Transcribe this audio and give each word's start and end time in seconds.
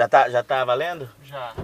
Já 0.00 0.08
tá, 0.08 0.30
já 0.30 0.42
tá 0.42 0.64
valendo? 0.64 1.06
Já. 1.24 1.54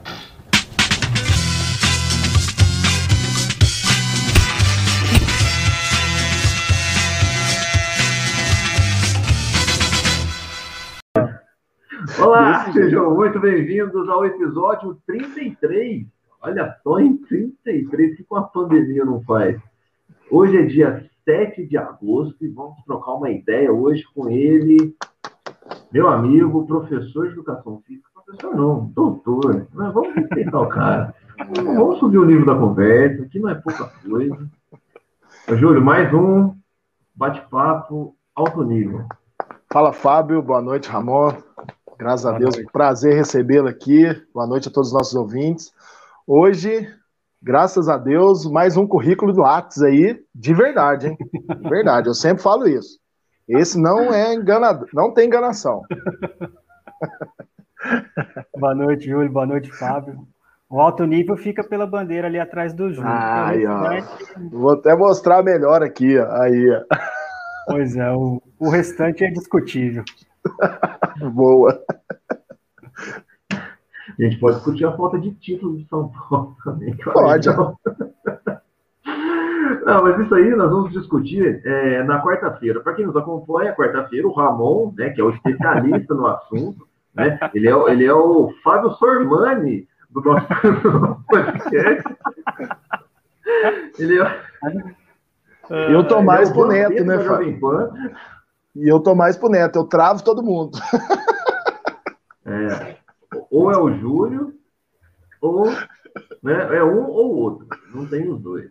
Olá, 12.23 12.71
sejam 12.75 13.15
muito 13.15 13.41
bem-vindos 13.41 14.07
ao 14.07 14.27
episódio 14.27 15.01
33. 15.07 16.07
Olha 16.43 16.77
só, 16.83 17.01
em 17.01 17.17
33, 17.17 18.19
que 18.19 18.25
com 18.25 18.37
a 18.37 18.43
pandemia 18.43 19.07
não 19.07 19.23
faz. 19.23 19.59
Hoje 20.31 20.59
é 20.59 20.63
dia 20.67 21.11
7 21.25 21.67
de 21.67 21.79
agosto 21.79 22.45
e 22.45 22.49
vamos 22.49 22.85
trocar 22.85 23.15
uma 23.15 23.31
ideia 23.31 23.73
hoje 23.73 24.05
com 24.15 24.29
ele, 24.29 24.95
meu 25.91 26.07
amigo, 26.07 26.67
professor 26.67 27.29
de 27.29 27.33
educação 27.33 27.83
física. 27.87 28.16
Professor 28.27 28.57
não, 28.57 28.87
doutor. 28.87 29.69
Mas 29.73 29.95
vamos 29.95 30.13
respeitar 30.17 30.61
o 30.61 30.69
cara. 30.69 31.15
Vamos 31.55 32.01
subir 32.01 32.19
o 32.19 32.25
nível 32.25 32.45
da 32.45 32.57
conversa, 32.57 33.25
que 33.27 33.39
não 33.39 33.49
é 33.49 33.55
pouca 33.55 33.89
coisa. 34.05 34.51
Júlio, 35.51 35.81
mais 35.81 36.13
um 36.13 36.53
bate-papo 37.15 38.17
alto 38.35 38.65
nível. 38.65 39.07
Fala, 39.73 39.93
Fábio. 39.93 40.43
Boa 40.43 40.61
noite, 40.61 40.89
Ramon. 40.89 41.35
Graças 41.97 42.27
a 42.27 42.37
Deus, 42.37 42.57
prazer 42.73 43.15
recebê-lo 43.15 43.69
aqui. 43.69 44.05
Boa 44.35 44.47
noite 44.47 44.69
a 44.69 44.73
todos 44.73 44.89
os 44.89 44.95
nossos 44.95 45.15
ouvintes. 45.15 45.73
Hoje, 46.27 46.93
graças 47.41 47.89
a 47.89 47.97
Deus, 47.97 48.45
mais 48.45 48.77
um 48.77 48.89
currículo 48.89 49.33
do 49.33 49.43
Lattes 49.43 49.81
aí, 49.83 50.21
de 50.35 50.53
verdade, 50.53 51.07
hein? 51.07 51.17
De 51.33 51.69
verdade, 51.69 52.09
eu 52.09 52.15
sempre 52.15 52.43
falo 52.43 52.67
isso. 52.67 52.99
Esse 53.49 53.79
não 53.79 54.13
é 54.13 54.35
enganado, 54.35 54.85
não 54.93 55.15
tem 55.15 55.29
enganação. 55.29 55.83
Boa 58.59 58.75
noite, 58.75 59.07
Júlio. 59.09 59.31
Boa 59.31 59.47
noite, 59.47 59.71
Fábio. 59.73 60.27
O 60.69 60.81
alto 60.81 61.05
nível 61.05 61.37
fica 61.37 61.63
pela 61.63 61.87
bandeira 61.87 62.27
ali 62.27 62.41
atrás 62.41 62.73
do 62.73 62.93
Júlio. 62.93 63.09
Aí, 63.09 63.65
ó. 63.67 64.03
Vou 64.51 64.73
até 64.73 64.95
mostrar 64.97 65.43
melhor 65.43 65.83
aqui, 65.83 66.19
ó. 66.19 66.43
Aí, 66.43 66.71
ó. 66.71 66.83
Pois 67.69 67.97
é, 67.97 68.11
o, 68.13 68.43
o 68.59 68.71
restante 68.71 69.25
é 69.25 69.31
discutível. 69.31 70.05
Boa. 71.33 71.81
A 73.51 74.23
gente 74.23 74.39
pode 74.39 74.57
discutir 74.57 74.87
a 74.87 74.97
falta 74.97 75.19
de 75.19 75.33
título 75.35 75.77
de 75.77 75.87
São 75.89 76.11
Paulo 76.29 76.57
também. 76.65 76.97
Pode. 76.97 77.49
Não. 77.49 77.77
não, 79.85 80.03
mas 80.03 80.21
isso 80.21 80.35
aí 80.35 80.51
nós 80.51 80.71
vamos 80.71 80.93
discutir 80.93 81.61
é, 81.65 82.03
na 82.05 82.23
quarta-feira. 82.23 82.81
Para 82.81 82.95
quem 82.95 83.07
nos 83.07 83.17
acompanha, 83.17 83.75
quarta-feira, 83.75 84.27
o 84.27 84.33
Ramon, 84.33 84.93
né, 84.97 85.11
que 85.11 85.21
é 85.21 85.25
o 85.25 85.31
especialista 85.31 86.15
no 86.15 86.27
assunto, 86.27 86.89
né, 87.17 87.39
ele, 87.55 87.69
é, 87.69 87.91
ele 87.91 88.05
é 88.05 88.13
o 88.13 88.53
Fábio 88.63 88.91
Sormani 88.93 89.89
do 90.11 90.21
nosso 90.21 90.47
podcast. 91.29 92.17
Ele 93.99 94.21
é. 94.21 94.45
Eu 95.93 96.07
tô 96.07 96.23
mais 96.23 96.51
é 96.51 96.53
pro 96.53 96.67
Neto, 96.67 97.05
né, 97.05 97.19
Fábio? 97.21 97.59
E 98.75 98.89
eu 98.89 99.01
tô 99.01 99.15
mais 99.15 99.37
pro 99.37 99.49
Neto, 99.49 99.77
eu 99.77 99.85
travo 99.85 100.23
todo 100.23 100.43
mundo. 100.43 100.79
É, 102.45 102.97
ou 103.51 103.73
é 103.73 103.77
o 103.77 103.93
Júlio, 103.99 104.55
ou 105.41 105.67
né, 106.43 106.77
é 106.77 106.85
um 106.85 107.09
ou 107.09 107.37
outro. 107.37 107.67
Não 107.93 108.07
tem 108.07 108.29
os 108.29 108.41
dois. 108.41 108.71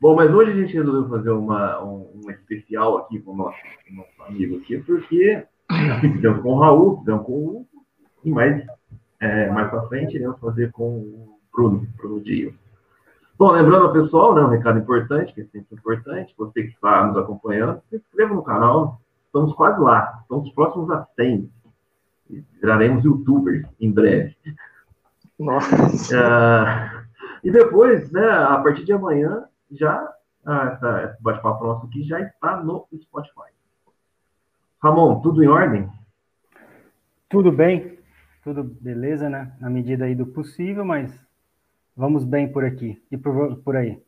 Bom, 0.00 0.16
mas 0.16 0.34
hoje 0.34 0.50
a 0.50 0.54
gente 0.56 0.74
resolveu 0.74 1.08
fazer 1.08 1.30
uma, 1.30 1.80
um, 1.84 2.10
um 2.24 2.30
especial 2.30 2.98
aqui 2.98 3.20
com 3.20 3.32
o 3.32 3.36
nosso, 3.36 3.58
com 3.86 3.92
o 3.92 3.96
nosso 3.98 4.22
amigo 4.26 4.56
aqui, 4.56 4.78
porque 4.78 5.46
fizemos 6.00 6.42
com 6.42 6.50
o 6.50 6.60
Raul, 6.60 6.98
fizemos 6.98 7.26
com 7.26 7.32
o 7.32 7.48
Hugo, 7.48 7.66
e 8.24 8.30
mais, 8.30 8.64
é, 9.20 9.50
mais 9.50 9.70
pra 9.70 9.86
frente 9.88 10.14
iremos 10.14 10.38
fazer 10.38 10.70
com 10.72 10.98
o 10.98 11.38
Bruno, 11.52 11.86
Bruno 11.96 12.20
Dio. 12.20 12.54
Bom, 13.38 13.50
lembrando 13.50 13.86
ao 13.86 13.92
pessoal, 13.92 14.34
né, 14.34 14.42
um 14.42 14.48
recado 14.48 14.78
importante, 14.78 15.32
que 15.32 15.40
é 15.40 15.44
sempre 15.46 15.76
importante, 15.76 16.34
você 16.36 16.62
que 16.62 16.68
está 16.68 17.06
nos 17.06 17.16
acompanhando, 17.16 17.82
se 17.90 17.96
inscreva 17.96 18.34
no 18.34 18.42
canal, 18.42 19.00
estamos 19.26 19.52
quase 19.54 19.80
lá, 19.80 20.20
estamos 20.22 20.50
próximos 20.52 20.90
a 20.90 21.06
100. 21.16 21.50
Viraremos 22.60 23.04
youtubers 23.04 23.66
em 23.80 23.90
breve. 23.90 24.36
Nossa. 25.38 25.76
Ah, 26.14 27.02
e 27.42 27.50
depois, 27.50 28.10
né, 28.12 28.30
a 28.30 28.56
partir 28.58 28.84
de 28.84 28.92
amanhã, 28.92 29.44
já 29.70 30.08
ah, 30.46 31.08
esse 31.08 31.22
bate-papo 31.22 31.64
nosso 31.64 31.86
aqui 31.86 32.02
já 32.04 32.20
está 32.20 32.56
no 32.62 32.86
Spotify. 33.02 33.50
Ramon, 34.82 35.22
tudo 35.22 35.42
em 35.42 35.48
ordem? 35.48 35.88
Tudo 37.28 37.50
bem, 37.50 37.98
tudo 38.44 38.62
beleza, 38.62 39.28
né? 39.28 39.56
Na 39.60 39.68
medida 39.68 40.04
aí 40.04 40.14
do 40.14 40.24
possível, 40.26 40.84
mas 40.84 41.12
vamos 41.96 42.24
bem 42.24 42.50
por 42.52 42.64
aqui 42.64 43.02
e 43.10 43.18
por, 43.18 43.56
por 43.58 43.76
aí. 43.76 44.02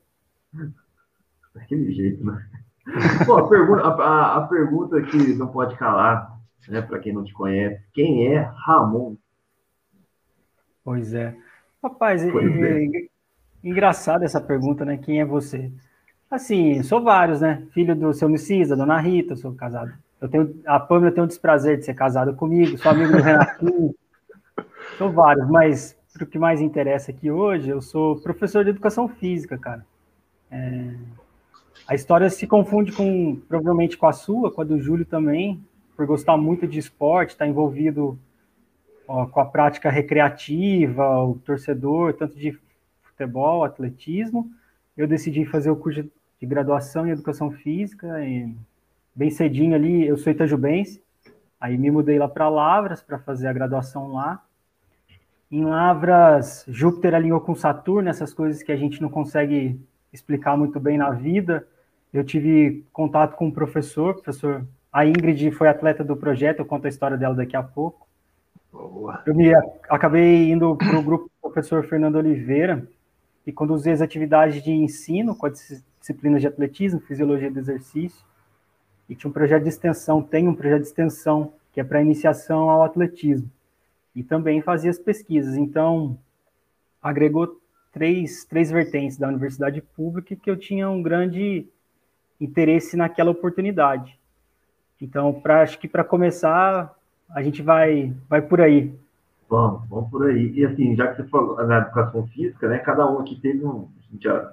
Daquele 1.55 1.93
jeito, 1.93 2.25
né? 2.25 2.47
Bom, 3.27 3.39
a 3.39 3.49
pergunta, 3.49 3.83
a, 3.83 3.89
a- 3.89 4.37
a 4.39 4.47
pergunta 4.47 5.03
que 5.03 5.35
não 5.35 5.49
pode 5.49 5.77
calar, 5.77 6.39
né, 6.69 6.83
para 6.83 6.99
quem 6.99 7.13
não 7.13 7.25
te 7.25 7.33
conhece, 7.33 7.83
quem 7.93 8.27
é 8.35 8.41
Ramon? 8.67 9.17
Pois 10.83 11.13
é. 11.15 11.37
Rapaz, 11.83 12.23
Pois 12.31 12.55
é. 12.63 12.75
é 12.83 13.09
engraçada 13.65 14.25
essa 14.25 14.41
pergunta, 14.41 14.85
né? 14.85 14.99
Quem 14.99 15.21
é 15.21 15.25
você? 15.25 15.73
Assim, 16.35 16.83
sou 16.83 17.01
vários, 17.01 17.41
né? 17.41 17.63
Filho 17.71 17.95
do 17.95 18.13
seu 18.13 18.29
da 18.69 18.75
dona 18.75 18.99
Rita, 18.99 19.37
sou 19.37 19.55
casado. 19.55 19.93
Eu 20.21 20.29
tenho, 20.29 20.61
a 20.67 20.81
Pâmela 20.81 21.13
tem 21.13 21.23
o 21.23 21.29
desprazer 21.29 21.79
de 21.79 21.85
ser 21.85 21.95
casada 21.95 22.33
comigo, 22.33 22.77
sou 22.77 22.91
amigo 22.91 23.13
do 23.13 23.23
Renatinho. 23.23 23.95
Sou 24.99 25.13
vários, 25.13 25.49
mas 25.49 25.97
o 26.21 26.27
que 26.27 26.37
mais 26.37 26.61
interessa 26.61 27.13
aqui 27.13 27.31
hoje, 27.31 27.71
eu 27.71 27.81
sou 27.81 28.21
professor 28.21 28.65
de 28.65 28.71
educação 28.71 29.07
física, 29.07 29.57
cara. 29.57 29.87
É, 30.51 30.95
a 31.87 31.95
história 31.95 32.29
se 32.29 32.49
confunde 32.49 32.91
com, 32.91 33.37
provavelmente, 33.49 33.97
com 33.97 34.09
a 34.09 34.13
sua, 34.13 34.51
com 34.51 34.61
a 34.61 34.65
do 34.65 34.81
Júlio 34.81 35.07
também, 35.07 35.65
por 35.97 36.05
gostar 36.05 36.37
muito 36.37 36.67
de 36.67 36.81
esporte, 36.81 37.31
estar 37.31 37.47
envolvido 37.47 38.19
ó, 39.07 39.25
com 39.27 39.39
a 39.39 39.45
prática 39.45 39.89
recreativa, 39.89 41.23
o 41.23 41.37
torcedor, 41.37 42.15
tanto 42.15 42.37
de 42.37 42.59
futebol, 43.05 43.63
atletismo. 43.63 44.51
Eu 44.97 45.07
decidi 45.07 45.45
fazer 45.45 45.71
o 45.71 45.77
curso 45.77 46.03
de 46.03 46.11
graduação 46.45 47.07
em 47.07 47.11
educação 47.11 47.51
física, 47.51 48.25
e 48.25 48.55
bem 49.15 49.31
cedinho 49.31 49.75
ali, 49.75 50.07
eu 50.07 50.17
sou 50.17 50.33
itajubense, 50.33 51.03
aí 51.61 51.79
me 51.79 51.91
mudei 51.91 52.19
lá 52.19 52.29
para 52.29 52.49
Lavras 52.49 53.03
para 53.03 53.19
fazer 53.19 53.47
a 53.47 53.53
graduação 53.53 54.13
lá. 54.13 54.43
Em 55.51 55.65
Lavras, 55.65 56.65
Júpiter 56.69 57.15
alinhou 57.15 57.41
com 57.41 57.55
Saturno, 57.55 58.09
essas 58.09 58.35
coisas 58.35 58.63
que 58.63 58.73
a 58.73 58.77
gente 58.77 59.01
não 59.01 59.09
consegue 59.09 59.81
explicar 60.13 60.57
muito 60.57 60.81
bem 60.81 60.99
na 60.99 61.11
vida. 61.11 61.67
Eu 62.13 62.25
tive 62.25 62.85
contato 62.93 63.37
com 63.37 63.47
um 63.47 63.51
professor, 63.51 64.15
professor. 64.15 64.67
A 64.93 65.07
Ingrid 65.07 65.51
foi 65.53 65.69
atleta 65.69 66.05
do 66.05 66.17
projeto, 66.17 66.61
eu 66.61 66.65
conto 66.65 66.87
a 66.87 66.89
história 66.89 67.17
dela 67.17 67.35
daqui 67.35 67.57
a 67.57 67.63
pouco. 67.63 68.07
Boa. 68.73 69.23
Eu 69.27 69.35
me 69.35 69.53
acabei 69.89 70.51
indo 70.51 70.77
para 70.77 70.99
o 70.99 71.03
grupo 71.03 71.25
do 71.25 71.51
professor 71.51 71.85
Fernando 71.87 72.17
Oliveira, 72.17 72.87
que 73.45 73.53
conduzia 73.53 73.93
as 73.93 74.01
atividades 74.01 74.63
de 74.63 74.73
ensino 74.73 75.37
com 75.37 75.47
as 75.47 75.85
disciplinas 76.05 76.43
de 76.43 76.47
atletismo, 76.47 77.01
fisiologia 77.01 77.51
do 77.51 77.59
exercício, 77.59 78.27
e 79.09 79.15
tinha 79.15 79.31
um 79.31 79.33
projeto 79.33 79.63
de 79.63 79.71
extensão, 79.71 80.23
tem 80.23 80.47
um 80.47 80.55
projeto 80.55 80.83
de 80.83 80.89
extensão, 80.89 81.55
que 81.73 81.81
é 81.81 81.85
para 81.85 82.03
iniciação 82.03 82.69
ao 82.69 82.83
atletismo, 82.83 83.51
e 84.15 84.23
também 84.23 84.61
fazia 84.61 84.91
as 84.91 84.99
pesquisas. 84.99 85.57
Então, 85.57 86.19
agregou 87.03 87.59
três, 87.91 88.45
três 88.45 88.71
vertentes 88.71 89.17
da 89.17 89.29
universidade 89.29 89.81
pública 89.81 90.37
que 90.37 90.51
eu 90.51 90.59
tinha 90.59 90.91
um 90.91 91.03
grande 91.03 91.67
interesse 92.39 92.99
naquela 92.99 93.31
oportunidade. 93.31 94.19
Então, 95.01 95.33
pra, 95.33 95.63
acho 95.63 95.79
que 95.79 95.89
para 95.89 96.05
começar, 96.05 96.95
a 97.31 97.43
gente 97.43 97.63
vai, 97.63 98.15
vai 98.29 98.43
por 98.43 98.61
aí. 98.61 98.95
Vamos, 99.49 99.89
vamos 99.89 100.11
por 100.11 100.27
aí. 100.27 100.53
E 100.55 100.67
assim, 100.67 100.95
já 100.97 101.09
que 101.09 101.23
você 101.23 101.29
falou 101.29 101.67
na 101.67 101.79
educação 101.79 102.27
física, 102.27 102.69
né? 102.69 102.79
Cada 102.79 103.11
um 103.11 103.21
aqui 103.21 103.41
teve 103.41 103.65
um, 103.65 103.89
já, 104.21 104.53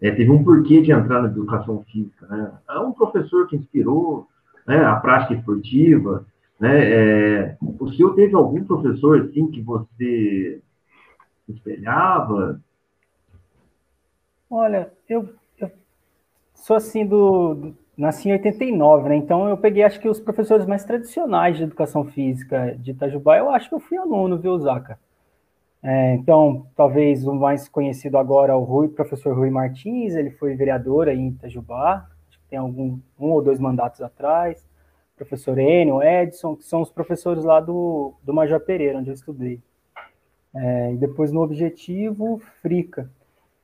é, 0.00 0.10
teve 0.10 0.30
um 0.30 0.44
porquê 0.44 0.80
de 0.82 0.92
entrar 0.92 1.22
na 1.22 1.28
educação 1.28 1.84
física, 1.90 2.26
né? 2.26 2.52
É 2.70 2.78
um 2.78 2.92
professor 2.92 3.46
que 3.48 3.56
inspirou, 3.56 4.28
né? 4.66 4.84
A 4.84 4.96
prática 4.96 5.34
esportiva, 5.34 6.24
né? 6.60 6.90
É, 7.50 7.56
o 7.60 7.88
senhor 7.92 8.14
teve 8.14 8.34
algum 8.34 8.64
professor 8.64 9.22
assim 9.22 9.50
que 9.50 9.60
você 9.62 10.60
espelhava? 11.48 12.60
Olha, 14.50 14.92
eu, 15.08 15.28
eu 15.58 15.70
sou 16.54 16.76
assim 16.76 17.06
do, 17.06 17.54
do- 17.54 17.76
Nasci 17.96 18.28
em 18.28 18.32
89, 18.32 19.08
né? 19.08 19.16
Então 19.16 19.48
eu 19.48 19.58
peguei, 19.58 19.82
acho 19.84 20.00
que 20.00 20.08
os 20.08 20.20
professores 20.20 20.66
mais 20.66 20.84
tradicionais 20.84 21.56
de 21.58 21.64
educação 21.64 22.04
física 22.06 22.76
de 22.78 22.92
Itajubá, 22.92 23.38
eu 23.38 23.50
acho 23.50 23.68
que 23.68 23.74
eu 23.76 23.80
fui 23.80 23.98
aluno, 23.98 24.38
viu, 24.38 24.58
Zaca? 24.58 24.98
É, 25.82 26.14
então, 26.14 26.66
talvez 26.74 27.26
o 27.26 27.34
mais 27.34 27.68
conhecido 27.68 28.18
agora 28.18 28.52
é 28.52 28.56
o 28.56 28.64
Rui, 28.64 28.88
professor 28.88 29.36
Rui 29.36 29.50
Martins, 29.50 30.14
ele 30.14 30.30
foi 30.30 30.54
vereador 30.54 31.08
aí 31.08 31.18
em 31.18 31.28
Itajubá, 31.28 32.06
acho 32.28 32.38
que 32.40 32.48
tem 32.50 32.58
algum, 32.58 32.98
um 33.18 33.30
ou 33.30 33.42
dois 33.42 33.60
mandatos 33.60 34.00
atrás. 34.00 34.66
professor 35.16 35.58
Enio, 35.58 36.02
Edson, 36.02 36.56
que 36.56 36.64
são 36.64 36.82
os 36.82 36.90
professores 36.90 37.44
lá 37.44 37.60
do, 37.60 38.14
do 38.22 38.34
Major 38.34 38.60
Pereira, 38.60 38.98
onde 38.98 39.10
eu 39.10 39.14
estudei. 39.14 39.60
É, 40.54 40.92
e 40.92 40.96
depois 40.96 41.30
no 41.30 41.42
objetivo, 41.42 42.40
Frica. 42.60 43.10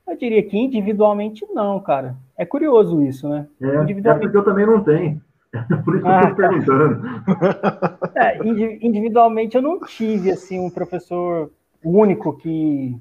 Eu 0.07 0.15
diria 0.15 0.43
que 0.43 0.57
individualmente 0.57 1.45
não, 1.51 1.79
cara. 1.79 2.15
É 2.37 2.45
curioso 2.45 3.01
isso, 3.01 3.27
né? 3.27 3.47
É, 3.61 3.81
individualmente... 3.81 4.07
é 4.07 4.29
porque 4.31 4.37
eu 4.37 4.43
também 4.43 4.65
não 4.65 4.83
tenho. 4.83 5.21
Por 5.83 5.95
isso 5.95 6.03
que 6.03 6.11
ah, 6.11 6.21
eu 6.21 6.29
estou 6.29 6.35
tá. 6.35 6.49
perguntando. 6.49 8.11
É, 8.15 8.85
individualmente 8.85 9.55
eu 9.55 9.61
não 9.61 9.79
tive 9.79 10.31
assim 10.31 10.59
um 10.59 10.69
professor 10.69 11.49
único 11.85 12.35
que 12.37 12.97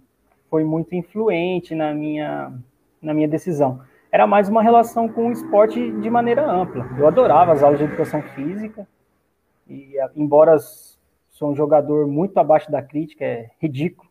foi 0.50 0.62
muito 0.62 0.94
influente 0.94 1.74
na 1.74 1.92
minha, 1.94 2.52
na 3.00 3.14
minha 3.14 3.28
decisão. 3.28 3.80
Era 4.12 4.26
mais 4.26 4.48
uma 4.48 4.62
relação 4.62 5.08
com 5.08 5.28
o 5.28 5.32
esporte 5.32 5.90
de 6.00 6.10
maneira 6.10 6.48
ampla. 6.48 6.88
Eu 6.96 7.06
adorava 7.06 7.52
as 7.52 7.62
aulas 7.62 7.78
de 7.78 7.84
educação 7.84 8.22
física 8.22 8.86
e 9.68 9.94
embora 10.14 10.56
sou 11.30 11.50
um 11.50 11.56
jogador 11.56 12.06
muito 12.06 12.38
abaixo 12.38 12.70
da 12.70 12.82
crítica, 12.82 13.24
é 13.24 13.50
ridículo, 13.60 14.08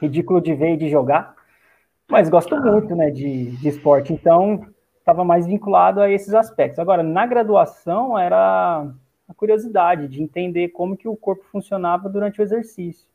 ridículo 0.00 0.40
de 0.40 0.54
ver 0.54 0.74
e 0.74 0.76
de 0.76 0.88
jogar, 0.88 1.34
mas 2.08 2.28
gosto 2.28 2.56
muito, 2.56 2.94
né, 2.94 3.10
de, 3.10 3.56
de 3.56 3.68
esporte. 3.68 4.12
Então 4.12 4.66
estava 4.98 5.24
mais 5.24 5.46
vinculado 5.46 6.00
a 6.00 6.10
esses 6.10 6.32
aspectos. 6.32 6.78
Agora, 6.78 7.02
na 7.02 7.26
graduação, 7.26 8.16
era 8.18 8.86
a 9.28 9.34
curiosidade 9.34 10.08
de 10.08 10.22
entender 10.22 10.68
como 10.68 10.96
que 10.96 11.08
o 11.08 11.16
corpo 11.16 11.44
funcionava 11.50 12.08
durante 12.08 12.40
o 12.40 12.42
exercício. 12.42 13.06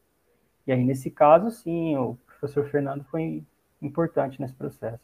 E 0.65 0.71
aí, 0.71 0.83
nesse 0.83 1.09
caso, 1.09 1.49
sim, 1.51 1.95
o 1.97 2.17
professor 2.25 2.65
Fernando 2.69 3.03
foi 3.05 3.43
importante 3.81 4.39
nesse 4.39 4.53
processo. 4.53 4.99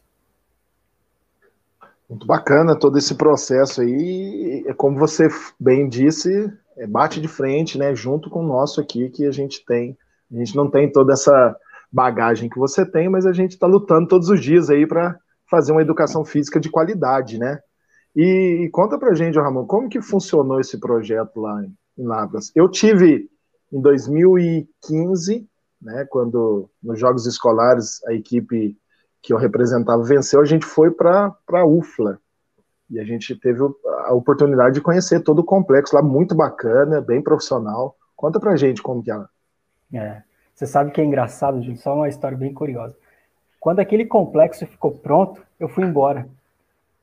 Muito 2.08 2.26
bacana 2.26 2.78
todo 2.78 2.98
esse 2.98 3.14
processo 3.16 3.80
aí. 3.80 4.64
Como 4.76 4.98
você 4.98 5.28
bem 5.58 5.88
disse, 5.88 6.52
é 6.76 6.86
bate 6.86 7.20
de 7.20 7.26
frente, 7.26 7.76
né? 7.76 7.94
Junto 7.94 8.30
com 8.30 8.44
o 8.44 8.46
nosso 8.46 8.80
aqui, 8.80 9.08
que 9.10 9.26
a 9.26 9.32
gente 9.32 9.64
tem. 9.64 9.96
A 10.32 10.36
gente 10.36 10.54
não 10.54 10.70
tem 10.70 10.90
toda 10.90 11.14
essa 11.14 11.56
bagagem 11.90 12.48
que 12.48 12.58
você 12.58 12.84
tem, 12.84 13.08
mas 13.08 13.26
a 13.26 13.32
gente 13.32 13.52
está 13.52 13.66
lutando 13.66 14.08
todos 14.08 14.28
os 14.28 14.40
dias 14.40 14.70
aí 14.70 14.86
para 14.86 15.18
fazer 15.50 15.72
uma 15.72 15.82
educação 15.82 16.24
física 16.24 16.60
de 16.60 16.70
qualidade, 16.70 17.38
né? 17.38 17.58
E, 18.14 18.64
e 18.64 18.70
conta 18.70 18.98
pra 18.98 19.14
gente, 19.14 19.38
Ramon, 19.38 19.66
como 19.66 19.88
que 19.88 20.00
funcionou 20.00 20.60
esse 20.60 20.78
projeto 20.78 21.40
lá 21.40 21.62
em, 21.62 21.74
em 21.98 22.06
Lavras? 22.06 22.52
Eu 22.54 22.68
tive 22.68 23.28
em 23.72 23.80
2015, 23.80 25.48
né, 25.80 26.06
quando 26.08 26.68
nos 26.82 26.98
Jogos 26.98 27.26
Escolares 27.26 28.02
a 28.06 28.12
equipe 28.12 28.76
que 29.22 29.32
eu 29.32 29.36
representava 29.36 30.02
venceu, 30.02 30.40
a 30.40 30.44
gente 30.44 30.64
foi 30.64 30.90
para 30.90 31.34
a 31.52 31.66
UFLA. 31.66 32.20
E 32.88 33.00
a 33.00 33.04
gente 33.04 33.34
teve 33.34 33.60
a 34.04 34.14
oportunidade 34.14 34.76
de 34.76 34.80
conhecer 34.80 35.20
todo 35.20 35.40
o 35.40 35.44
complexo 35.44 35.96
lá, 35.96 36.02
muito 36.02 36.34
bacana, 36.34 37.00
bem 37.00 37.20
profissional. 37.20 37.96
Conta 38.14 38.38
pra 38.38 38.56
gente 38.56 38.80
como 38.80 39.02
que 39.02 39.10
é. 39.10 39.24
É, 39.94 40.22
você 40.54 40.66
sabe 40.66 40.92
que 40.92 41.00
é 41.00 41.04
engraçado, 41.04 41.60
gente, 41.60 41.80
só 41.80 41.94
uma 41.94 42.08
história 42.08 42.38
bem 42.38 42.54
curiosa. 42.54 42.96
Quando 43.58 43.80
aquele 43.80 44.06
complexo 44.06 44.64
ficou 44.66 44.92
pronto, 44.92 45.42
eu 45.58 45.68
fui 45.68 45.84
embora. 45.84 46.28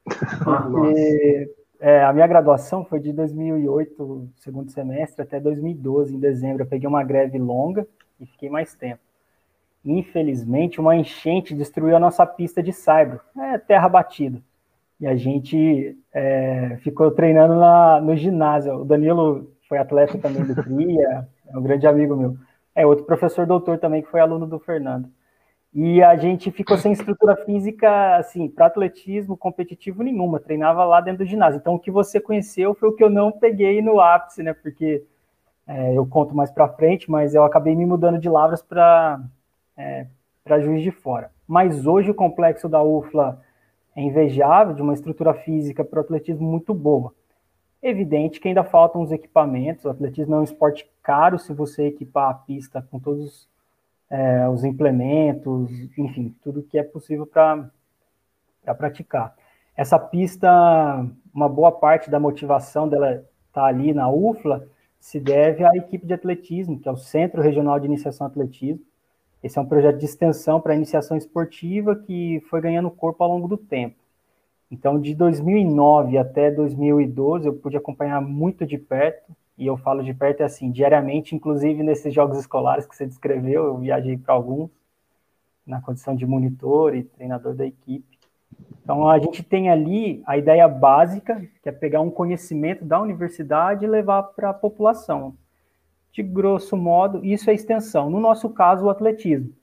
e, 0.95 1.49
é, 1.83 2.01
a 2.01 2.13
minha 2.13 2.25
graduação 2.25 2.85
foi 2.85 2.97
de 3.01 3.11
2008, 3.11 4.29
segundo 4.37 4.71
semestre, 4.71 5.21
até 5.21 5.37
2012, 5.37 6.15
em 6.15 6.19
dezembro. 6.19 6.63
Eu 6.63 6.67
peguei 6.67 6.87
uma 6.87 7.03
greve 7.03 7.37
longa 7.37 7.85
e 8.21 8.25
fiquei 8.25 8.49
mais 8.49 8.73
tempo. 8.73 9.01
Infelizmente, 9.83 10.79
uma 10.79 10.95
enchente 10.95 11.53
destruiu 11.53 11.93
a 11.97 11.99
nossa 11.99 12.25
pista 12.25 12.63
de 12.63 12.71
saibro, 12.71 13.19
é 13.37 13.57
terra 13.57 13.89
batida. 13.89 14.41
E 14.97 15.05
a 15.05 15.13
gente 15.17 15.97
é, 16.13 16.77
ficou 16.81 17.11
treinando 17.11 17.55
na, 17.55 17.99
no 17.99 18.15
ginásio. 18.15 18.75
O 18.75 18.85
Danilo 18.85 19.51
foi 19.67 19.77
atleta 19.77 20.17
também 20.17 20.45
do 20.45 20.55
CRIA, 20.55 21.27
é 21.51 21.57
um 21.57 21.61
grande 21.61 21.85
amigo 21.85 22.15
meu. 22.15 22.37
É 22.73 22.85
outro 22.87 23.03
professor 23.03 23.45
doutor 23.45 23.77
também 23.77 24.01
que 24.01 24.09
foi 24.09 24.21
aluno 24.21 24.47
do 24.47 24.57
Fernando. 24.57 25.09
E 25.73 26.03
a 26.03 26.15
gente 26.15 26.51
ficou 26.51 26.77
sem 26.77 26.91
estrutura 26.91 27.35
física, 27.35 28.17
assim, 28.17 28.47
para 28.47 28.67
atletismo 28.67 29.35
competitivo 29.35 30.03
nenhuma, 30.03 30.39
treinava 30.39 30.85
lá 30.85 31.01
dentro 31.01 31.25
do 31.25 31.29
ginásio. 31.29 31.57
Então, 31.57 31.73
o 31.73 31.79
que 31.79 31.89
você 31.89 32.19
conheceu 32.19 32.75
foi 32.75 32.89
o 32.89 32.93
que 32.93 33.03
eu 33.03 33.09
não 33.09 33.31
peguei 33.31 33.81
no 33.81 33.99
ápice, 33.99 34.43
né? 34.43 34.53
Porque 34.53 35.03
é, 35.65 35.97
eu 35.97 36.05
conto 36.05 36.35
mais 36.35 36.51
para 36.51 36.67
frente, 36.67 37.09
mas 37.09 37.33
eu 37.33 37.43
acabei 37.43 37.75
me 37.75 37.87
mudando 37.87 38.19
de 38.19 38.29
Lavras 38.29 38.61
para 38.61 39.19
é, 39.75 40.05
Juiz 40.61 40.83
de 40.83 40.91
Fora. 40.91 41.31
Mas 41.47 41.87
hoje 41.87 42.11
o 42.11 42.15
complexo 42.15 42.69
da 42.69 42.83
UFLA 42.83 43.41
é 43.95 44.01
invejável, 44.01 44.75
de 44.75 44.81
uma 44.81 44.93
estrutura 44.93 45.33
física 45.33 45.83
para 45.83 45.97
o 45.97 46.01
atletismo 46.01 46.47
muito 46.47 46.73
boa. 46.73 47.13
Evidente 47.81 48.39
que 48.39 48.47
ainda 48.47 48.63
faltam 48.63 49.01
os 49.01 49.11
equipamentos, 49.11 49.85
o 49.85 49.89
atletismo 49.89 50.35
é 50.35 50.39
um 50.39 50.43
esporte 50.43 50.87
caro 51.01 51.39
se 51.39 51.51
você 51.51 51.87
equipar 51.87 52.29
a 52.29 52.33
pista 52.33 52.85
com 52.89 52.99
todos 52.99 53.49
é, 54.09 54.47
os 54.47 54.63
implementos, 54.63 55.71
enfim, 55.97 56.35
tudo 56.43 56.63
que 56.63 56.77
é 56.77 56.83
possível 56.83 57.25
para 57.25 57.69
praticar. 58.77 59.35
Essa 59.75 59.97
pista, 59.97 60.49
uma 61.33 61.49
boa 61.49 61.71
parte 61.71 62.09
da 62.09 62.19
motivação 62.19 62.87
dela 62.87 63.11
estar 63.13 63.25
tá 63.53 63.65
ali 63.65 63.93
na 63.93 64.09
UFLA 64.09 64.67
se 64.99 65.19
deve 65.19 65.65
à 65.65 65.75
equipe 65.75 66.05
de 66.05 66.13
atletismo, 66.13 66.79
que 66.79 66.87
é 66.87 66.91
o 66.91 66.95
Centro 66.95 67.41
Regional 67.41 67.79
de 67.79 67.87
Iniciação 67.87 68.27
Atletismo. 68.27 68.85
Esse 69.43 69.59
é 69.59 69.61
um 69.61 69.65
projeto 69.65 69.97
de 69.97 70.05
extensão 70.05 70.61
para 70.61 70.75
iniciação 70.75 71.17
esportiva 71.17 71.95
que 71.95 72.41
foi 72.49 72.61
ganhando 72.61 72.89
corpo 72.89 73.21
ao 73.23 73.29
longo 73.29 73.47
do 73.47 73.57
tempo. 73.57 73.97
Então, 74.71 74.99
de 74.99 75.13
2009 75.13 76.17
até 76.17 76.49
2012, 76.49 77.47
eu 77.47 77.53
pude 77.53 77.75
acompanhar 77.75 78.21
muito 78.21 78.65
de 78.65 78.77
perto 78.77 79.35
e 79.57 79.67
eu 79.67 79.77
falo 79.77 80.03
de 80.03 80.13
perto 80.13 80.41
é 80.41 80.45
assim, 80.45 80.71
diariamente, 80.71 81.35
inclusive 81.35 81.83
nesses 81.83 82.13
jogos 82.13 82.39
escolares 82.39 82.85
que 82.85 82.95
você 82.95 83.05
descreveu, 83.05 83.65
eu 83.65 83.77
viajei 83.77 84.17
para 84.17 84.33
alguns, 84.33 84.71
na 85.65 85.81
condição 85.81 86.15
de 86.15 86.25
monitor 86.25 86.95
e 86.95 87.03
treinador 87.03 87.53
da 87.53 87.65
equipe. 87.65 88.19
Então, 88.83 89.07
a 89.07 89.17
gente 89.17 89.41
tem 89.43 89.69
ali 89.69 90.21
a 90.25 90.37
ideia 90.37 90.67
básica, 90.67 91.39
que 91.61 91.69
é 91.69 91.71
pegar 91.71 92.01
um 92.01 92.09
conhecimento 92.09 92.83
da 92.83 92.99
universidade 92.99 93.85
e 93.85 93.87
levar 93.87 94.23
para 94.23 94.49
a 94.49 94.53
população. 94.53 95.35
De 96.11 96.21
grosso 96.21 96.75
modo, 96.75 97.23
isso 97.25 97.49
é 97.49 97.53
extensão. 97.53 98.09
No 98.09 98.19
nosso 98.19 98.49
caso, 98.49 98.85
o 98.85 98.89
atletismo. 98.89 99.53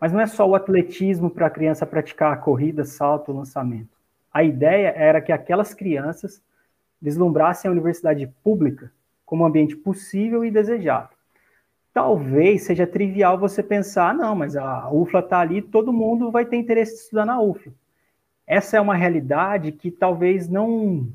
Mas 0.00 0.12
não 0.12 0.20
é 0.20 0.26
só 0.26 0.46
o 0.48 0.54
atletismo 0.54 1.28
para 1.28 1.46
a 1.46 1.50
criança 1.50 1.84
praticar 1.84 2.40
corrida, 2.40 2.84
salto, 2.84 3.32
lançamento. 3.32 3.96
A 4.32 4.44
ideia 4.44 4.92
era 4.94 5.20
que 5.20 5.32
aquelas 5.32 5.74
crianças 5.74 6.42
vislumbrassem 7.00 7.68
a 7.68 7.72
universidade 7.72 8.26
pública 8.44 8.92
como 9.26 9.44
ambiente 9.44 9.76
possível 9.76 10.44
e 10.44 10.50
desejado. 10.50 11.10
Talvez 11.92 12.62
seja 12.62 12.86
trivial 12.86 13.36
você 13.36 13.62
pensar, 13.62 14.14
não, 14.14 14.36
mas 14.36 14.56
a 14.56 14.88
UFLA 14.90 15.20
está 15.20 15.40
ali, 15.40 15.60
todo 15.60 15.92
mundo 15.92 16.30
vai 16.30 16.44
ter 16.44 16.56
interesse 16.56 16.92
em 16.92 16.96
estudar 16.96 17.26
na 17.26 17.40
UFLA. 17.40 17.72
Essa 18.46 18.76
é 18.76 18.80
uma 18.80 18.94
realidade 18.94 19.72
que 19.72 19.90
talvez 19.90 20.48
não 20.48 21.08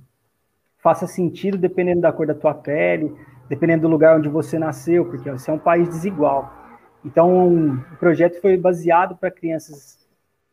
faça 0.79 1.07
sentido 1.07 1.57
dependendo 1.57 2.01
da 2.01 2.11
cor 2.11 2.27
da 2.27 2.33
tua 2.33 2.53
pele, 2.53 3.15
dependendo 3.47 3.83
do 3.83 3.87
lugar 3.87 4.17
onde 4.17 4.27
você 4.27 4.59
nasceu, 4.59 5.05
porque 5.05 5.31
você 5.31 5.49
é 5.49 5.53
um 5.53 5.59
país 5.59 5.87
desigual. 5.87 6.51
Então, 7.05 7.77
o 7.93 7.95
projeto 7.97 8.41
foi 8.41 8.57
baseado 8.57 9.15
para 9.15 9.31
crianças 9.31 9.99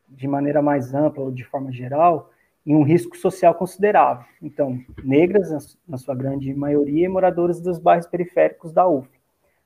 de 0.07 0.27
maneira 0.27 0.61
mais 0.61 0.93
ampla 0.93 1.23
ou 1.23 1.31
de 1.31 1.43
forma 1.43 1.71
geral, 1.71 2.31
em 2.69 2.75
um 2.75 2.83
risco 2.83 3.17
social 3.17 3.55
considerável. 3.55 4.23
Então, 4.39 4.79
negras, 5.03 5.75
na 5.87 5.97
sua 5.97 6.13
grande 6.13 6.53
maioria, 6.53 7.07
e 7.07 7.09
moradoras 7.09 7.59
dos 7.59 7.79
bairros 7.79 8.05
periféricos 8.05 8.71
da 8.71 8.87
UF. 8.87 9.09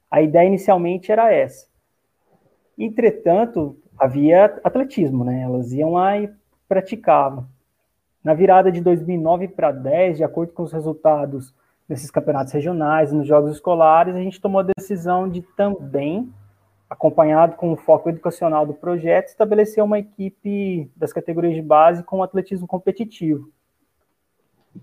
A 0.09 0.21
ideia 0.21 0.47
inicialmente 0.47 1.11
era 1.11 1.29
essa. 1.29 1.67
Entretanto, 2.77 3.77
havia 3.99 4.45
atletismo, 4.63 5.25
né? 5.25 5.41
Elas 5.41 5.73
iam 5.73 5.91
lá 5.91 6.17
e 6.17 6.29
praticavam. 6.65 7.45
Na 8.23 8.33
virada 8.33 8.71
de 8.71 8.79
2009 8.79 9.49
para 9.49 9.73
10, 9.73 10.15
de 10.15 10.23
acordo 10.23 10.53
com 10.53 10.63
os 10.63 10.71
resultados 10.71 11.53
desses 11.89 12.09
campeonatos 12.09 12.53
regionais, 12.53 13.11
nos 13.11 13.27
jogos 13.27 13.51
escolares, 13.51 14.15
a 14.15 14.21
gente 14.21 14.39
tomou 14.39 14.61
a 14.61 14.69
decisão 14.77 15.27
de 15.27 15.41
também 15.57 16.31
acompanhado 16.93 17.55
com 17.55 17.73
o 17.73 17.75
foco 17.75 18.09
educacional 18.09 18.65
do 18.65 18.73
projeto, 18.73 19.27
estabeleceu 19.27 19.83
uma 19.83 19.97
equipe 19.97 20.91
das 20.95 21.11
categorias 21.11 21.55
de 21.55 21.61
base 21.61 22.03
com 22.03 22.21
atletismo 22.21 22.67
competitivo. 22.67 23.51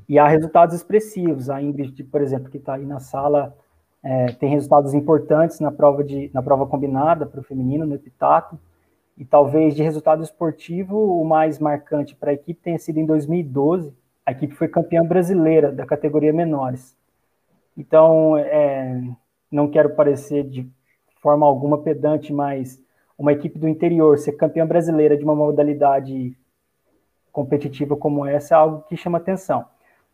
E 0.08 0.18
há 0.18 0.26
resultados 0.26 0.74
expressivos. 0.74 1.48
A 1.48 1.62
Ingrid, 1.62 2.02
por 2.04 2.20
exemplo, 2.20 2.50
que 2.50 2.58
está 2.58 2.74
aí 2.74 2.84
na 2.84 2.98
sala, 2.98 3.56
é, 4.02 4.26
tem 4.32 4.50
resultados 4.50 4.92
importantes 4.92 5.60
na 5.60 5.70
prova, 5.70 6.02
de, 6.02 6.30
na 6.34 6.42
prova 6.42 6.66
combinada 6.66 7.26
para 7.26 7.40
o 7.40 7.44
feminino, 7.44 7.86
no 7.86 7.94
epitato. 7.94 8.58
E 9.16 9.24
talvez 9.24 9.74
de 9.74 9.82
resultado 9.82 10.22
esportivo, 10.22 11.20
o 11.20 11.24
mais 11.24 11.58
marcante 11.58 12.16
para 12.16 12.30
a 12.30 12.34
equipe 12.34 12.60
tenha 12.60 12.78
sido 12.78 12.98
em 12.98 13.06
2012. 13.06 13.94
A 14.26 14.32
equipe 14.32 14.54
foi 14.54 14.66
campeã 14.66 15.04
brasileira 15.04 15.70
da 15.70 15.86
categoria 15.86 16.32
menores. 16.32 16.96
Então, 17.76 18.36
é, 18.36 19.00
não 19.50 19.68
quero 19.68 19.90
parecer 19.94 20.44
de 20.44 20.68
forma 21.20 21.46
alguma 21.46 21.78
pedante, 21.78 22.32
mas 22.32 22.82
uma 23.18 23.32
equipe 23.32 23.58
do 23.58 23.68
interior 23.68 24.18
ser 24.18 24.32
campeã 24.32 24.66
brasileira 24.66 25.16
de 25.16 25.24
uma 25.24 25.34
modalidade 25.34 26.36
competitiva 27.30 27.96
como 27.96 28.26
essa 28.26 28.54
é 28.54 28.58
algo 28.58 28.82
que 28.88 28.96
chama 28.96 29.18
atenção. 29.18 29.64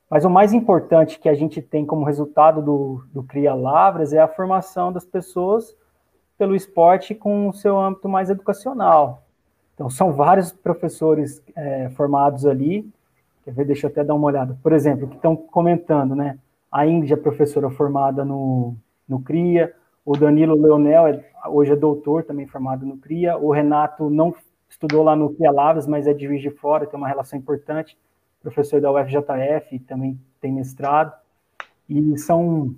Mas 0.09 0.25
o 0.25 0.31
mais 0.31 0.53
importante 0.53 1.19
que 1.19 1.29
a 1.29 1.35
gente 1.35 1.61
tem 1.61 1.85
como 1.85 2.05
resultado 2.05 2.63
do, 2.63 3.05
do 3.13 3.23
Cria 3.23 3.55
Lavras 3.55 4.13
é 4.13 4.21
a 4.21 4.29
formação 4.29 4.93
das 4.93 5.05
pessoas 5.05 5.77
pelo 6.39 6.55
esporte 6.55 7.15
com 7.15 7.49
o 7.49 7.53
seu 7.53 7.79
âmbito 7.79 8.09
mais 8.09 8.31
educacional. 8.31 9.25
Então, 9.75 9.91
são 9.91 10.13
vários 10.13 10.53
professores 10.53 11.43
é, 11.55 11.91
formados 11.91 12.47
ali. 12.47 12.89
Quer 13.45 13.53
ver? 13.53 13.67
Deixa 13.67 13.87
eu 13.87 13.91
até 13.91 14.05
dar 14.05 14.15
uma 14.15 14.27
olhada. 14.27 14.57
Por 14.63 14.73
exemplo, 14.73 15.09
que 15.09 15.17
estão 15.17 15.37
comentando, 15.37 16.15
né? 16.15 16.39
A 16.71 16.87
Ingrid 16.87 17.13
é 17.13 17.17
professora 17.17 17.71
formada 17.71 18.25
no, 18.25 18.75
no 19.09 19.21
CRIA, 19.21 19.75
o 20.07 20.17
Danilo 20.17 20.55
Leonel 20.55 21.09
é, 21.09 21.25
hoje 21.49 21.73
é 21.73 21.77
doutor, 21.77 22.23
também 22.23 22.47
formado 22.47 22.87
no 22.87 22.97
CRIA, 22.97 23.37
o 23.37 23.51
Renato 23.51 24.09
não 24.09 24.33
estudou 24.69 25.03
lá 25.03 25.17
no 25.17 25.35
CRIA 25.35 25.51
Lavras, 25.51 25.85
mas 25.89 26.07
é 26.07 26.15
de 26.15 26.27
Juiz 26.27 26.41
de 26.41 26.51
Fora, 26.51 26.87
tem 26.87 26.97
uma 26.97 27.09
relação 27.09 27.37
importante. 27.37 27.99
Professor 28.41 28.81
da 28.81 28.93
UFJF, 28.93 29.81
também 29.81 30.21
tem 30.41 30.53
mestrado, 30.53 31.13
e 31.89 32.17
são, 32.17 32.77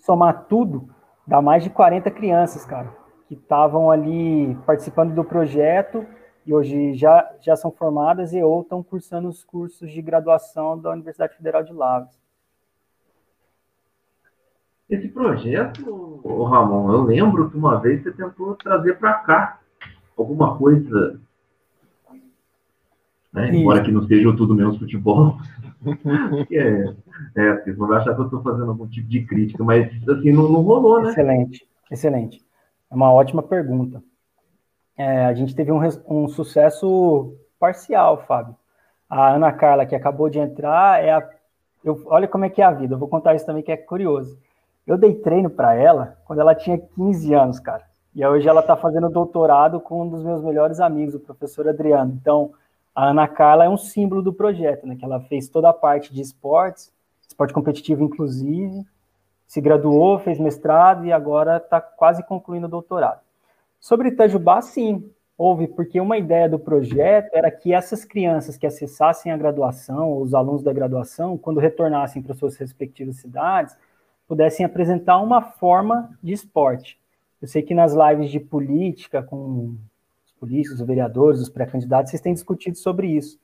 somar 0.00 0.44
tudo, 0.44 0.90
dá 1.26 1.40
mais 1.40 1.64
de 1.64 1.70
40 1.70 2.10
crianças, 2.10 2.66
cara, 2.66 2.94
que 3.26 3.34
estavam 3.34 3.90
ali 3.90 4.54
participando 4.66 5.14
do 5.14 5.24
projeto 5.24 6.06
e 6.44 6.52
hoje 6.52 6.92
já, 6.92 7.34
já 7.40 7.56
são 7.56 7.70
formadas 7.70 8.34
e 8.34 8.42
ou 8.42 8.60
estão 8.60 8.82
cursando 8.82 9.28
os 9.28 9.42
cursos 9.42 9.90
de 9.90 10.02
graduação 10.02 10.78
da 10.78 10.90
Universidade 10.90 11.34
Federal 11.36 11.62
de 11.62 11.72
Lavras. 11.72 12.21
Esse 14.94 15.08
projeto, 15.08 16.20
Ramon, 16.24 16.92
eu 16.92 17.02
lembro 17.02 17.50
que 17.50 17.56
uma 17.56 17.80
vez 17.80 18.02
você 18.02 18.12
tentou 18.12 18.54
trazer 18.56 18.98
para 18.98 19.14
cá 19.14 19.60
alguma 20.16 20.56
coisa 20.56 21.18
né? 23.32 23.48
Embora 23.54 23.82
que 23.82 23.90
não 23.90 24.06
seja 24.06 24.36
tudo 24.36 24.54
menos 24.54 24.78
futebol. 24.78 25.38
é, 26.52 26.94
é, 27.34 27.54
vocês 27.56 27.76
vão 27.76 27.90
achar 27.92 28.14
que 28.14 28.20
eu 28.20 28.26
estou 28.26 28.42
fazendo 28.42 28.68
algum 28.68 28.86
tipo 28.86 29.08
de 29.08 29.24
crítica, 29.24 29.64
mas 29.64 29.90
assim, 30.08 30.30
não, 30.30 30.48
não 30.48 30.60
rolou, 30.60 31.02
né? 31.02 31.10
Excelente, 31.10 31.66
excelente. 31.90 32.44
É 32.90 32.94
uma 32.94 33.12
ótima 33.12 33.42
pergunta. 33.42 34.02
É, 34.96 35.24
a 35.24 35.34
gente 35.34 35.54
teve 35.54 35.72
um, 35.72 35.80
um 36.06 36.28
sucesso 36.28 37.34
parcial, 37.58 38.22
Fábio. 38.26 38.54
A 39.08 39.34
Ana 39.34 39.50
Carla, 39.50 39.86
que 39.86 39.94
acabou 39.94 40.28
de 40.28 40.38
entrar, 40.38 41.02
é 41.02 41.12
a. 41.12 41.28
Eu, 41.82 42.00
olha 42.06 42.28
como 42.28 42.44
é 42.44 42.50
que 42.50 42.62
é 42.62 42.64
a 42.64 42.70
vida, 42.70 42.94
eu 42.94 42.98
vou 42.98 43.08
contar 43.08 43.34
isso 43.34 43.46
também 43.46 43.62
que 43.62 43.72
é 43.72 43.76
curioso. 43.76 44.38
Eu 44.86 44.98
dei 44.98 45.14
treino 45.14 45.48
para 45.48 45.74
ela 45.74 46.18
quando 46.24 46.40
ela 46.40 46.54
tinha 46.54 46.78
15 46.78 47.34
anos, 47.34 47.60
cara. 47.60 47.84
E 48.14 48.24
hoje 48.26 48.48
ela 48.48 48.60
está 48.60 48.76
fazendo 48.76 49.08
doutorado 49.08 49.80
com 49.80 50.02
um 50.02 50.08
dos 50.08 50.22
meus 50.22 50.42
melhores 50.42 50.80
amigos, 50.80 51.14
o 51.14 51.20
professor 51.20 51.68
Adriano. 51.68 52.12
Então, 52.20 52.52
a 52.94 53.08
Ana 53.08 53.26
Carla 53.26 53.64
é 53.64 53.68
um 53.68 53.76
símbolo 53.76 54.22
do 54.22 54.32
projeto, 54.32 54.86
né? 54.86 54.96
Que 54.96 55.04
ela 55.04 55.20
fez 55.20 55.48
toda 55.48 55.68
a 55.70 55.72
parte 55.72 56.12
de 56.12 56.20
esportes, 56.20 56.92
esporte 57.26 57.54
competitivo 57.54 58.04
inclusive, 58.04 58.84
se 59.46 59.60
graduou, 59.60 60.18
fez 60.18 60.38
mestrado 60.38 61.04
e 61.04 61.12
agora 61.12 61.58
está 61.58 61.80
quase 61.80 62.22
concluindo 62.24 62.66
o 62.66 62.70
doutorado. 62.70 63.20
Sobre 63.80 64.08
Itajubá, 64.08 64.60
sim, 64.62 65.10
houve, 65.36 65.66
porque 65.66 66.00
uma 66.00 66.16
ideia 66.16 66.48
do 66.48 66.58
projeto 66.58 67.30
era 67.34 67.50
que 67.50 67.74
essas 67.74 68.04
crianças 68.04 68.56
que 68.56 68.66
acessassem 68.66 69.32
a 69.32 69.36
graduação, 69.36 70.20
os 70.20 70.34
alunos 70.34 70.62
da 70.62 70.72
graduação, 70.72 71.36
quando 71.36 71.60
retornassem 71.60 72.22
para 72.22 72.34
suas 72.34 72.56
respectivas 72.56 73.16
cidades, 73.16 73.76
pudessem 74.32 74.64
apresentar 74.64 75.18
uma 75.18 75.42
forma 75.42 76.08
de 76.22 76.32
esporte. 76.32 76.98
Eu 77.42 77.46
sei 77.46 77.60
que 77.60 77.74
nas 77.74 77.92
lives 77.92 78.30
de 78.30 78.40
política, 78.40 79.22
com 79.22 79.76
políticos, 80.40 80.80
os 80.80 80.86
vereadores, 80.86 81.38
os 81.38 81.50
pré-candidatos, 81.50 82.10
vocês 82.10 82.22
têm 82.22 82.32
discutido 82.32 82.78
sobre 82.78 83.08
isso. 83.08 83.38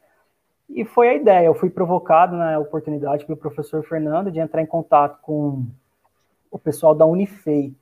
E 0.67 0.87
foi 0.87 1.11
a 1.11 1.15
ideia, 1.15 1.45
eu 1.45 1.55
fui 1.55 1.69
provocado 1.69 2.39
na 2.39 2.59
oportunidade 2.59 3.27
pelo 3.27 3.37
professor 3.37 3.85
Fernando 3.85 4.31
de 4.31 4.41
entrar 4.41 4.63
em 4.63 4.67
contato 4.67 5.21
com 5.21 5.67
o 6.51 6.59
pessoal 6.59 6.95
da 6.95 7.05
Unifei, 7.05 7.75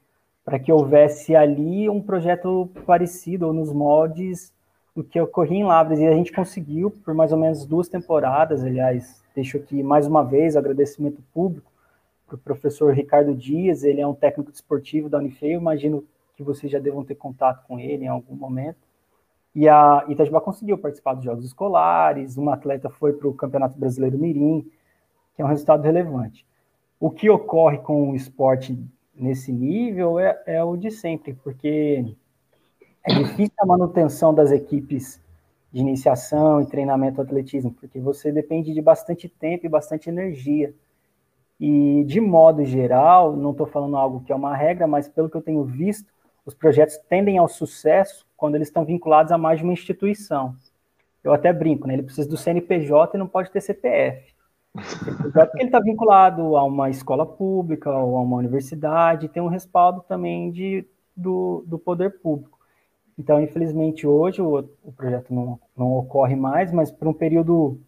para 0.44 0.58
que 0.58 0.72
houvesse 0.72 1.36
ali 1.36 1.88
um 1.88 2.02
projeto 2.02 2.68
parecido, 2.84 3.46
ou 3.46 3.52
nos 3.52 3.72
moldes 3.72 4.52
do 4.96 5.04
que 5.04 5.20
ocorria 5.20 5.58
em 5.58 5.64
Lavras, 5.64 6.00
e 6.00 6.06
a 6.08 6.12
gente 6.12 6.32
conseguiu, 6.32 6.90
por 6.90 7.14
mais 7.14 7.30
ou 7.30 7.38
menos 7.38 7.64
duas 7.64 7.88
temporadas, 7.88 8.64
aliás, 8.64 9.22
deixo 9.32 9.58
aqui 9.58 9.80
mais 9.80 10.08
uma 10.08 10.24
vez 10.24 10.56
agradecimento 10.56 11.22
público 11.32 11.75
para 12.26 12.34
o 12.34 12.38
professor 12.38 12.92
Ricardo 12.92 13.34
Dias, 13.34 13.84
ele 13.84 14.00
é 14.00 14.06
um 14.06 14.14
técnico 14.14 14.50
desportivo 14.50 15.08
da 15.08 15.18
Unifei, 15.18 15.54
eu 15.54 15.60
imagino 15.60 16.04
que 16.36 16.42
vocês 16.42 16.70
já 16.70 16.78
devam 16.78 17.04
ter 17.04 17.14
contato 17.14 17.64
com 17.66 17.78
ele 17.78 18.04
em 18.04 18.08
algum 18.08 18.34
momento, 18.34 18.78
e 19.54 19.68
a 19.68 20.04
Itajubá 20.08 20.40
conseguiu 20.40 20.76
participar 20.76 21.14
dos 21.14 21.24
Jogos 21.24 21.46
Escolares, 21.46 22.36
uma 22.36 22.54
atleta 22.54 22.90
foi 22.90 23.12
para 23.12 23.28
o 23.28 23.34
Campeonato 23.34 23.78
Brasileiro 23.78 24.18
Mirim, 24.18 24.70
que 25.34 25.40
é 25.40 25.44
um 25.44 25.48
resultado 25.48 25.82
relevante. 25.82 26.46
O 27.00 27.10
que 27.10 27.30
ocorre 27.30 27.78
com 27.78 28.10
o 28.10 28.16
esporte 28.16 28.78
nesse 29.14 29.52
nível 29.52 30.18
é, 30.18 30.42
é 30.46 30.62
o 30.62 30.76
de 30.76 30.90
sempre, 30.90 31.32
porque 31.32 32.04
é 33.02 33.14
difícil 33.14 33.54
a 33.60 33.66
manutenção 33.66 34.34
das 34.34 34.50
equipes 34.50 35.22
de 35.72 35.80
iniciação 35.80 36.60
e 36.60 36.66
treinamento 36.66 37.20
atletismo, 37.20 37.72
porque 37.72 38.00
você 38.00 38.32
depende 38.32 38.74
de 38.74 38.82
bastante 38.82 39.28
tempo 39.28 39.66
e 39.66 39.68
bastante 39.68 40.08
energia. 40.08 40.74
E, 41.58 42.04
de 42.04 42.20
modo 42.20 42.64
geral, 42.64 43.34
não 43.34 43.52
estou 43.52 43.66
falando 43.66 43.96
algo 43.96 44.22
que 44.22 44.32
é 44.32 44.36
uma 44.36 44.54
regra, 44.54 44.86
mas 44.86 45.08
pelo 45.08 45.30
que 45.30 45.36
eu 45.36 45.42
tenho 45.42 45.64
visto, 45.64 46.10
os 46.44 46.54
projetos 46.54 46.98
tendem 47.08 47.38
ao 47.38 47.48
sucesso 47.48 48.26
quando 48.36 48.54
eles 48.54 48.68
estão 48.68 48.84
vinculados 48.84 49.32
a 49.32 49.38
mais 49.38 49.58
de 49.58 49.64
uma 49.64 49.72
instituição. 49.72 50.54
Eu 51.24 51.32
até 51.32 51.52
brinco, 51.52 51.88
né? 51.88 51.94
Ele 51.94 52.02
precisa 52.02 52.28
do 52.28 52.36
CNPJ 52.36 53.16
e 53.16 53.18
não 53.18 53.26
pode 53.26 53.50
ter 53.50 53.60
CPF. 53.60 54.36
Porque 54.72 55.58
ele 55.58 55.68
está 55.68 55.80
vinculado 55.80 56.56
a 56.56 56.62
uma 56.62 56.90
escola 56.90 57.24
pública 57.24 57.90
ou 57.90 58.16
a 58.16 58.20
uma 58.20 58.36
universidade, 58.36 59.28
tem 59.28 59.42
um 59.42 59.48
respaldo 59.48 60.04
também 60.06 60.50
de, 60.50 60.86
do, 61.16 61.64
do 61.66 61.78
poder 61.78 62.20
público. 62.20 62.58
Então, 63.18 63.40
infelizmente, 63.40 64.06
hoje 64.06 64.42
o, 64.42 64.58
o 64.84 64.92
projeto 64.92 65.32
não, 65.32 65.58
não 65.76 65.96
ocorre 65.96 66.36
mais, 66.36 66.70
mas 66.70 66.90
por 66.90 67.08
um 67.08 67.14
período 67.14 67.80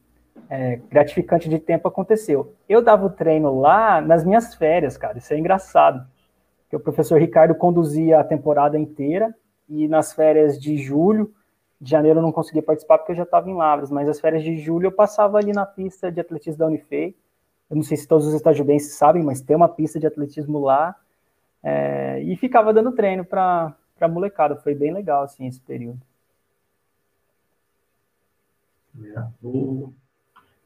é, 0.48 0.76
gratificante 0.90 1.48
de 1.48 1.58
tempo 1.58 1.88
aconteceu. 1.88 2.54
Eu 2.68 2.82
dava 2.82 3.06
o 3.06 3.10
treino 3.10 3.60
lá 3.60 4.00
nas 4.00 4.24
minhas 4.24 4.54
férias, 4.54 4.96
cara, 4.96 5.18
isso 5.18 5.32
é 5.32 5.38
engraçado 5.38 6.06
que 6.68 6.76
o 6.76 6.80
professor 6.80 7.18
Ricardo 7.18 7.54
conduzia 7.54 8.20
a 8.20 8.24
temporada 8.24 8.78
inteira, 8.78 9.34
e 9.68 9.88
nas 9.88 10.12
férias 10.12 10.60
de 10.60 10.76
julho, 10.76 11.32
de 11.80 11.90
janeiro 11.90 12.18
eu 12.18 12.22
não 12.22 12.32
conseguia 12.32 12.62
participar 12.62 12.98
porque 12.98 13.12
eu 13.12 13.16
já 13.16 13.22
estava 13.22 13.48
em 13.48 13.54
Lavras, 13.54 13.90
mas 13.90 14.08
as 14.08 14.20
férias 14.20 14.42
de 14.42 14.56
julho 14.58 14.86
eu 14.86 14.92
passava 14.92 15.38
ali 15.38 15.52
na 15.52 15.64
pista 15.64 16.10
de 16.10 16.20
atletismo 16.20 16.58
da 16.58 16.66
Unifei. 16.66 17.16
Eu 17.70 17.76
não 17.76 17.82
sei 17.82 17.96
se 17.96 18.08
todos 18.08 18.26
os 18.26 18.34
estajubenses 18.34 18.94
sabem, 18.94 19.22
mas 19.22 19.40
tem 19.40 19.54
uma 19.54 19.68
pista 19.68 20.00
de 20.00 20.06
atletismo 20.06 20.58
lá. 20.58 20.96
É, 21.62 22.20
e 22.22 22.34
ficava 22.36 22.72
dando 22.72 22.92
treino 22.92 23.24
para 23.24 23.74
a 24.00 24.08
molecada. 24.08 24.56
Foi 24.56 24.74
bem 24.74 24.92
legal, 24.92 25.22
assim, 25.22 25.46
esse 25.46 25.60
período. 25.60 26.00
É, 29.00 29.22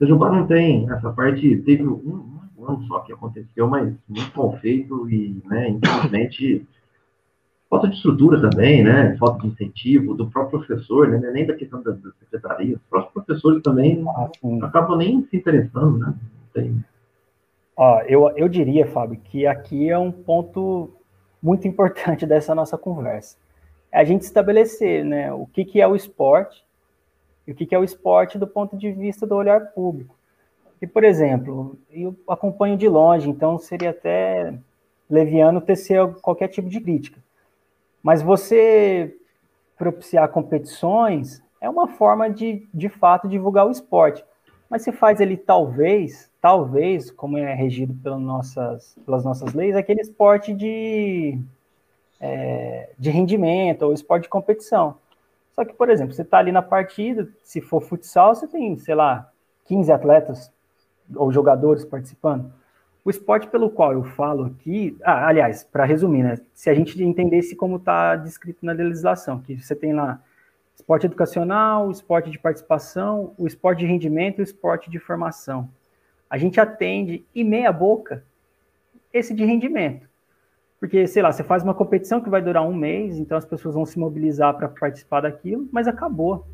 Itajubá 0.03 0.33
não 0.33 0.47
tem 0.49 0.91
essa 0.91 1.13
parte, 1.13 1.59
teve 1.59 1.87
um, 1.87 2.41
ano 2.59 2.83
só 2.89 3.01
que 3.01 3.13
aconteceu, 3.13 3.69
mas 3.69 3.95
muito 4.09 4.37
mal 4.37 4.57
feito 4.59 5.09
e, 5.09 5.41
né, 5.47 5.69
infelizmente, 5.69 6.67
falta 7.71 7.89
de 7.89 7.95
estrutura 7.95 8.41
também, 8.41 8.83
né, 8.83 9.17
falta 9.17 9.43
de 9.43 9.47
incentivo 9.49 10.15
do 10.15 10.29
próprio 10.29 10.59
professor, 10.59 11.09
né, 11.09 11.31
nem 11.31 11.47
da 11.47 11.55
questão 11.55 11.81
da, 11.83 11.93
da 11.93 12.11
secretaria, 12.19 12.77
os 12.77 12.83
próprios 12.91 13.13
professores 13.13 13.63
também 13.63 14.05
ah, 14.09 14.29
acabam 14.63 14.99
nem 14.99 15.25
se 15.31 15.37
interessando, 15.37 15.99
né, 15.99 16.15
tem... 16.53 16.85
Ó, 17.77 18.01
eu, 18.03 18.29
eu 18.37 18.49
diria, 18.49 18.87
Fábio, 18.87 19.21
que 19.23 19.47
aqui 19.47 19.89
é 19.89 19.99
um 19.99 20.11
ponto 20.11 20.91
muito 21.41 21.67
importante 21.69 22.27
dessa 22.27 22.55
nossa 22.57 22.77
conversa. 22.77 23.37
É 23.91 24.01
a 24.01 24.05
gente 24.05 24.23
estabelecer, 24.23 25.05
né, 25.05 25.33
o 25.33 25.47
que, 25.47 25.65
que 25.65 25.81
é 25.81 25.87
o 25.87 25.95
esporte 25.95 26.65
e 27.47 27.53
o 27.53 27.55
que, 27.55 27.75
é 27.75 27.79
o 27.79 27.85
esporte 27.85 28.39
do 28.39 28.47
ponto 28.47 28.77
de 28.77 28.93
vista 28.93 29.27
do 29.27 29.35
olhar 29.35 29.73
público. 29.73 30.17
E, 30.81 30.87
por 30.87 31.05
exemplo, 31.05 31.79
eu 31.91 32.17
acompanho 32.29 32.77
de 32.77 32.89
longe, 32.89 33.29
então 33.29 33.59
seria 33.59 33.91
até 33.91 34.55
leviano 35.09 35.61
tecer 35.61 36.07
qualquer 36.21 36.49
tipo 36.49 36.69
de 36.69 36.81
crítica. 36.81 37.21
Mas 38.03 38.23
você 38.23 39.17
propiciar 39.77 40.29
competições 40.29 41.43
é 41.61 41.69
uma 41.69 41.87
forma 41.87 42.29
de, 42.29 42.67
de 42.75 42.89
fato, 42.89 43.29
divulgar 43.29 43.67
o 43.67 43.71
esporte. 43.71 44.25
Mas 44.69 44.83
se 44.83 44.91
faz 44.91 45.21
ele, 45.21 45.37
talvez, 45.37 46.31
talvez, 46.41 47.11
como 47.11 47.39
é 47.39 47.55
regido 47.55 47.95
pelas 48.03 48.21
nossas, 48.21 48.97
pelas 49.05 49.25
nossas 49.25 49.53
leis, 49.55 49.77
aquele 49.77 50.01
esporte 50.01 50.53
de, 50.53 51.39
é, 52.21 52.91
de 52.99 53.11
rendimento 53.11 53.83
ou 53.83 53.93
esporte 53.93 54.25
de 54.25 54.29
competição. 54.29 54.97
Só 55.55 55.65
que, 55.65 55.75
por 55.75 55.91
exemplo, 55.91 56.15
você 56.15 56.23
está 56.23 56.39
ali 56.39 56.51
na 56.51 56.63
partida, 56.63 57.29
se 57.43 57.61
for 57.61 57.81
futsal, 57.83 58.35
você 58.35 58.47
tem, 58.47 58.79
sei 58.79 58.95
lá, 58.95 59.31
15 59.65 59.93
atletas 59.93 60.53
ou 61.15 61.31
jogadores 61.31 61.85
participando. 61.85 62.53
O 63.05 63.11
esporte 63.11 63.49
pelo 63.49 63.69
qual 63.69 63.93
eu 63.93 64.05
falo 64.05 64.45
aqui, 64.45 64.97
ah, 65.03 65.27
aliás, 65.27 65.65
para 65.65 65.85
resumir, 65.85 66.23
né, 66.23 66.39
se 66.55 66.71
a 66.71 66.75
gente 66.75 67.03
entendesse 67.03 67.57
como 67.57 67.77
está 67.77 68.17
descrito 68.17 68.65
na 68.65 68.73
legislação, 68.73 69.41
que 69.41 69.61
você 69.61 69.75
tem 69.75 69.93
lá 69.93 70.21
esporte 70.75 71.07
educacional, 71.07 71.91
esporte 71.91 72.31
de 72.31 72.39
participação, 72.39 73.35
o 73.37 73.47
esporte 73.47 73.81
de 73.81 73.87
rendimento 73.87 74.39
e 74.39 74.43
o 74.43 74.45
esporte 74.45 74.91
de 74.91 74.99
formação. 74.99 75.69
a 76.31 76.39
gente 76.39 76.59
atende 76.59 77.27
e 77.35 77.45
meia 77.45 77.71
boca 77.71 78.25
esse 79.13 79.35
de 79.35 79.45
rendimento. 79.45 80.09
Porque, 80.83 81.07
sei 81.07 81.23
lá, 81.23 81.31
você 81.31 81.45
faz 81.45 81.63
uma 81.63 81.75
competição 81.75 82.21
que 82.21 82.29
vai 82.29 82.43
durar 82.43 82.67
um 82.67 82.75
mês, 82.75 83.17
então 83.17 83.39
as 83.39 83.45
pessoas 83.45 83.77
vão 83.77 83.87
se 83.87 83.97
mobilizar 83.97 84.53
para 84.57 84.69
participar 84.69 85.21
daquilo, 85.21 85.69
mas 85.71 85.87
acabou. 85.87 86.45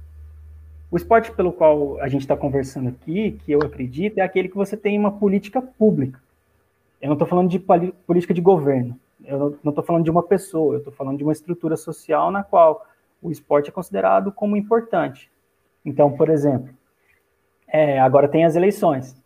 O 0.90 0.98
esporte 0.98 1.32
pelo 1.32 1.50
qual 1.50 1.98
a 1.98 2.08
gente 2.08 2.20
está 2.20 2.36
conversando 2.36 2.90
aqui, 2.90 3.40
que 3.42 3.52
eu 3.52 3.60
acredito, 3.62 4.18
é 4.18 4.20
aquele 4.20 4.50
que 4.50 4.54
você 4.54 4.76
tem 4.76 4.98
uma 4.98 5.12
política 5.12 5.62
pública. 5.62 6.20
Eu 7.00 7.06
não 7.06 7.14
estou 7.14 7.26
falando 7.26 7.48
de 7.48 7.58
política 7.58 8.34
de 8.34 8.42
governo, 8.42 9.00
eu 9.24 9.58
não 9.64 9.70
estou 9.70 9.82
falando 9.82 10.04
de 10.04 10.10
uma 10.10 10.22
pessoa, 10.22 10.74
eu 10.74 10.78
estou 10.80 10.92
falando 10.92 11.16
de 11.16 11.24
uma 11.24 11.32
estrutura 11.32 11.74
social 11.74 12.30
na 12.30 12.42
qual 12.42 12.84
o 13.22 13.30
esporte 13.30 13.70
é 13.70 13.72
considerado 13.72 14.30
como 14.30 14.58
importante. 14.58 15.30
Então, 15.82 16.12
por 16.12 16.28
exemplo, 16.28 16.68
é, 17.66 17.98
agora 17.98 18.28
tem 18.28 18.44
as 18.44 18.56
eleições. 18.56 19.16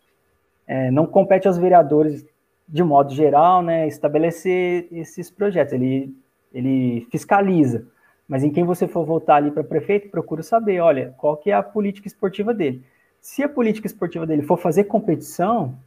É, 0.65 0.89
não 0.91 1.05
compete 1.05 1.45
aos 1.45 1.57
vereadores, 1.57 2.25
de 2.67 2.83
modo 2.83 3.13
geral, 3.13 3.61
né, 3.61 3.87
estabelecer 3.87 4.87
esses 4.91 5.29
projetos. 5.29 5.73
Ele, 5.73 6.15
ele 6.53 7.07
fiscaliza. 7.11 7.85
Mas 8.27 8.43
em 8.43 8.51
quem 8.51 8.63
você 8.63 8.87
for 8.87 9.05
votar 9.05 9.37
ali 9.37 9.51
para 9.51 9.63
prefeito, 9.63 10.09
procura 10.09 10.41
saber, 10.41 10.79
olha, 10.79 11.13
qual 11.17 11.37
que 11.37 11.51
é 11.51 11.53
a 11.53 11.63
política 11.63 12.07
esportiva 12.07 12.53
dele. 12.53 12.83
Se 13.19 13.43
a 13.43 13.49
política 13.49 13.87
esportiva 13.87 14.25
dele 14.25 14.41
for 14.41 14.57
fazer 14.57 14.85
competição, 14.85 15.77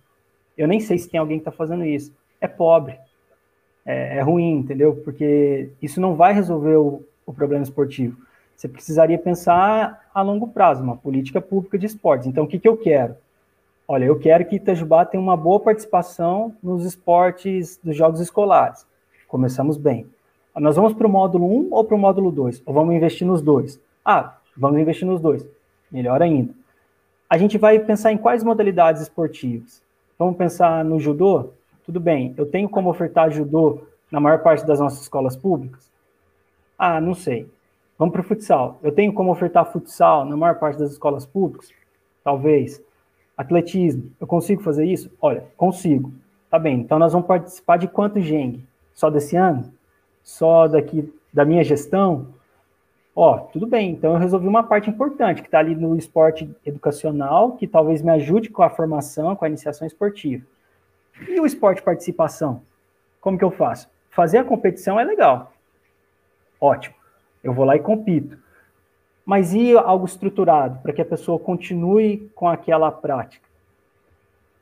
eu 0.56 0.66
nem 0.66 0.80
sei 0.80 0.98
se 0.98 1.08
tem 1.08 1.20
alguém 1.20 1.38
que 1.38 1.42
está 1.42 1.52
fazendo 1.52 1.84
isso. 1.84 2.14
É 2.40 2.48
pobre. 2.48 2.98
É, 3.84 4.18
é, 4.18 4.20
ruim, 4.20 4.58
entendeu? 4.58 4.96
Porque 4.96 5.70
isso 5.80 6.00
não 6.00 6.16
vai 6.16 6.32
resolver 6.32 6.76
o, 6.76 7.04
o 7.24 7.32
problema 7.32 7.62
esportivo. 7.62 8.16
Você 8.56 8.68
precisaria 8.68 9.18
pensar 9.18 10.08
a 10.14 10.22
longo 10.22 10.48
prazo, 10.48 10.82
uma 10.82 10.96
política 10.96 11.40
pública 11.40 11.78
de 11.78 11.86
esportes. 11.86 12.26
Então, 12.26 12.44
o 12.44 12.48
que, 12.48 12.58
que 12.58 12.66
eu 12.66 12.76
quero? 12.76 13.16
Olha, 13.88 14.04
eu 14.04 14.18
quero 14.18 14.44
que 14.44 14.56
Itajubá 14.56 15.04
tenha 15.04 15.22
uma 15.22 15.36
boa 15.36 15.60
participação 15.60 16.52
nos 16.60 16.84
esportes 16.84 17.78
dos 17.84 17.96
jogos 17.96 18.18
escolares. 18.18 18.84
Começamos 19.28 19.76
bem. 19.76 20.08
Nós 20.56 20.74
vamos 20.74 20.92
para 20.92 21.06
o 21.06 21.10
módulo 21.10 21.46
1 21.46 21.68
ou 21.70 21.84
para 21.84 21.94
o 21.94 21.98
módulo 21.98 22.32
2? 22.32 22.64
Ou 22.66 22.74
vamos 22.74 22.96
investir 22.96 23.24
nos 23.24 23.40
dois? 23.40 23.80
Ah, 24.04 24.38
vamos 24.56 24.80
investir 24.80 25.06
nos 25.06 25.20
dois. 25.20 25.46
Melhor 25.88 26.20
ainda. 26.20 26.52
A 27.30 27.38
gente 27.38 27.58
vai 27.58 27.78
pensar 27.78 28.10
em 28.10 28.18
quais 28.18 28.42
modalidades 28.42 29.02
esportivas? 29.02 29.80
Vamos 30.18 30.36
pensar 30.36 30.84
no 30.84 30.98
judô? 30.98 31.50
Tudo 31.84 32.00
bem, 32.00 32.34
eu 32.36 32.46
tenho 32.46 32.68
como 32.68 32.90
ofertar 32.90 33.30
judô 33.30 33.82
na 34.10 34.18
maior 34.18 34.42
parte 34.42 34.66
das 34.66 34.80
nossas 34.80 35.02
escolas 35.02 35.36
públicas? 35.36 35.92
Ah, 36.76 37.00
não 37.00 37.14
sei. 37.14 37.48
Vamos 37.96 38.12
para 38.12 38.22
o 38.22 38.24
futsal. 38.24 38.80
Eu 38.82 38.90
tenho 38.90 39.12
como 39.12 39.30
ofertar 39.30 39.70
futsal 39.70 40.24
na 40.24 40.36
maior 40.36 40.58
parte 40.58 40.76
das 40.76 40.90
escolas 40.90 41.24
públicas? 41.24 41.70
Talvez. 42.24 42.84
Atletismo. 43.36 44.10
Eu 44.20 44.26
consigo 44.26 44.62
fazer 44.62 44.84
isso? 44.86 45.10
Olha, 45.20 45.44
consigo. 45.56 46.12
Tá 46.50 46.58
bem. 46.58 46.80
Então 46.80 46.98
nós 46.98 47.12
vamos 47.12 47.26
participar 47.26 47.76
de 47.76 47.88
quanto 47.88 48.20
Geng? 48.20 48.64
Só 48.94 49.10
desse 49.10 49.36
ano? 49.36 49.72
só 50.26 50.66
daqui 50.66 51.08
da 51.32 51.44
minha 51.44 51.62
gestão, 51.62 52.34
ó, 53.14 53.38
tudo 53.38 53.64
bem, 53.64 53.92
então 53.92 54.14
eu 54.14 54.18
resolvi 54.18 54.48
uma 54.48 54.64
parte 54.64 54.90
importante, 54.90 55.40
que 55.40 55.46
está 55.46 55.60
ali 55.60 55.72
no 55.76 55.96
esporte 55.96 56.50
educacional, 56.66 57.52
que 57.52 57.64
talvez 57.64 58.02
me 58.02 58.10
ajude 58.10 58.50
com 58.50 58.64
a 58.64 58.68
formação, 58.68 59.36
com 59.36 59.44
a 59.44 59.48
iniciação 59.48 59.86
esportiva. 59.86 60.44
E 61.28 61.40
o 61.40 61.46
esporte 61.46 61.80
participação? 61.80 62.60
Como 63.20 63.38
que 63.38 63.44
eu 63.44 63.52
faço? 63.52 63.88
Fazer 64.10 64.38
a 64.38 64.44
competição 64.44 64.98
é 64.98 65.04
legal. 65.04 65.52
Ótimo. 66.60 66.96
Eu 67.42 67.54
vou 67.54 67.64
lá 67.64 67.76
e 67.76 67.80
compito. 67.80 68.36
Mas 69.26 69.52
e 69.52 69.76
algo 69.76 70.06
estruturado, 70.06 70.78
para 70.78 70.92
que 70.92 71.02
a 71.02 71.04
pessoa 71.04 71.38
continue 71.38 72.30
com 72.34 72.48
aquela 72.48 72.90
prática? 72.90 73.46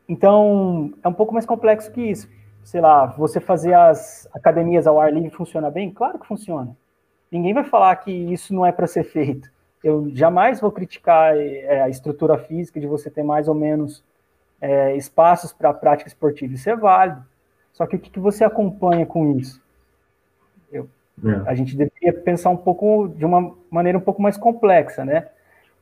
Então, 0.08 0.92
é 1.02 1.08
um 1.08 1.12
pouco 1.12 1.32
mais 1.32 1.46
complexo 1.46 1.92
que 1.92 2.00
isso 2.00 2.28
sei 2.64 2.80
lá, 2.80 3.06
você 3.06 3.40
fazer 3.40 3.74
as 3.74 4.26
academias 4.32 4.86
ao 4.86 4.98
ar 4.98 5.12
livre 5.12 5.30
funciona 5.30 5.70
bem? 5.70 5.90
Claro 5.90 6.18
que 6.18 6.26
funciona. 6.26 6.74
Ninguém 7.30 7.52
vai 7.52 7.64
falar 7.64 7.94
que 7.96 8.10
isso 8.10 8.54
não 8.54 8.64
é 8.64 8.72
para 8.72 8.86
ser 8.86 9.04
feito. 9.04 9.50
Eu 9.82 10.10
jamais 10.14 10.60
vou 10.60 10.72
criticar 10.72 11.36
é, 11.36 11.82
a 11.82 11.88
estrutura 11.88 12.38
física 12.38 12.80
de 12.80 12.86
você 12.86 13.10
ter 13.10 13.22
mais 13.22 13.48
ou 13.48 13.54
menos 13.54 14.02
é, 14.60 14.96
espaços 14.96 15.52
para 15.52 15.74
prática 15.74 16.08
esportiva. 16.08 16.54
Isso 16.54 16.70
é 16.70 16.74
válido. 16.74 17.22
Só 17.72 17.86
que 17.86 17.96
o 17.96 17.98
que, 17.98 18.08
que 18.08 18.20
você 18.20 18.44
acompanha 18.44 19.04
com 19.04 19.36
isso? 19.36 19.60
É. 21.22 21.48
A 21.48 21.54
gente 21.54 21.76
deveria 21.76 22.12
pensar 22.12 22.50
um 22.50 22.56
pouco 22.56 23.08
de 23.08 23.24
uma 23.24 23.54
maneira 23.70 23.98
um 23.98 24.00
pouco 24.00 24.22
mais 24.22 24.36
complexa, 24.36 25.04
né? 25.04 25.28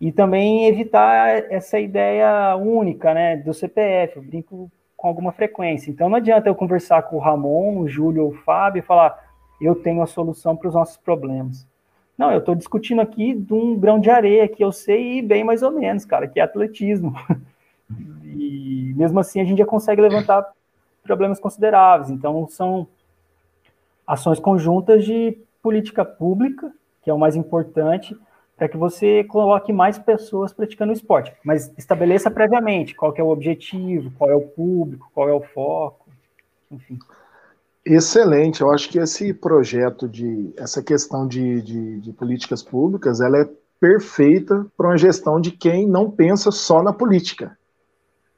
E 0.01 0.11
também 0.11 0.66
evitar 0.66 1.29
essa 1.51 1.79
ideia 1.79 2.57
única, 2.57 3.14
né, 3.14 3.37
do 3.37 3.55
CPF. 3.55 4.16
Eu 4.16 4.23
brinco 4.23 4.71
com 4.97 5.09
alguma 5.09 5.33
frequência. 5.33 5.90
Então 5.90 6.09
não 6.09 6.16
adianta 6.16 6.49
eu 6.49 6.55
conversar 6.55 7.03
com 7.03 7.16
o 7.16 7.21
Ramon, 7.21 7.79
o 7.79 7.88
Júlio 7.88 8.25
ou 8.25 8.31
o 8.31 8.35
Fábio 8.35 8.81
e 8.81 8.83
falar 8.83 9.18
eu 9.61 9.77
tenho 9.77 10.03
a 10.03 10.07
solução 10.07 10.57
para 10.57 10.68
os 10.68 10.75
nossos 10.75 10.97
problemas. 10.97 11.66
Não, 12.18 12.31
eu 12.33 12.38
estou 12.38 12.55
discutindo 12.55 13.01
aqui 13.01 13.35
de 13.35 13.55
um 13.55 13.79
grão 13.79 13.99
de 13.99 14.11
areia 14.11 14.49
que 14.49 14.62
eu 14.62 14.73
sei 14.73 15.23
bem 15.23 15.45
mais 15.45 15.62
ou 15.62 15.71
menos, 15.71 16.05
cara, 16.05 16.27
que 16.27 16.40
é 16.40 16.42
atletismo. 16.42 17.14
E 18.25 18.95
mesmo 18.97 19.21
assim 19.21 19.42
a 19.42 19.45
gente 19.45 19.59
já 19.59 19.66
consegue 19.66 20.01
levantar 20.01 20.51
problemas 21.03 21.38
consideráveis. 21.38 22.09
Então 22.09 22.49
são 22.49 22.88
ações 24.06 24.38
conjuntas 24.38 25.04
de 25.04 25.38
política 25.62 26.04
pública, 26.04 26.72
que 27.02 27.10
é 27.10 27.14
o 27.14 27.18
mais 27.18 27.36
importante, 27.36 28.16
para 28.56 28.68
que 28.68 28.76
você 28.76 29.24
coloque 29.24 29.72
mais 29.72 29.98
pessoas 29.98 30.52
praticando 30.52 30.92
esporte. 30.92 31.32
Mas 31.44 31.72
estabeleça 31.76 32.30
previamente 32.30 32.94
qual 32.94 33.12
é 33.16 33.22
o 33.22 33.30
objetivo, 33.30 34.12
qual 34.18 34.30
é 34.30 34.36
o 34.36 34.42
público, 34.42 35.10
qual 35.14 35.28
é 35.28 35.32
o 35.32 35.42
foco, 35.42 36.06
enfim. 36.70 36.98
Excelente, 37.84 38.60
eu 38.60 38.70
acho 38.70 38.88
que 38.88 38.98
esse 38.98 39.34
projeto 39.34 40.08
de 40.08 40.54
essa 40.56 40.80
questão 40.80 41.26
de, 41.26 41.60
de, 41.62 42.00
de 42.00 42.12
políticas 42.12 42.62
públicas, 42.62 43.20
ela 43.20 43.38
é 43.38 43.50
perfeita 43.80 44.64
para 44.76 44.86
uma 44.86 44.96
gestão 44.96 45.40
de 45.40 45.50
quem 45.50 45.88
não 45.88 46.08
pensa 46.08 46.52
só 46.52 46.80
na 46.80 46.92
política, 46.92 47.58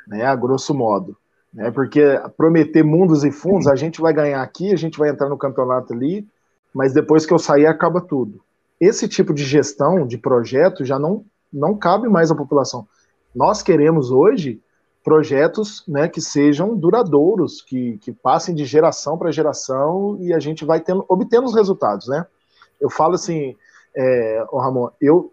né, 0.09 0.25
a 0.25 0.35
grosso 0.35 0.73
modo, 0.73 1.19
né, 1.55 1.71
porque 1.71 2.21
prometer 2.37 2.83
mundos 2.83 3.25
e 3.25 3.31
fundos, 3.31 3.67
a 3.67 3.77
gente 3.77 4.01
vai 4.01 4.13
ganhar 4.13 4.43
aqui, 4.43 4.73
a 4.73 4.77
gente 4.77 4.99
vai 4.99 5.09
entrar 5.09 5.29
no 5.29 5.39
campeonato 5.39 5.93
ali, 5.95 6.27
mas 6.75 6.93
depois 6.93 7.25
que 7.25 7.33
eu 7.33 7.39
sair 7.39 7.67
acaba 7.67 8.01
tudo 8.01 8.43
esse 8.81 9.09
tipo 9.09 9.33
de 9.33 9.45
gestão 9.45 10.07
de 10.07 10.19
projeto 10.19 10.85
já 10.85 10.99
não, 10.99 11.25
não 11.53 11.77
cabe 11.77 12.09
mais 12.09 12.31
à 12.31 12.35
população. 12.35 12.87
Nós 13.35 13.63
queremos 13.63 14.11
hoje 14.11 14.61
projetos 15.03 15.85
né, 15.87 16.09
que 16.09 16.21
sejam 16.21 16.77
duradouros, 16.77 17.61
que, 17.61 17.99
que 17.99 18.13
passem 18.13 18.55
de 18.55 18.65
geração 18.65 19.19
para 19.19 19.31
geração 19.31 20.17
e 20.21 20.33
a 20.33 20.39
gente 20.39 20.65
vai 20.65 20.81
tendo, 20.81 21.05
obtendo 21.09 21.47
os 21.47 21.55
resultados, 21.55 22.09
né? 22.09 22.27
Eu 22.81 22.91
falo 22.91 23.15
assim, 23.15 23.55
é, 23.95 24.45
Ramon, 24.53 24.89
eu 25.01 25.33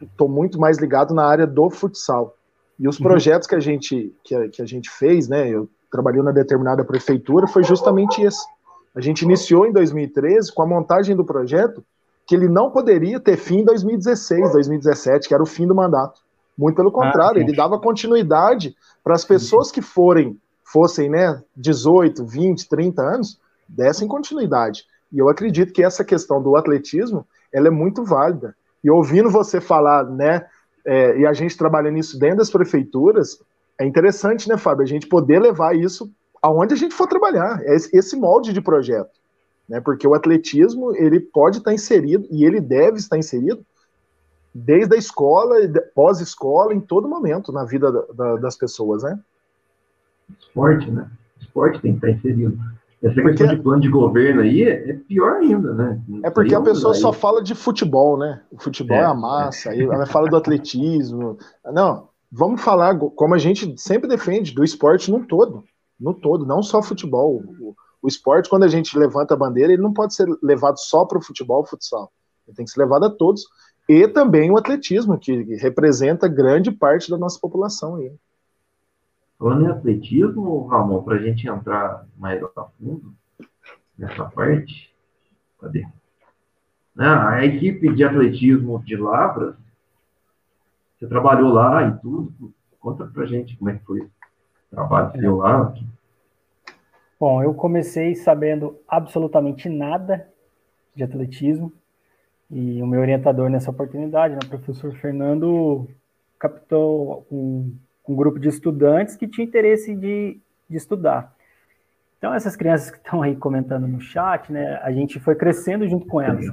estou 0.00 0.28
muito 0.28 0.58
mais 0.58 0.78
ligado 0.78 1.14
na 1.14 1.26
área 1.26 1.46
do 1.46 1.68
futsal. 1.70 2.34
E 2.80 2.88
os 2.88 2.98
uhum. 2.98 3.04
projetos 3.04 3.46
que 3.46 3.54
a 3.54 3.60
gente 3.60 4.12
que 4.24 4.34
a, 4.34 4.48
que 4.48 4.62
a 4.62 4.66
gente 4.66 4.88
fez, 4.88 5.28
né? 5.28 5.48
Eu 5.48 5.68
trabalhei 5.92 6.22
na 6.22 6.32
determinada 6.32 6.82
prefeitura, 6.82 7.46
foi 7.46 7.62
justamente 7.62 8.22
esse. 8.22 8.42
A 8.94 9.00
gente 9.00 9.22
iniciou 9.22 9.66
em 9.66 9.72
2013 9.72 10.52
com 10.52 10.62
a 10.62 10.66
montagem 10.66 11.14
do 11.14 11.24
projeto 11.24 11.84
que 12.26 12.34
ele 12.34 12.48
não 12.48 12.70
poderia 12.70 13.20
ter 13.20 13.36
fim 13.36 13.58
em 13.58 13.64
2016, 13.64 14.52
2017, 14.52 15.28
que 15.28 15.34
era 15.34 15.42
o 15.42 15.46
fim 15.46 15.66
do 15.66 15.74
mandato. 15.74 16.20
Muito 16.56 16.76
pelo 16.76 16.90
contrário, 16.90 17.40
ah, 17.40 17.42
ele 17.42 17.54
dava 17.54 17.78
continuidade 17.78 18.74
para 19.02 19.14
as 19.14 19.24
pessoas 19.24 19.72
que 19.72 19.82
forem, 19.82 20.38
fossem, 20.62 21.10
né, 21.10 21.42
18, 21.56 22.24
20, 22.24 22.68
30 22.68 23.02
anos, 23.02 23.40
dessem 23.68 24.06
continuidade. 24.06 24.84
E 25.12 25.18
eu 25.18 25.28
acredito 25.28 25.72
que 25.72 25.82
essa 25.82 26.04
questão 26.04 26.40
do 26.40 26.56
atletismo, 26.56 27.26
ela 27.52 27.66
é 27.66 27.70
muito 27.70 28.04
válida. 28.04 28.54
E 28.82 28.90
ouvindo 28.90 29.28
você 29.28 29.60
falar, 29.60 30.04
né, 30.04 30.46
é, 30.90 31.20
e 31.20 31.26
a 31.26 31.32
gente 31.32 31.56
trabalhando 31.56 31.98
isso 31.98 32.18
dentro 32.18 32.38
das 32.38 32.50
prefeituras, 32.50 33.38
é 33.78 33.86
interessante, 33.86 34.48
né, 34.48 34.56
Fábio, 34.56 34.82
a 34.82 34.88
gente 34.88 35.06
poder 35.06 35.40
levar 35.40 35.76
isso 35.76 36.10
aonde 36.42 36.74
a 36.74 36.76
gente 36.76 36.94
for 36.94 37.06
trabalhar, 37.06 37.60
é 37.62 37.74
esse 37.74 38.16
molde 38.16 38.52
de 38.52 38.60
projeto 38.60 39.20
né? 39.70 39.80
Porque 39.80 40.06
o 40.06 40.14
atletismo 40.14 40.94
ele 40.96 41.20
pode 41.20 41.58
estar 41.58 41.72
inserido 41.72 42.26
e 42.28 42.44
ele 42.44 42.60
deve 42.60 42.98
estar 42.98 43.16
inserido 43.16 43.64
desde 44.52 44.96
a 44.96 44.98
escola, 44.98 45.54
pós-escola, 45.94 46.74
em 46.74 46.80
todo 46.80 47.08
momento 47.08 47.52
na 47.52 47.64
vida 47.64 47.92
da, 47.92 48.02
da, 48.12 48.36
das 48.36 48.56
pessoas, 48.56 49.04
né? 49.04 49.16
Esporte, 50.40 50.90
né? 50.90 51.08
Esporte 51.40 51.80
tem 51.80 51.92
que 51.92 51.98
estar 52.04 52.10
inserido. 52.10 52.58
Essa 53.02 53.14
porque... 53.14 53.30
questão 53.30 53.56
de 53.56 53.62
plano 53.62 53.80
de 53.80 53.88
governo 53.88 54.42
aí 54.42 54.62
é, 54.62 54.90
é 54.90 54.92
pior 54.92 55.36
ainda, 55.36 55.72
né? 55.72 56.00
É 56.22 56.30
porque 56.30 56.54
a 56.54 56.60
pessoa 56.60 56.92
só 56.94 57.12
fala 57.12 57.42
de 57.42 57.54
futebol, 57.54 58.18
né? 58.18 58.42
O 58.50 58.60
futebol 58.60 58.96
é, 58.96 59.00
é 59.00 59.04
a 59.04 59.14
massa, 59.14 59.70
aí 59.70 59.82
ela 59.82 60.06
fala 60.06 60.28
do 60.28 60.36
atletismo. 60.36 61.38
Não, 61.64 62.08
vamos 62.30 62.60
falar, 62.60 62.98
como 62.98 63.34
a 63.34 63.38
gente 63.38 63.74
sempre 63.80 64.08
defende, 64.08 64.54
do 64.54 64.62
esporte 64.62 65.10
no 65.10 65.24
todo. 65.24 65.64
No 65.98 66.12
todo, 66.12 66.44
não 66.44 66.62
só 66.62 66.82
futebol. 66.82 67.42
O, 67.58 67.74
o 68.02 68.08
esporte, 68.08 68.50
quando 68.50 68.64
a 68.64 68.68
gente 68.68 68.98
levanta 68.98 69.34
a 69.34 69.36
bandeira, 69.36 69.72
ele 69.72 69.82
não 69.82 69.92
pode 69.92 70.14
ser 70.14 70.26
levado 70.42 70.78
só 70.78 71.04
para 71.04 71.18
o 71.18 71.22
futebol, 71.22 71.64
futsal. 71.64 72.12
Ele 72.46 72.56
tem 72.56 72.64
que 72.64 72.70
ser 72.70 72.80
levado 72.80 73.04
a 73.04 73.10
todos. 73.10 73.46
E 73.88 74.06
também 74.06 74.50
o 74.50 74.58
atletismo, 74.58 75.18
que 75.18 75.56
representa 75.56 76.28
grande 76.28 76.70
parte 76.70 77.10
da 77.10 77.18
nossa 77.18 77.38
população 77.40 77.96
aí. 77.96 78.12
Falando 79.40 79.64
em 79.64 79.70
atletismo, 79.70 80.66
Ramon, 80.66 81.02
para 81.02 81.16
a 81.16 81.22
gente 81.22 81.48
entrar 81.48 82.06
mais 82.18 82.42
a 82.42 82.64
fundo 82.78 83.14
nessa 83.96 84.26
parte, 84.26 84.94
cadê? 85.58 85.86
Né, 86.94 87.06
a 87.06 87.42
equipe 87.42 87.90
de 87.94 88.04
atletismo 88.04 88.84
de 88.84 88.96
Lavras, 88.96 89.56
você 90.98 91.06
trabalhou 91.06 91.54
lá 91.54 91.88
e 91.88 91.98
tudo, 92.02 92.52
conta 92.78 93.06
pra 93.06 93.24
gente 93.24 93.56
como 93.56 93.70
é 93.70 93.78
que 93.78 93.84
foi 93.86 94.00
o 94.02 94.10
trabalho 94.70 95.18
seu 95.18 95.36
lá. 95.36 95.74
Bom, 97.18 97.42
eu 97.42 97.54
comecei 97.54 98.14
sabendo 98.14 98.78
absolutamente 98.86 99.70
nada 99.70 100.28
de 100.94 101.02
atletismo 101.02 101.72
e 102.50 102.82
o 102.82 102.86
meu 102.86 103.00
orientador 103.00 103.48
nessa 103.48 103.70
oportunidade, 103.70 104.34
né, 104.34 104.40
o 104.44 104.48
professor 104.50 104.92
Fernando, 104.96 105.88
captou 106.38 107.26
um, 107.32 107.74
um 108.10 108.16
grupo 108.16 108.38
de 108.38 108.48
estudantes 108.48 109.16
que 109.16 109.28
tinha 109.28 109.46
interesse 109.46 109.94
de, 109.94 110.38
de 110.68 110.76
estudar. 110.76 111.34
Então, 112.18 112.34
essas 112.34 112.56
crianças 112.56 112.90
que 112.90 112.98
estão 112.98 113.22
aí 113.22 113.34
comentando 113.36 113.86
no 113.86 114.00
chat, 114.00 114.52
né, 114.52 114.78
a 114.82 114.92
gente 114.92 115.18
foi 115.20 115.34
crescendo 115.34 115.88
junto 115.88 116.06
com 116.06 116.20
elas. 116.20 116.46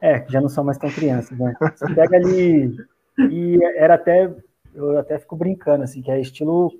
É, 0.00 0.20
que 0.20 0.30
já 0.30 0.40
não 0.40 0.48
são 0.48 0.62
mais 0.62 0.78
tão 0.78 0.90
crianças, 0.90 1.36
né? 1.38 1.56
Você 1.74 1.94
pega 1.94 2.16
ali, 2.16 2.76
e 3.18 3.58
era 3.76 3.94
até, 3.94 4.30
eu 4.74 4.98
até 4.98 5.18
fico 5.18 5.34
brincando, 5.34 5.84
assim, 5.84 6.02
que 6.02 6.10
é 6.10 6.20
estilo 6.20 6.70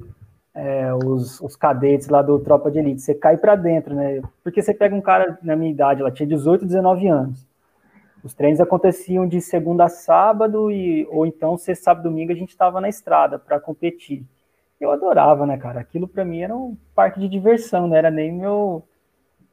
é, 0.55 0.93
os, 0.95 1.41
os 1.41 1.57
cadetes 1.57 2.09
lá 2.09 2.23
do 2.23 2.39
Tropa 2.39 2.71
de 2.71 2.79
Elite, 2.79 3.03
você 3.03 3.15
cai 3.15 3.37
para 3.37 3.57
dentro, 3.57 3.95
né? 3.95 4.23
Porque 4.43 4.63
você 4.63 4.73
pega 4.73 4.95
um 4.95 5.01
cara 5.01 5.39
na 5.43 5.57
minha 5.57 5.71
idade, 5.71 6.01
ela 6.01 6.11
tinha 6.11 6.27
18, 6.27 6.65
19 6.65 7.09
anos. 7.09 7.47
Os 8.27 8.35
treinos 8.35 8.61
aconteciam 8.61 9.25
de 9.25 9.41
segunda 9.41 9.85
a 9.85 9.89
sábado, 9.89 10.69
e, 10.69 11.07
ou 11.13 11.25
então 11.25 11.57
sexta, 11.57 11.85
sábado, 11.85 12.11
domingo 12.11 12.33
a 12.33 12.35
gente 12.35 12.49
estava 12.49 12.81
na 12.81 12.89
estrada 12.89 13.39
para 13.39 13.61
competir. 13.61 14.27
Eu 14.81 14.91
adorava, 14.91 15.47
né, 15.47 15.57
cara? 15.57 15.79
Aquilo 15.79 16.09
para 16.09 16.25
mim 16.25 16.41
era 16.41 16.53
um 16.53 16.77
parque 16.93 17.21
de 17.21 17.29
diversão, 17.29 17.87
não 17.87 17.95
era 17.95 18.11
nem 18.11 18.33
meu, 18.33 18.83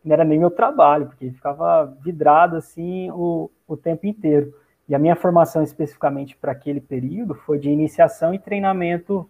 não 0.04 0.12
era 0.12 0.24
nem 0.24 0.40
meu 0.40 0.50
trabalho, 0.50 1.06
porque 1.06 1.30
ficava 1.30 1.86
vidrado 2.04 2.56
assim 2.56 3.12
o, 3.12 3.52
o 3.68 3.78
tempo 3.78 4.08
inteiro. 4.08 4.52
E 4.90 4.96
a 4.96 5.00
minha 5.00 5.16
formação 5.16 5.62
especificamente 5.62 6.36
para 6.36 6.52
aquele 6.52 6.82
período 6.82 7.36
foi 7.36 7.60
de 7.60 7.70
iniciação 7.70 8.34
e 8.34 8.40
treinamento 8.40 9.30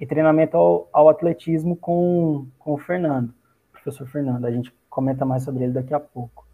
e 0.00 0.06
treinamento 0.06 0.56
ao, 0.56 0.88
ao, 0.90 1.10
atletismo 1.10 1.76
com, 1.76 2.46
com 2.58 2.72
o 2.72 2.78
Fernando, 2.78 3.28
o 3.28 3.72
professor 3.72 4.06
Fernando. 4.06 4.46
A 4.46 4.50
gente 4.50 4.72
comenta 4.88 5.26
mais 5.26 5.42
sobre 5.42 5.64
ele 5.64 5.74
daqui 5.74 5.92
a 5.92 6.00
pouco. 6.00 6.47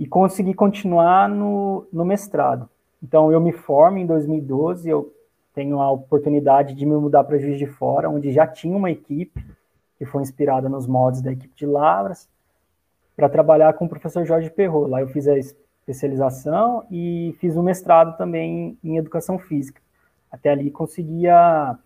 E 0.00 0.06
consegui 0.06 0.52
continuar 0.52 1.28
no, 1.28 1.86
no 1.92 2.04
mestrado. 2.04 2.68
Então, 3.00 3.30
eu 3.30 3.40
me 3.40 3.52
formo 3.52 3.98
em 3.98 4.06
2012, 4.06 4.88
eu 4.88 5.14
tenho 5.54 5.80
a 5.80 5.90
oportunidade 5.90 6.74
de 6.74 6.84
me 6.84 6.96
mudar 6.96 7.22
para 7.22 7.38
Juiz 7.38 7.58
de 7.58 7.66
Fora, 7.66 8.10
onde 8.10 8.32
já 8.32 8.46
tinha 8.46 8.76
uma 8.76 8.90
equipe 8.90 9.44
que 9.98 10.06
foi 10.06 10.22
inspirada 10.22 10.68
nos 10.68 10.86
moldes 10.86 11.20
da 11.20 11.30
equipe 11.30 11.54
de 11.54 11.66
Lavras, 11.66 12.28
para 13.14 13.28
trabalhar 13.28 13.74
com 13.74 13.84
o 13.84 13.88
professor 13.88 14.24
Jorge 14.24 14.48
Perrot. 14.48 14.88
Lá 14.90 15.02
eu 15.02 15.08
fiz 15.08 15.28
a 15.28 15.36
especialização 15.36 16.84
e 16.90 17.36
fiz 17.38 17.54
o 17.54 17.60
um 17.60 17.62
mestrado 17.62 18.16
também 18.16 18.78
em 18.82 18.96
educação 18.96 19.38
física. 19.38 19.82
Até 20.32 20.50
ali 20.50 20.70
conseguia 20.70 21.76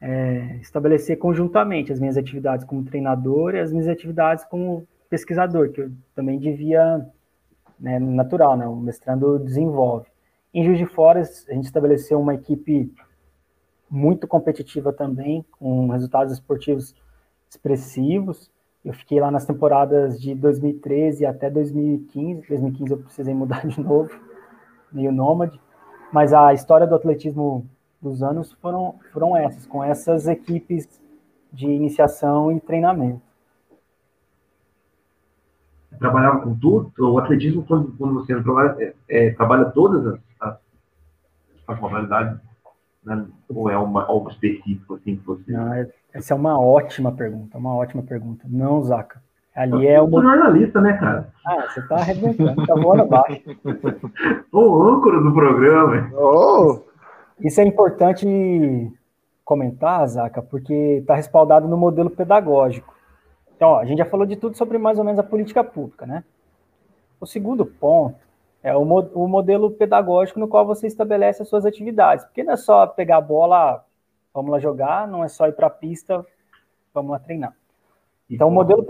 é, 0.00 0.58
estabelecer 0.60 1.18
conjuntamente 1.18 1.92
as 1.92 1.98
minhas 1.98 2.16
atividades 2.16 2.64
como 2.64 2.84
treinador 2.84 3.54
e 3.54 3.60
as 3.60 3.72
minhas 3.72 3.88
atividades 3.88 4.44
como 4.44 4.86
pesquisador, 5.08 5.70
que 5.70 5.80
eu 5.80 5.90
também 6.14 6.38
devia, 6.38 7.04
né, 7.78 7.98
natural, 7.98 8.56
né, 8.56 8.66
o 8.66 8.76
mestrando 8.76 9.38
desenvolve. 9.38 10.06
Em 10.52 10.64
Juiz 10.64 10.78
de 10.78 10.86
Fora, 10.86 11.20
a 11.20 11.52
gente 11.52 11.64
estabeleceu 11.64 12.20
uma 12.20 12.34
equipe 12.34 12.92
muito 13.90 14.26
competitiva 14.26 14.92
também, 14.92 15.44
com 15.58 15.88
resultados 15.88 16.32
esportivos 16.32 16.94
expressivos. 17.48 18.50
Eu 18.84 18.92
fiquei 18.92 19.20
lá 19.20 19.30
nas 19.30 19.44
temporadas 19.44 20.20
de 20.20 20.34
2013 20.34 21.26
até 21.26 21.50
2015. 21.50 22.48
2015 22.48 22.90
eu 22.92 22.98
precisei 22.98 23.34
mudar 23.34 23.66
de 23.66 23.80
novo, 23.80 24.10
meio 24.92 25.12
nômade. 25.12 25.60
Mas 26.12 26.32
a 26.32 26.52
história 26.54 26.86
do 26.86 26.94
atletismo 26.94 27.68
dos 28.00 28.22
anos 28.22 28.52
foram, 28.54 28.94
foram 29.12 29.36
essas, 29.36 29.66
com 29.66 29.82
essas 29.82 30.28
equipes 30.28 30.88
de 31.52 31.66
iniciação 31.66 32.52
e 32.52 32.60
treinamento. 32.60 33.25
Trabalhava 35.98 36.40
com 36.40 36.54
tudo? 36.54 36.92
O 36.98 37.18
atletismo, 37.18 37.64
quando, 37.64 37.92
quando 37.96 38.14
você 38.14 38.40
trabalha, 38.42 38.76
é, 38.78 38.94
é, 39.08 39.30
trabalha 39.30 39.66
todas 39.66 40.06
as, 40.06 40.20
as, 40.40 40.56
as 41.68 41.80
modalidades? 41.80 42.38
Né? 43.04 43.24
Ou 43.48 43.70
é 43.70 43.78
uma, 43.78 44.04
algo 44.04 44.30
específico 44.30 44.94
assim 44.94 45.16
que 45.16 45.26
você. 45.26 45.52
Não, 45.52 45.72
é, 45.72 45.88
essa 46.12 46.34
é 46.34 46.36
uma 46.36 46.58
ótima 46.58 47.12
pergunta, 47.12 47.56
uma 47.56 47.74
ótima 47.74 48.02
pergunta. 48.02 48.44
Não, 48.48 48.82
Zaca. 48.82 49.22
Ali 49.54 49.86
é 49.86 50.00
o. 50.02 50.10
jornalista, 50.10 50.82
né, 50.82 50.92
cara? 50.94 51.28
Ah, 51.46 51.66
você 51.66 51.80
tá 51.88 51.96
arrebentando, 51.96 52.66
tá 52.66 52.74
voando 52.74 53.02
abaixo. 53.02 53.42
o 54.52 54.82
âncora 54.82 55.22
do 55.22 55.32
programa. 55.32 56.10
Oh. 56.14 56.82
Isso 57.40 57.60
é 57.60 57.64
importante 57.64 58.26
comentar, 59.44 60.06
Zaca, 60.08 60.42
porque 60.42 60.98
está 61.00 61.14
respaldado 61.14 61.68
no 61.68 61.76
modelo 61.76 62.10
pedagógico. 62.10 62.95
Então, 63.56 63.70
ó, 63.70 63.78
a 63.80 63.84
gente 63.84 63.98
já 63.98 64.04
falou 64.04 64.26
de 64.26 64.36
tudo 64.36 64.56
sobre 64.56 64.78
mais 64.78 64.98
ou 64.98 65.04
menos 65.04 65.18
a 65.18 65.22
política 65.22 65.64
pública, 65.64 66.06
né? 66.06 66.22
O 67.20 67.26
segundo 67.26 67.64
ponto 67.64 68.18
é 68.62 68.76
o, 68.76 68.84
mo 68.84 69.00
o 69.14 69.26
modelo 69.26 69.70
pedagógico 69.70 70.38
no 70.38 70.48
qual 70.48 70.66
você 70.66 70.86
estabelece 70.86 71.42
as 71.42 71.48
suas 71.48 71.64
atividades. 71.64 72.24
Porque 72.24 72.44
não 72.44 72.52
é 72.52 72.56
só 72.56 72.86
pegar 72.86 73.16
a 73.18 73.20
bola, 73.20 73.84
vamos 74.34 74.50
lá 74.50 74.58
jogar, 74.58 75.08
não 75.08 75.24
é 75.24 75.28
só 75.28 75.48
ir 75.48 75.52
para 75.52 75.68
a 75.68 75.70
pista, 75.70 76.24
vamos 76.92 77.10
lá 77.10 77.18
treinar. 77.18 77.54
Então, 78.28 78.48
o 78.48 78.50
modelo, 78.50 78.84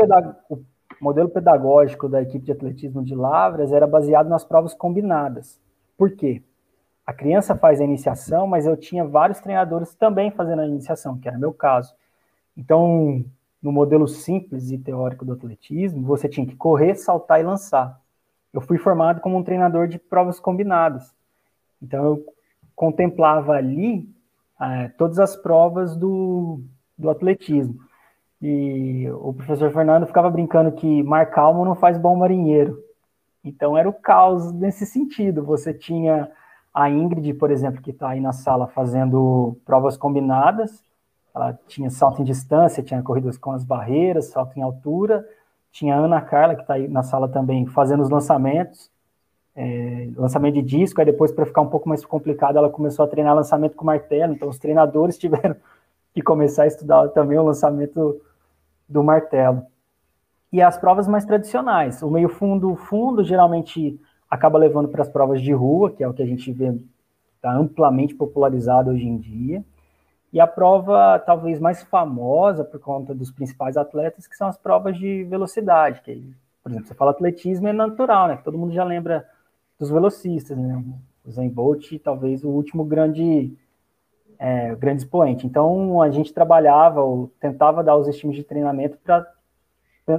o 0.51 0.59
modelo 1.01 1.29
pedagógico 1.29 2.09
da 2.09 2.23
equipe 2.23 2.45
de 2.45 2.53
atletismo 2.53 3.05
de 3.05 3.15
Lavras 3.15 3.73
era 3.73 3.87
baseado 3.87 4.29
nas 4.29 4.45
provas 4.45 4.75
combinadas. 4.75 5.61
Por 5.97 6.11
quê? 6.13 6.43
a 7.07 7.13
criança 7.13 7.55
faz 7.55 7.81
a 7.81 7.85
iniciação, 7.85 8.49
mas 8.49 8.67
eu 8.67 8.77
tinha 8.77 9.05
vários 9.05 9.39
treinadores 9.39 9.95
também 9.95 10.33
fazendo 10.33 10.63
a 10.63 10.67
iniciação, 10.67 11.17
que 11.17 11.29
era 11.29 11.39
meu 11.39 11.55
caso. 11.55 11.95
Então, 12.57 13.25
no 13.67 13.73
modelo 13.73 14.07
simples 14.07 14.71
e 14.71 14.79
teórico 14.79 15.25
do 15.25 15.33
atletismo, 15.33 16.07
você 16.07 16.29
tinha 16.29 16.47
que 16.47 16.55
correr, 16.55 16.95
saltar 16.95 17.41
e 17.41 17.43
lançar. 17.43 18.01
Eu 18.53 18.61
fui 18.61 18.79
formado 18.79 19.21
como 19.21 19.37
um 19.37 19.43
treinador 19.43 19.89
de 19.89 19.99
provas 19.99 20.39
combinadas. 20.39 21.13
Então, 21.83 22.05
eu 22.05 22.25
contemplava 22.77 23.55
ali 23.55 24.09
é, 24.61 24.87
todas 24.91 25.19
as 25.19 25.35
provas 25.35 25.97
do, 25.97 26.61
do 26.97 27.11
atletismo. 27.11 27.77
E 28.41 29.11
o 29.11 29.33
professor 29.33 29.73
Fernando 29.73 30.07
ficava 30.07 30.31
brincando 30.31 30.71
que 30.71 31.03
mar 31.03 31.27
calmo 31.33 31.65
não 31.65 31.75
faz 31.75 31.99
bom 31.99 32.15
marinheiro. 32.15 32.81
Então, 33.43 33.77
era 33.77 33.89
o 33.89 33.93
caos 33.93 34.53
nesse 34.53 34.87
sentido. 34.87 35.45
Você 35.45 35.75
tinha 35.75 36.31
a 36.73 36.89
Ingrid, 36.89 37.35
por 37.35 37.51
exemplo, 37.51 37.83
que 37.83 37.91
está 37.91 38.11
aí 38.11 38.21
na 38.21 38.33
sala 38.33 38.69
fazendo 38.69 39.59
provas 39.65 39.97
combinadas, 39.97 40.85
ela 41.37 41.59
tinha 41.69 41.91
salto 41.91 42.23
em 42.23 42.25
distância, 42.25 42.83
tinha 42.83 43.03
corridas 43.03 43.37
com 43.37 43.53
as 43.53 43.63
barreiras, 43.63 44.29
salto 44.29 44.57
em 44.57 44.63
altura. 44.63 45.23
Tinha 45.71 45.95
a 45.95 45.99
Ana 45.99 46.23
Carla, 46.23 46.55
que 46.55 46.63
está 46.63 46.75
aí 46.75 46.89
na 46.89 47.03
sala 47.03 47.29
também, 47.29 47.67
fazendo 47.67 48.03
os 48.03 48.09
lançamentos, 48.09 48.91
é, 49.55 50.09
lançamento 50.17 50.55
de 50.55 50.63
disco. 50.63 50.99
Aí 50.99 51.05
depois, 51.05 51.31
para 51.31 51.45
ficar 51.45 51.61
um 51.61 51.69
pouco 51.69 51.87
mais 51.87 52.03
complicado, 52.07 52.57
ela 52.57 52.71
começou 52.71 53.05
a 53.05 53.09
treinar 53.09 53.35
lançamento 53.35 53.77
com 53.77 53.85
martelo. 53.85 54.33
Então, 54.33 54.49
os 54.49 54.59
treinadores 54.59 55.19
tiveram 55.21 55.55
que 56.15 56.23
começar 56.23 56.63
a 56.63 56.67
estudar 56.67 57.09
também 57.09 57.39
o 57.39 57.45
lançamento 57.45 58.19
do 58.89 59.05
martelo. 59.05 59.63
E 60.51 60.63
as 60.63 60.79
provas 60.79 61.07
mais 61.07 61.27
tradicionais. 61.27 62.03
O 62.03 62.11
meio 62.11 62.31
fundo, 62.31 62.75
fundo, 62.77 63.23
geralmente 63.23 64.01
acaba 64.31 64.57
levando 64.57 64.89
para 64.89 65.03
as 65.03 65.09
provas 65.11 65.43
de 65.43 65.53
rua, 65.53 65.91
que 65.91 66.03
é 66.03 66.09
o 66.09 66.15
que 66.15 66.23
a 66.23 66.27
gente 66.27 66.51
vê 66.51 66.75
está 67.37 67.53
amplamente 67.55 68.15
popularizado 68.15 68.91
hoje 68.91 69.07
em 69.07 69.19
dia. 69.19 69.65
E 70.33 70.41
a 70.41 70.47
prova 70.47 71.19
talvez 71.25 71.59
mais 71.59 71.83
famosa 71.85 72.65
por 72.65 72.81
conta 72.81 73.15
dos 73.15 73.31
principais 73.31 73.77
atletas, 73.77 74.27
que 74.27 74.37
são 74.37 74.49
as 74.49 74.59
provas 74.59 74.97
de 74.97 75.25
velocidade, 75.25 76.03
que 76.03 76.35
por 76.63 76.71
exemplo, 76.71 76.89
você 76.89 76.95
fala 76.95 77.13
atletismo 77.13 77.69
é 77.69 77.73
natural, 77.73 78.27
né? 78.27 78.41
Todo 78.43 78.59
mundo 78.59 78.73
já 78.73 78.83
lembra 78.83 79.25
dos 79.79 79.89
velocistas, 79.89 80.59
né? 80.59 80.83
O 81.25 81.31
Zen 81.31 81.49
Bolt, 81.49 81.93
talvez 82.03 82.43
o 82.43 82.49
último 82.49 82.85
grande 82.85 83.57
é, 84.37 84.75
grande 84.75 85.03
expoente. 85.03 85.47
Então 85.47 86.03
a 86.03 86.11
gente 86.11 86.35
trabalhava 86.35 87.03
ou 87.03 87.29
tentava 87.41 87.85
dar 87.85 87.97
os 87.97 88.09
estímulos 88.09 88.37
de 88.37 88.43
treinamento 88.43 88.99
para 88.99 89.27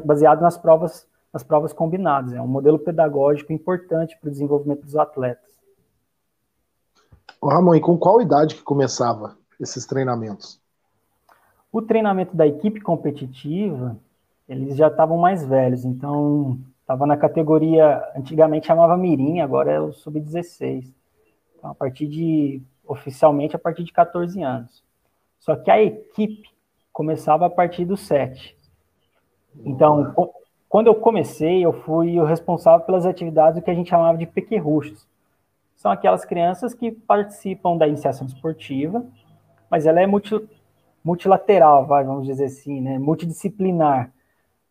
baseado 0.05 0.41
nas 0.41 0.57
provas 0.57 1.05
as 1.33 1.43
provas 1.43 1.73
combinadas. 1.73 2.33
É 2.33 2.41
um 2.41 2.47
modelo 2.47 2.79
pedagógico 2.79 3.51
importante 3.51 4.17
para 4.17 4.29
o 4.29 4.31
desenvolvimento 4.31 4.83
dos 4.83 4.95
atletas. 4.95 5.51
Ô 7.41 7.49
Ramon, 7.49 7.75
e 7.75 7.81
com 7.81 7.97
qual 7.97 8.21
idade 8.21 8.55
que 8.55 8.63
começava 8.63 9.37
esses 9.59 9.85
treinamentos? 9.85 10.59
O 11.71 11.81
treinamento 11.81 12.35
da 12.35 12.47
equipe 12.47 12.79
competitiva, 12.79 13.97
eles 14.47 14.77
já 14.77 14.87
estavam 14.87 15.17
mais 15.17 15.45
velhos, 15.45 15.85
então 15.85 16.59
estava 16.81 17.05
na 17.05 17.17
categoria, 17.17 18.01
antigamente 18.15 18.67
chamava 18.67 18.97
Mirim, 18.97 19.41
agora 19.41 19.71
é 19.71 19.79
o 19.79 19.91
Sub-16. 19.91 20.91
Então, 21.57 21.71
a 21.71 21.75
partir 21.75 22.07
de, 22.07 22.61
oficialmente, 22.85 23.55
a 23.55 23.59
partir 23.59 23.83
de 23.83 23.91
14 23.91 24.41
anos. 24.41 24.83
Só 25.39 25.55
que 25.55 25.69
a 25.69 25.81
equipe, 25.81 26.49
começava 26.97 27.45
a 27.45 27.49
partir 27.49 27.85
do 27.85 27.95
7. 27.95 28.57
Então, 29.63 30.15
quando 30.67 30.87
eu 30.87 30.95
comecei, 30.95 31.63
eu 31.63 31.71
fui 31.71 32.19
o 32.19 32.25
responsável 32.25 32.83
pelas 32.87 33.05
atividades 33.05 33.63
que 33.63 33.69
a 33.69 33.73
gente 33.75 33.91
chamava 33.91 34.17
de 34.17 34.25
pequerruchos. 34.25 35.07
São 35.75 35.91
aquelas 35.91 36.25
crianças 36.25 36.73
que 36.73 36.91
participam 36.91 37.77
da 37.77 37.87
iniciação 37.87 38.25
esportiva, 38.25 39.05
mas 39.69 39.85
ela 39.85 40.01
é 40.01 40.07
multi, 40.07 40.35
multilateral, 41.03 41.85
vamos 41.85 42.25
dizer 42.25 42.45
assim, 42.45 42.81
né? 42.81 42.97
multidisciplinar. 42.99 44.11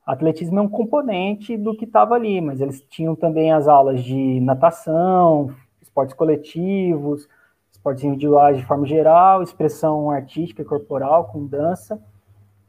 Atletismo 0.07 0.59
é 0.59 0.63
um 0.63 0.69
componente 0.69 1.57
do 1.57 1.77
que 1.77 1.85
estava 1.85 2.15
ali, 2.15 2.41
mas 2.41 2.61
eles 2.61 2.81
tinham 2.89 3.17
também 3.17 3.53
as 3.53 3.67
aulas 3.67 4.05
de 4.05 4.41
natação, 4.41 5.53
esportes 5.83 6.15
coletivos, 6.15 7.29
esportes 7.73 8.05
individuais 8.05 8.57
de 8.57 8.65
forma 8.65 8.87
geral, 8.87 9.43
expressão 9.43 10.11
artística 10.11 10.63
e 10.63 10.65
corporal 10.65 11.27
com 11.27 11.47
dança. 11.47 12.01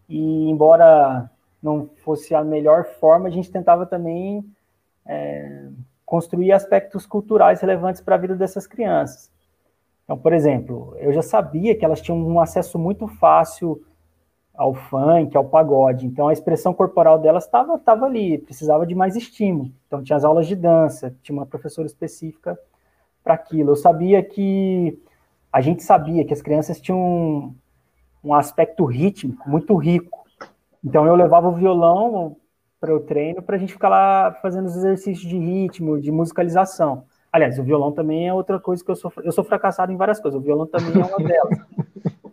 E 0.10 0.50
embora 0.50 1.30
não 1.62 1.90
fosse 1.98 2.34
a 2.34 2.44
melhor 2.44 2.86
forma, 2.86 3.28
a 3.28 3.32
gente 3.32 3.52
tentava 3.52 3.86
também 3.86 4.46
é, 5.06 5.68
construir 6.06 6.52
aspectos 6.54 7.06
culturais 7.06 7.62
relevantes 7.62 8.02
para 8.02 8.16
a 8.16 8.18
vida 8.18 8.36
dessas 8.36 8.66
crianças. 8.66 9.32
Então, 10.08 10.18
por 10.18 10.32
exemplo, 10.32 10.96
eu 11.00 11.12
já 11.12 11.22
sabia 11.22 11.76
que 11.76 11.84
elas 11.84 12.00
tinham 12.00 12.18
um 12.18 12.40
acesso 12.40 12.80
muito 12.80 13.10
fácil 13.10 13.84
ao 14.56 14.74
funk, 14.74 15.36
ao 15.36 15.44
pagode. 15.44 16.06
Então, 16.06 16.30
a 16.30 16.34
expressão 16.34 16.74
corporal 16.74 17.20
delas 17.20 17.44
estava 17.44 17.78
tava 17.78 18.06
ali, 18.06 18.38
precisava 18.38 18.88
de 18.88 18.96
mais 18.96 19.18
estímulo. 19.18 19.70
Então, 19.86 20.02
tinha 20.02 20.16
as 20.16 20.24
aulas 20.24 20.48
de 20.48 20.56
dança, 20.56 21.14
tinha 21.22 21.38
uma 21.38 21.46
professora 21.46 21.86
específica 21.86 22.58
para 23.22 23.34
aquilo. 23.34 23.72
Eu 23.72 23.76
sabia 23.76 24.24
que 24.24 24.98
a 25.52 25.60
gente 25.60 25.84
sabia 25.84 26.24
que 26.24 26.34
as 26.34 26.42
crianças 26.42 26.80
tinham 26.80 26.98
um, 27.02 27.56
um 28.24 28.34
aspecto 28.34 28.86
rítmico 28.86 29.50
muito 29.50 29.76
rico. 29.76 30.24
Então, 30.82 31.06
eu 31.06 31.16
levava 31.16 31.50
o 31.50 31.54
violão 31.54 32.38
para 32.80 32.96
o 32.96 33.02
treino 33.02 33.42
para 33.42 33.58
a 33.58 33.60
gente 33.60 33.74
ficar 33.74 33.90
lá 33.90 34.32
fazendo 34.42 34.68
os 34.68 34.76
exercícios 34.78 35.28
de 35.28 35.38
ritmo, 35.38 36.00
de 36.00 36.14
musicalização. 36.14 37.04
Aliás, 37.38 37.60
o 37.60 37.64
violão 37.64 37.92
também 37.92 38.28
é 38.28 38.34
outra 38.34 38.60
coisa 38.60 38.84
que 38.84 38.90
eu 38.90 38.96
sou. 38.96 39.14
Eu 39.24 39.32
sou 39.32 39.44
fracassado 39.44 39.92
em 39.92 39.96
várias 39.96 40.20
coisas. 40.20 40.40
O 40.40 40.44
violão 40.44 40.66
também 40.66 41.00
é 41.00 41.06
uma 41.06 41.18
delas. 41.20 41.60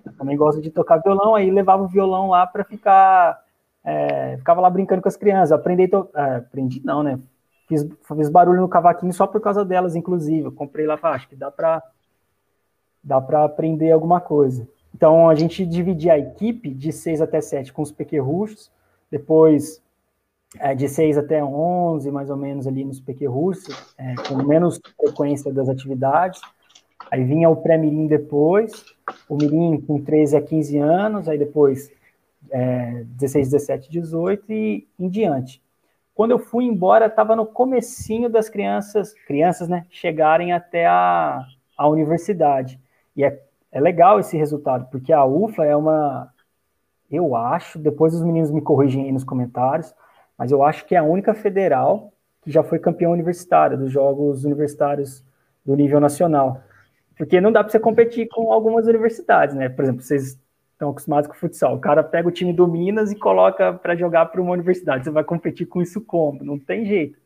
Eu 0.06 0.12
também 0.16 0.34
gosto 0.34 0.62
de 0.62 0.70
tocar 0.70 0.96
violão, 0.96 1.34
aí 1.34 1.50
levava 1.50 1.82
o 1.82 1.88
violão 1.88 2.30
lá 2.30 2.46
para 2.46 2.64
ficar. 2.64 3.38
É, 3.84 4.38
ficava 4.38 4.62
lá 4.62 4.70
brincando 4.70 5.02
com 5.02 5.08
as 5.08 5.16
crianças. 5.16 5.52
Aprendi, 5.52 5.88
to... 5.88 6.08
é, 6.14 6.36
aprendi 6.36 6.80
não, 6.82 7.02
né? 7.02 7.20
Fiz, 7.68 7.86
fiz 8.16 8.30
barulho 8.30 8.62
no 8.62 8.68
cavaquinho 8.68 9.12
só 9.12 9.26
por 9.26 9.42
causa 9.42 9.62
delas, 9.62 9.94
inclusive. 9.94 10.46
Eu 10.46 10.52
comprei 10.52 10.86
lá, 10.86 10.98
acho 11.02 11.28
que 11.28 11.36
dá 11.36 11.50
para 11.50 11.82
dá 13.02 13.20
para 13.20 13.44
aprender 13.44 13.92
alguma 13.92 14.22
coisa. 14.22 14.66
Então 14.94 15.28
a 15.28 15.34
gente 15.34 15.66
dividia 15.66 16.14
a 16.14 16.18
equipe 16.18 16.72
de 16.72 16.90
6 16.90 17.20
até 17.20 17.42
7 17.42 17.74
com 17.74 17.82
os 17.82 17.92
pequerruchos, 17.92 18.72
depois 19.10 19.83
é, 20.58 20.74
de 20.74 20.88
6 20.88 21.18
até 21.18 21.42
11, 21.42 22.10
mais 22.10 22.30
ou 22.30 22.36
menos, 22.36 22.66
ali 22.66 22.84
nos 22.84 23.00
pequerruchos, 23.00 23.94
é, 23.98 24.14
com 24.28 24.42
menos 24.42 24.80
frequência 24.96 25.52
das 25.52 25.68
atividades. 25.68 26.40
Aí 27.10 27.22
vinha 27.24 27.48
o 27.48 27.56
pré-mirim 27.56 28.06
depois, 28.06 28.84
o 29.28 29.36
mirim 29.36 29.80
com 29.80 30.02
13 30.02 30.36
a 30.36 30.42
15 30.42 30.78
anos, 30.78 31.28
aí 31.28 31.38
depois 31.38 31.92
é, 32.50 33.04
16, 33.04 33.50
17, 33.50 33.90
18 33.90 34.52
e 34.52 34.88
em 34.98 35.08
diante. 35.08 35.62
Quando 36.14 36.30
eu 36.30 36.38
fui 36.38 36.64
embora, 36.64 37.06
estava 37.06 37.34
no 37.34 37.44
comecinho 37.44 38.28
das 38.28 38.48
crianças, 38.48 39.12
crianças, 39.26 39.68
né, 39.68 39.84
chegarem 39.90 40.52
até 40.52 40.86
a, 40.86 41.44
a 41.76 41.88
universidade. 41.88 42.80
E 43.16 43.24
é, 43.24 43.40
é 43.72 43.80
legal 43.80 44.20
esse 44.20 44.36
resultado, 44.36 44.86
porque 44.90 45.12
a 45.12 45.24
UFA 45.24 45.64
é 45.64 45.74
uma, 45.74 46.32
eu 47.10 47.34
acho, 47.34 47.78
depois 47.78 48.14
os 48.14 48.22
meninos 48.22 48.50
me 48.50 48.60
corrigem 48.60 49.04
aí 49.04 49.12
nos 49.12 49.24
comentários, 49.24 49.92
mas 50.38 50.50
eu 50.50 50.62
acho 50.62 50.84
que 50.86 50.94
é 50.94 50.98
a 50.98 51.04
única 51.04 51.34
federal 51.34 52.12
que 52.42 52.50
já 52.50 52.62
foi 52.62 52.78
campeã 52.78 53.08
universitária 53.08 53.76
dos 53.76 53.90
Jogos 53.90 54.44
Universitários 54.44 55.24
do 55.64 55.74
nível 55.74 55.98
nacional. 55.98 56.62
Porque 57.16 57.40
não 57.40 57.52
dá 57.52 57.62
para 57.62 57.70
você 57.70 57.80
competir 57.80 58.28
com 58.28 58.52
algumas 58.52 58.86
universidades, 58.86 59.54
né? 59.54 59.68
Por 59.68 59.84
exemplo, 59.84 60.02
vocês 60.02 60.38
estão 60.72 60.90
acostumados 60.90 61.28
com 61.28 61.34
futsal. 61.34 61.76
O 61.76 61.80
cara 61.80 62.02
pega 62.02 62.28
o 62.28 62.32
time 62.32 62.52
do 62.52 62.66
Minas 62.66 63.12
e 63.12 63.16
coloca 63.16 63.72
para 63.72 63.96
jogar 63.96 64.26
para 64.26 64.42
uma 64.42 64.52
universidade. 64.52 65.04
Você 65.04 65.10
vai 65.10 65.24
competir 65.24 65.66
com 65.66 65.80
isso 65.80 66.00
como? 66.00 66.44
Não 66.44 66.58
tem 66.58 66.84
jeito. 66.84 67.18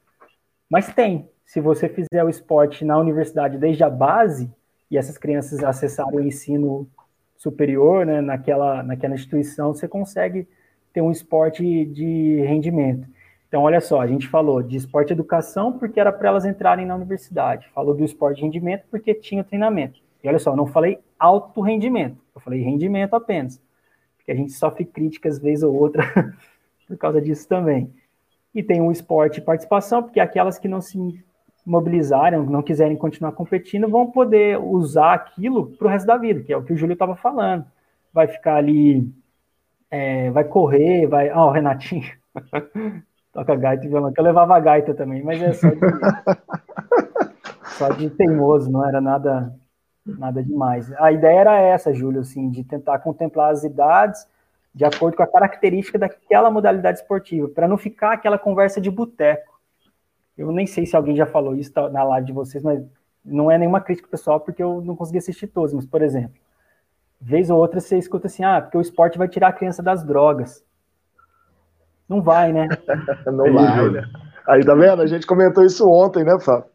Mas 0.70 0.92
tem. 0.94 1.28
Se 1.44 1.60
você 1.60 1.88
fizer 1.88 2.22
o 2.22 2.28
esporte 2.28 2.84
na 2.84 2.98
universidade 2.98 3.56
desde 3.56 3.82
a 3.82 3.88
base 3.88 4.52
e 4.90 4.98
essas 4.98 5.16
crianças 5.16 5.64
acessarem 5.64 6.20
o 6.20 6.22
ensino 6.22 6.86
superior, 7.36 8.04
né, 8.04 8.20
naquela, 8.20 8.82
naquela 8.82 9.14
instituição, 9.14 9.72
você 9.72 9.88
consegue 9.88 10.46
ter 10.98 11.02
um 11.02 11.12
esporte 11.12 11.62
de 11.84 12.40
rendimento. 12.40 13.06
Então, 13.46 13.62
olha 13.62 13.80
só, 13.80 14.00
a 14.00 14.06
gente 14.06 14.26
falou 14.26 14.60
de 14.60 14.76
esporte 14.76 15.12
educação 15.12 15.78
porque 15.78 16.00
era 16.00 16.12
para 16.12 16.28
elas 16.28 16.44
entrarem 16.44 16.84
na 16.84 16.96
universidade. 16.96 17.68
Falou 17.72 17.94
do 17.94 18.04
esporte 18.04 18.38
de 18.38 18.42
rendimento 18.42 18.84
porque 18.90 19.14
tinha 19.14 19.44
treinamento. 19.44 20.00
E 20.22 20.28
olha 20.28 20.40
só, 20.40 20.56
não 20.56 20.66
falei 20.66 20.98
alto 21.16 21.60
rendimento, 21.60 22.18
eu 22.34 22.40
falei 22.40 22.60
rendimento 22.60 23.14
apenas. 23.14 23.62
Porque 24.16 24.32
a 24.32 24.34
gente 24.34 24.52
sofre 24.52 24.84
críticas 24.84 25.38
vez 25.38 25.62
ou 25.62 25.72
outra 25.72 26.02
por 26.88 26.96
causa 26.98 27.20
disso 27.22 27.48
também. 27.48 27.92
E 28.52 28.60
tem 28.60 28.80
o 28.80 28.90
esporte 28.90 29.38
e 29.38 29.42
participação, 29.42 30.02
porque 30.02 30.18
aquelas 30.18 30.58
que 30.58 30.66
não 30.66 30.80
se 30.80 30.98
mobilizarem, 31.64 32.40
não 32.40 32.62
quiserem 32.62 32.96
continuar 32.96 33.32
competindo, 33.32 33.88
vão 33.88 34.10
poder 34.10 34.58
usar 34.58 35.14
aquilo 35.14 35.66
para 35.76 35.86
o 35.86 35.90
resto 35.90 36.06
da 36.06 36.16
vida, 36.16 36.42
que 36.42 36.52
é 36.52 36.56
o 36.56 36.64
que 36.64 36.72
o 36.72 36.76
Júlio 36.76 36.94
estava 36.94 37.14
falando. 37.14 37.64
Vai 38.12 38.26
ficar 38.26 38.56
ali 38.56 39.08
é, 39.90 40.30
vai 40.30 40.44
correr, 40.44 41.06
vai. 41.06 41.28
Ah, 41.28 41.46
o 41.46 41.50
Renatinho 41.50 42.10
toca 43.32 43.56
gaita 43.56 43.86
e 43.86 43.88
violão, 43.88 44.12
que 44.12 44.20
eu 44.20 44.24
levava 44.24 44.58
gaita 44.60 44.94
também, 44.94 45.22
mas 45.22 45.40
é 45.40 45.52
só 45.52 45.68
de, 45.68 45.80
só 47.78 47.88
de 47.90 48.10
teimoso, 48.10 48.70
não 48.70 48.86
era 48.86 49.00
nada 49.00 49.54
nada 50.04 50.42
demais. 50.42 50.90
A 50.98 51.12
ideia 51.12 51.40
era 51.40 51.60
essa, 51.60 51.92
Júlio, 51.92 52.20
assim, 52.20 52.50
de 52.50 52.64
tentar 52.64 52.98
contemplar 53.00 53.52
as 53.52 53.62
idades 53.62 54.26
de 54.74 54.84
acordo 54.84 55.16
com 55.16 55.22
a 55.22 55.26
característica 55.26 55.98
daquela 55.98 56.50
modalidade 56.50 57.00
esportiva, 57.00 57.48
para 57.48 57.66
não 57.66 57.76
ficar 57.76 58.12
aquela 58.12 58.38
conversa 58.38 58.80
de 58.80 58.90
boteco. 58.90 59.58
Eu 60.36 60.52
nem 60.52 60.66
sei 60.66 60.86
se 60.86 60.94
alguém 60.94 61.16
já 61.16 61.26
falou 61.26 61.56
isso 61.56 61.72
na 61.90 62.04
live 62.04 62.28
de 62.28 62.32
vocês, 62.32 62.62
mas 62.62 62.80
não 63.24 63.50
é 63.50 63.58
nenhuma 63.58 63.80
crítica 63.80 64.08
pessoal, 64.08 64.38
porque 64.38 64.62
eu 64.62 64.80
não 64.80 64.94
consegui 64.94 65.18
assistir 65.18 65.48
todos, 65.48 65.74
mas, 65.74 65.84
por 65.84 66.00
exemplo, 66.00 66.38
vez 67.20 67.50
ou 67.50 67.58
outra 67.58 67.80
você 67.80 67.98
escuta 67.98 68.26
assim, 68.26 68.44
ah, 68.44 68.60
porque 68.60 68.78
o 68.78 68.80
esporte 68.80 69.18
vai 69.18 69.28
tirar 69.28 69.48
a 69.48 69.52
criança 69.52 69.82
das 69.82 70.04
drogas. 70.04 70.64
Não 72.08 72.22
vai, 72.22 72.52
né? 72.52 72.68
não 73.26 73.52
vai, 73.52 73.90
né? 73.90 74.02
Aí, 74.46 74.64
tá 74.64 74.74
vendo? 74.74 75.02
A 75.02 75.06
gente 75.06 75.26
comentou 75.26 75.62
isso 75.62 75.88
ontem, 75.88 76.24
né, 76.24 76.38
Fábio? 76.40 76.70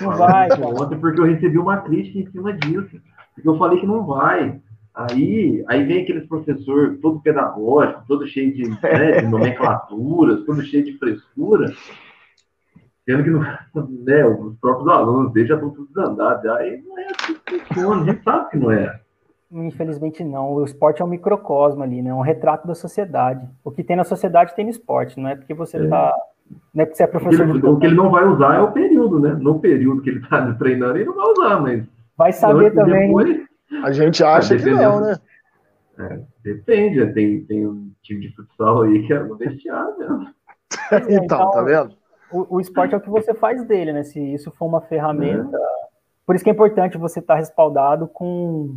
Não 0.00 0.16
vai. 0.16 0.48
Cara. 0.48 0.66
Ontem 0.66 0.98
porque 0.98 1.20
eu 1.20 1.26
recebi 1.26 1.58
uma 1.58 1.78
crítica 1.78 2.18
em 2.18 2.30
cima 2.30 2.52
disso. 2.54 3.00
Porque 3.34 3.48
eu 3.48 3.58
falei 3.58 3.78
que 3.78 3.86
não 3.86 4.06
vai. 4.06 4.60
Aí, 4.94 5.64
aí 5.68 5.84
vem 5.84 6.02
aqueles 6.02 6.26
professor 6.26 6.98
todo 7.00 7.20
pedagógico, 7.20 8.02
todo 8.08 8.26
cheio 8.26 8.52
de, 8.52 8.68
né, 8.68 9.20
de 9.22 9.28
nomenclaturas, 9.28 10.44
todo 10.44 10.62
cheio 10.62 10.84
de 10.84 10.98
frescura, 10.98 11.72
sendo 13.04 13.22
que 13.22 13.30
não, 13.30 13.40
né, 13.40 14.26
os 14.26 14.56
próprios 14.58 14.88
alunos 14.88 15.36
estão 15.36 15.70
todos 15.70 15.96
andados. 15.96 16.44
Aí 16.46 16.82
não 16.82 16.98
é 16.98 17.06
assim 17.06 17.36
que 17.46 17.60
funciona, 17.60 18.02
a 18.02 18.04
gente 18.06 18.24
sabe 18.24 18.50
que 18.50 18.56
não 18.56 18.72
é. 18.72 19.00
Infelizmente 19.50 20.22
não. 20.22 20.52
O 20.52 20.64
esporte 20.64 21.00
é 21.00 21.04
um 21.04 21.08
microcosmo 21.08 21.82
ali, 21.82 22.02
né? 22.02 22.10
É 22.10 22.14
um 22.14 22.20
retrato 22.20 22.66
da 22.66 22.74
sociedade. 22.74 23.48
O 23.64 23.70
que 23.70 23.82
tem 23.82 23.96
na 23.96 24.04
sociedade 24.04 24.54
tem 24.54 24.64
no 24.64 24.70
esporte, 24.70 25.18
não 25.18 25.28
é 25.28 25.36
porque 25.36 25.54
você 25.54 25.78
está. 25.82 26.14
É. 26.14 26.54
Não 26.74 26.82
é 26.82 26.86
porque 26.86 26.96
você 26.96 27.02
é 27.04 27.06
professor. 27.06 27.48
Ele, 27.48 27.66
o 27.66 27.78
que 27.78 27.86
ele 27.86 27.94
não 27.94 28.10
vai 28.10 28.26
usar 28.26 28.56
é 28.56 28.60
o 28.60 28.72
período, 28.72 29.20
né? 29.20 29.36
No 29.40 29.58
período 29.58 30.02
que 30.02 30.10
ele 30.10 30.20
está 30.20 30.52
treinando, 30.58 30.96
ele 30.96 31.06
não 31.06 31.14
vai 31.14 31.26
usar, 31.32 31.60
mas. 31.60 31.84
Vai 32.16 32.32
saber 32.32 32.74
também. 32.74 33.08
Depois... 33.08 33.48
A 33.82 33.92
gente 33.92 34.24
acha 34.24 34.56
que 34.56 34.70
não, 34.70 35.00
né? 35.00 35.18
É, 35.98 36.20
depende, 36.44 37.04
né? 37.04 37.12
tem, 37.12 37.44
tem 37.44 37.66
um 37.66 37.90
time 38.02 38.20
de 38.20 38.34
futsal 38.34 38.82
aí 38.82 39.06
que 39.06 39.12
é 39.12 39.18
no 39.18 39.36
vestiário 39.36 39.98
mesmo. 39.98 40.28
então, 41.08 41.24
então, 41.24 41.50
tá 41.50 41.62
vendo? 41.62 41.94
O, 42.30 42.56
o, 42.56 42.60
esporte 42.60 42.94
é 42.94 42.96
o 42.98 43.00
que 43.00 43.10
você 43.10 43.34
faz 43.34 43.64
dele, 43.64 43.92
né? 43.92 44.04
Se 44.04 44.20
isso 44.20 44.50
for 44.52 44.66
uma 44.66 44.80
ferramenta. 44.80 45.56
É. 45.56 45.88
Por 46.24 46.34
isso 46.34 46.44
que 46.44 46.50
é 46.50 46.52
importante 46.52 46.98
você 46.98 47.20
estar 47.20 47.34
tá 47.34 47.40
respaldado 47.40 48.06
com 48.06 48.76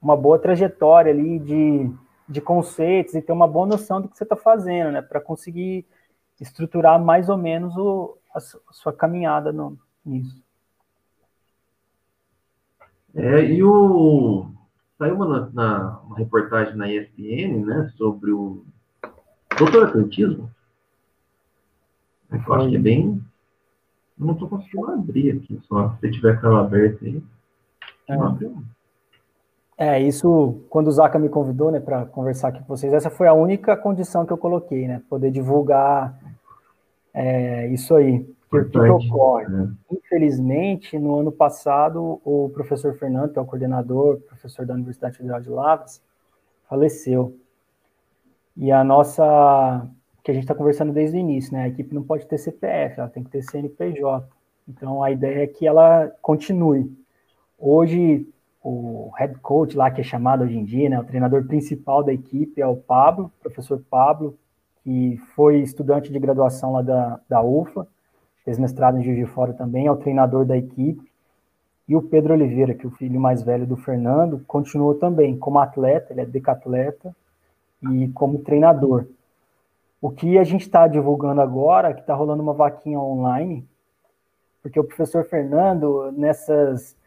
uma 0.00 0.16
boa 0.16 0.38
trajetória 0.38 1.12
ali 1.12 1.38
de, 1.38 1.90
de 2.28 2.40
conceitos 2.40 3.14
e 3.14 3.22
ter 3.22 3.32
uma 3.32 3.48
boa 3.48 3.66
noção 3.66 4.00
do 4.00 4.08
que 4.08 4.16
você 4.16 4.24
está 4.24 4.36
fazendo, 4.36 4.92
né? 4.92 5.02
Para 5.02 5.20
conseguir 5.20 5.84
estruturar 6.40 7.02
mais 7.02 7.28
ou 7.28 7.36
menos 7.36 7.76
o, 7.76 8.16
a, 8.34 8.40
sua 8.40 8.92
caminhada 8.92 9.52
no, 9.52 9.78
nisso. 10.04 10.42
É, 13.14 13.44
e 13.44 13.62
o 13.62 14.46
saiu 14.98 15.14
uma, 15.14 15.50
na, 15.52 16.00
uma 16.00 16.16
reportagem 16.16 16.76
na 16.76 16.92
ESPN, 16.92 17.64
né, 17.64 17.92
sobre 17.96 18.32
o 18.32 18.64
doutoratantismo. 19.56 20.50
Eu 22.30 22.54
acho 22.54 22.68
que 22.68 22.76
é 22.76 22.78
bem. 22.78 23.22
Eu 24.18 24.26
não 24.26 24.34
estou 24.34 24.48
conseguindo 24.48 24.90
abrir 24.90 25.36
aqui, 25.36 25.58
só 25.62 25.96
se 26.00 26.10
tiver 26.10 26.40
tela 26.40 26.60
aberta 26.60 27.04
aí. 27.04 27.22
É. 28.08 28.16
Não 28.16 28.26
abriu. 28.26 28.62
É, 29.80 30.00
isso, 30.00 30.64
quando 30.68 30.88
o 30.88 30.92
Zaca 30.92 31.20
me 31.20 31.28
convidou, 31.28 31.70
né, 31.70 31.78
para 31.78 32.04
conversar 32.06 32.48
aqui 32.48 32.58
com 32.58 32.66
vocês, 32.66 32.92
essa 32.92 33.08
foi 33.08 33.28
a 33.28 33.32
única 33.32 33.76
condição 33.76 34.26
que 34.26 34.32
eu 34.32 34.36
coloquei, 34.36 34.88
né, 34.88 35.00
poder 35.08 35.30
divulgar 35.30 36.18
é, 37.14 37.68
isso 37.68 37.94
aí. 37.94 38.28
o 38.52 38.64
que, 38.64 38.70
que 38.70 38.78
ocorre? 38.78 39.46
Né? 39.46 39.72
Infelizmente, 39.92 40.98
no 40.98 41.20
ano 41.20 41.30
passado, 41.30 42.20
o 42.24 42.50
professor 42.52 42.92
Fernando, 42.96 43.32
que 43.32 43.38
é 43.38 43.42
o 43.42 43.46
coordenador, 43.46 44.18
professor 44.22 44.66
da 44.66 44.74
Universidade 44.74 45.16
Federal 45.16 45.40
de 45.40 45.48
Lavras, 45.48 46.02
faleceu. 46.68 47.36
E 48.56 48.72
a 48.72 48.82
nossa, 48.82 49.88
que 50.24 50.32
a 50.32 50.34
gente 50.34 50.42
está 50.42 50.56
conversando 50.56 50.92
desde 50.92 51.16
o 51.16 51.20
início, 51.20 51.52
né, 51.52 51.62
a 51.62 51.68
equipe 51.68 51.94
não 51.94 52.02
pode 52.02 52.26
ter 52.26 52.36
CPF, 52.38 52.98
ela 52.98 53.08
tem 53.08 53.22
que 53.22 53.30
ter 53.30 53.42
CNPJ. 53.42 54.28
Então, 54.66 55.04
a 55.04 55.12
ideia 55.12 55.44
é 55.44 55.46
que 55.46 55.68
ela 55.68 56.12
continue. 56.20 56.92
Hoje, 57.56 58.26
o 58.68 59.10
head 59.16 59.34
coach 59.38 59.76
lá, 59.76 59.90
que 59.90 60.02
é 60.02 60.04
chamado 60.04 60.44
hoje 60.44 60.58
em 60.58 60.64
dia, 60.64 60.90
né, 60.90 61.00
o 61.00 61.04
treinador 61.04 61.44
principal 61.46 62.04
da 62.04 62.12
equipe 62.12 62.60
é 62.60 62.66
o 62.66 62.76
Pablo, 62.76 63.32
professor 63.40 63.82
Pablo, 63.88 64.36
que 64.84 65.16
foi 65.34 65.60
estudante 65.60 66.12
de 66.12 66.18
graduação 66.18 66.72
lá 66.72 66.82
da, 66.82 67.20
da 67.28 67.42
UFA, 67.42 67.86
fez 68.44 68.58
mestrado 68.58 68.98
em 68.98 69.02
Juiz 69.02 69.16
de 69.16 69.26
Fora 69.26 69.54
também, 69.54 69.86
é 69.86 69.90
o 69.90 69.96
treinador 69.96 70.44
da 70.44 70.56
equipe. 70.56 71.10
E 71.88 71.96
o 71.96 72.02
Pedro 72.02 72.34
Oliveira, 72.34 72.74
que 72.74 72.84
é 72.84 72.88
o 72.88 72.92
filho 72.92 73.18
mais 73.18 73.42
velho 73.42 73.66
do 73.66 73.76
Fernando, 73.76 74.44
continuou 74.46 74.94
também 74.94 75.38
como 75.38 75.58
atleta, 75.58 76.12
ele 76.12 76.20
é 76.20 76.26
decatleta, 76.26 77.16
e 77.82 78.08
como 78.08 78.40
treinador. 78.40 79.06
O 80.00 80.10
que 80.10 80.38
a 80.38 80.44
gente 80.44 80.62
está 80.62 80.86
divulgando 80.86 81.40
agora, 81.40 81.94
que 81.94 82.00
está 82.00 82.14
rolando 82.14 82.42
uma 82.42 82.52
vaquinha 82.52 83.00
online, 83.00 83.66
porque 84.62 84.78
o 84.78 84.84
professor 84.84 85.24
Fernando, 85.24 86.12
nessas 86.12 86.97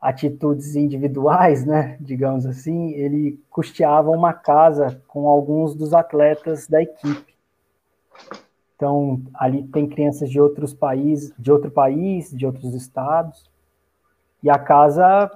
atitudes 0.00 0.76
individuais, 0.76 1.66
né, 1.66 1.96
digamos 2.00 2.46
assim, 2.46 2.92
ele 2.92 3.38
custeava 3.50 4.10
uma 4.10 4.32
casa 4.32 5.02
com 5.06 5.28
alguns 5.28 5.74
dos 5.74 5.92
atletas 5.92 6.66
da 6.66 6.82
equipe. 6.82 7.34
Então, 8.74 9.20
ali 9.34 9.62
tem 9.64 9.86
crianças 9.86 10.30
de 10.30 10.40
outros 10.40 10.72
países, 10.72 11.34
de 11.38 11.52
outro 11.52 11.70
país, 11.70 12.30
de 12.30 12.46
outros 12.46 12.72
estados, 12.74 13.50
e 14.42 14.48
a 14.48 14.58
casa 14.58 15.30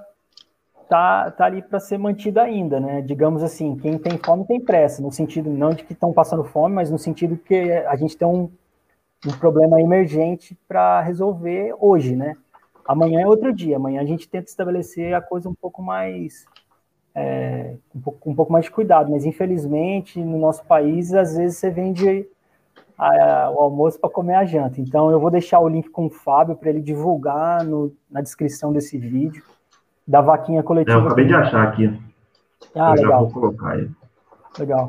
tá, 0.89 1.29
tá 1.29 1.45
ali 1.45 1.61
para 1.61 1.79
ser 1.79 1.99
mantida 1.99 2.41
ainda, 2.41 2.79
né? 2.79 3.03
Digamos 3.03 3.43
assim, 3.43 3.75
quem 3.77 3.99
tem 3.99 4.17
fome 4.17 4.45
tem 4.45 4.59
pressa, 4.59 4.99
no 4.99 5.11
sentido 5.11 5.49
não 5.49 5.69
de 5.69 5.83
que 5.83 5.93
estão 5.93 6.11
passando 6.11 6.43
fome, 6.43 6.73
mas 6.73 6.89
no 6.89 6.97
sentido 6.97 7.37
que 7.37 7.71
a 7.71 7.95
gente 7.95 8.17
tem 8.17 8.27
um, 8.27 8.49
um 9.27 9.31
problema 9.39 9.79
emergente 9.79 10.57
para 10.67 11.01
resolver 11.01 11.75
hoje, 11.79 12.15
né? 12.15 12.35
Amanhã 12.87 13.21
é 13.21 13.27
outro 13.27 13.53
dia. 13.53 13.77
Amanhã 13.77 14.01
a 14.01 14.05
gente 14.05 14.29
tenta 14.29 14.47
estabelecer 14.47 15.13
a 15.13 15.21
coisa 15.21 15.49
um 15.49 15.55
pouco 15.55 15.81
mais. 15.81 16.45
É, 17.13 17.75
um, 17.95 18.01
pouco, 18.01 18.29
um 18.29 18.35
pouco 18.35 18.51
mais 18.51 18.65
de 18.65 18.71
cuidado, 18.71 19.09
mas 19.09 19.25
infelizmente 19.25 20.21
no 20.21 20.37
nosso 20.37 20.65
país, 20.65 21.13
às 21.13 21.37
vezes 21.37 21.57
você 21.57 21.69
vende 21.69 22.27
a, 22.97 23.45
a, 23.45 23.51
o 23.51 23.61
almoço 23.61 23.97
para 23.99 24.09
comer 24.09 24.35
a 24.35 24.43
janta. 24.43 24.81
Então 24.81 25.09
eu 25.09 25.19
vou 25.19 25.31
deixar 25.31 25.59
o 25.59 25.69
link 25.69 25.89
com 25.89 26.07
o 26.07 26.09
Fábio 26.09 26.55
para 26.55 26.69
ele 26.69 26.81
divulgar 26.81 27.63
no, 27.63 27.93
na 28.11 28.21
descrição 28.21 28.73
desse 28.73 28.97
vídeo 28.97 29.43
da 30.07 30.21
vaquinha 30.21 30.61
coletiva. 30.61 30.99
eu 30.99 31.05
acabei 31.05 31.25
de 31.25 31.33
achar 31.33 31.63
aqui. 31.63 31.99
Ah, 32.75 32.93
eu 32.95 33.03
legal. 33.03 33.19
vou 33.21 33.31
colocar 33.31 33.71
aí. 33.71 33.89
Legal. 34.59 34.87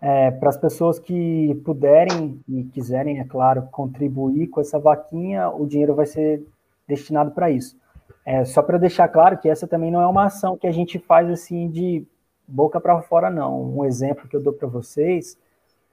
É, 0.00 0.30
para 0.30 0.50
as 0.50 0.56
pessoas 0.56 0.98
que 0.98 1.60
puderem 1.64 2.40
e 2.48 2.64
quiserem, 2.64 3.18
é 3.18 3.24
claro, 3.24 3.62
contribuir 3.70 4.46
com 4.48 4.60
essa 4.60 4.78
vaquinha, 4.78 5.48
o 5.48 5.66
dinheiro 5.66 5.94
vai 5.94 6.06
ser 6.06 6.46
destinado 6.86 7.30
para 7.30 7.50
isso. 7.50 7.76
É, 8.24 8.44
só 8.44 8.62
para 8.62 8.78
deixar 8.78 9.08
claro 9.08 9.38
que 9.38 9.48
essa 9.48 9.66
também 9.66 9.90
não 9.90 10.00
é 10.00 10.06
uma 10.06 10.24
ação 10.24 10.56
que 10.56 10.66
a 10.66 10.72
gente 10.72 10.98
faz 10.98 11.30
assim 11.30 11.68
de 11.68 12.04
boca 12.46 12.80
para 12.80 13.00
fora, 13.02 13.30
não. 13.30 13.78
Um 13.78 13.84
exemplo 13.84 14.28
que 14.28 14.36
eu 14.36 14.42
dou 14.42 14.52
para 14.52 14.68
vocês 14.68 15.38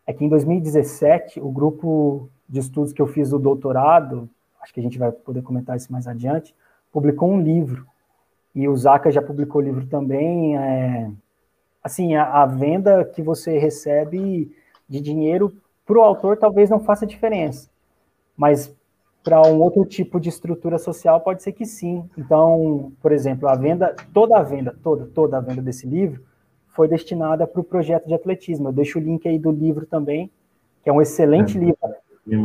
é 0.05 0.13
que 0.13 0.25
em 0.25 0.29
2017, 0.29 1.39
o 1.39 1.49
grupo 1.49 2.29
de 2.47 2.59
estudos 2.59 2.91
que 2.91 3.01
eu 3.01 3.07
fiz 3.07 3.31
o 3.31 3.39
doutorado, 3.39 4.29
acho 4.61 4.73
que 4.73 4.79
a 4.79 4.83
gente 4.83 4.97
vai 4.97 5.11
poder 5.11 5.41
comentar 5.41 5.77
isso 5.77 5.91
mais 5.91 6.07
adiante, 6.07 6.55
publicou 6.91 7.29
um 7.31 7.41
livro. 7.41 7.85
E 8.53 8.67
o 8.67 8.75
Zaca 8.75 9.11
já 9.11 9.21
publicou 9.21 9.61
o 9.61 9.63
livro 9.63 9.85
também. 9.87 10.57
É, 10.57 11.09
assim, 11.83 12.15
a, 12.15 12.43
a 12.43 12.45
venda 12.45 13.03
que 13.05 13.21
você 13.21 13.57
recebe 13.57 14.55
de 14.87 15.01
dinheiro 15.01 15.55
para 15.85 15.97
o 15.97 16.01
autor 16.01 16.37
talvez 16.37 16.69
não 16.69 16.79
faça 16.79 17.05
diferença. 17.05 17.69
Mas 18.37 18.73
para 19.23 19.41
um 19.47 19.61
outro 19.61 19.85
tipo 19.85 20.19
de 20.19 20.29
estrutura 20.29 20.77
social 20.77 21.21
pode 21.21 21.41
ser 21.41 21.53
que 21.53 21.65
sim. 21.65 22.03
Então, 22.17 22.91
por 23.01 23.11
exemplo, 23.11 23.47
a 23.47 23.55
venda, 23.55 23.95
toda 24.13 24.37
a 24.37 24.43
venda, 24.43 24.75
toda, 24.83 25.05
toda 25.05 25.37
a 25.37 25.41
venda 25.41 25.61
desse 25.61 25.87
livro 25.87 26.21
foi 26.67 26.87
destinada 26.87 27.47
para 27.47 27.61
o 27.61 27.63
projeto 27.63 28.05
de 28.05 28.13
atletismo. 28.13 28.67
Eu 28.67 28.73
deixo 28.73 28.99
o 28.99 29.01
link 29.01 29.27
aí 29.27 29.39
do 29.39 29.51
livro 29.51 29.85
também, 29.85 30.29
que 30.83 30.89
é 30.89 30.93
um 30.93 31.01
excelente 31.01 31.57
é, 31.57 31.61
livro 31.61 31.77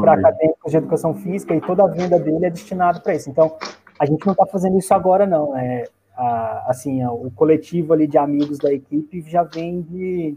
para 0.00 0.12
acadêmicos 0.12 0.70
de 0.70 0.76
educação 0.76 1.14
física 1.14 1.54
e 1.54 1.60
toda 1.60 1.82
a 1.82 1.88
venda 1.88 2.18
dele 2.18 2.46
é 2.46 2.50
destinada 2.50 3.00
para 3.00 3.14
isso. 3.14 3.28
Então, 3.28 3.56
a 3.98 4.06
gente 4.06 4.24
não 4.24 4.32
está 4.32 4.46
fazendo 4.46 4.78
isso 4.78 4.94
agora, 4.94 5.26
não. 5.26 5.56
É, 5.56 5.84
a, 6.16 6.70
assim, 6.70 7.02
a, 7.02 7.10
o 7.10 7.30
coletivo 7.30 7.92
ali 7.92 8.06
de 8.06 8.18
amigos 8.18 8.58
da 8.58 8.72
equipe 8.72 9.20
já 9.22 9.42
vem 9.42 9.80
de 9.80 10.36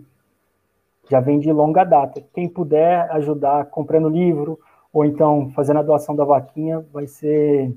já 1.09 1.19
vem 1.19 1.39
de 1.39 1.51
longa 1.51 1.83
data. 1.83 2.23
Quem 2.33 2.47
puder 2.47 3.11
ajudar 3.11 3.65
comprando 3.65 4.07
livro, 4.07 4.57
ou 4.93 5.05
então 5.05 5.51
fazendo 5.55 5.79
a 5.79 5.83
doação 5.83 6.15
da 6.15 6.25
vaquinha, 6.25 6.83
vai 6.91 7.07
ser, 7.07 7.75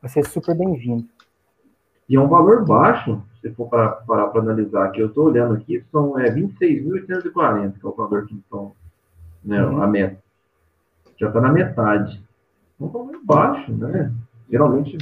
vai 0.00 0.10
ser 0.10 0.24
super 0.26 0.56
bem-vindo. 0.56 1.06
E 2.08 2.16
é 2.16 2.20
um 2.20 2.28
valor 2.28 2.64
baixo, 2.64 3.22
se 3.40 3.50
for 3.54 3.68
parar 3.68 4.26
para 4.28 4.40
analisar 4.40 4.86
aqui. 4.86 5.00
Eu 5.00 5.08
estou 5.08 5.26
olhando 5.26 5.54
aqui, 5.54 5.82
são 5.90 6.18
é, 6.18 6.30
26.840, 6.30 7.78
que 7.78 7.86
é 7.86 7.88
o 7.88 7.92
valor 7.92 8.26
que 8.26 8.34
estão, 8.34 8.72
né, 9.42 9.64
uhum. 9.64 9.82
a 9.82 9.86
meta. 9.86 10.22
Já 11.16 11.28
está 11.28 11.40
na 11.40 11.52
metade. 11.52 12.22
É 12.80 12.84
um 12.84 12.88
valor 12.88 13.18
baixo, 13.24 13.72
né? 13.72 14.12
Geralmente 14.50 14.98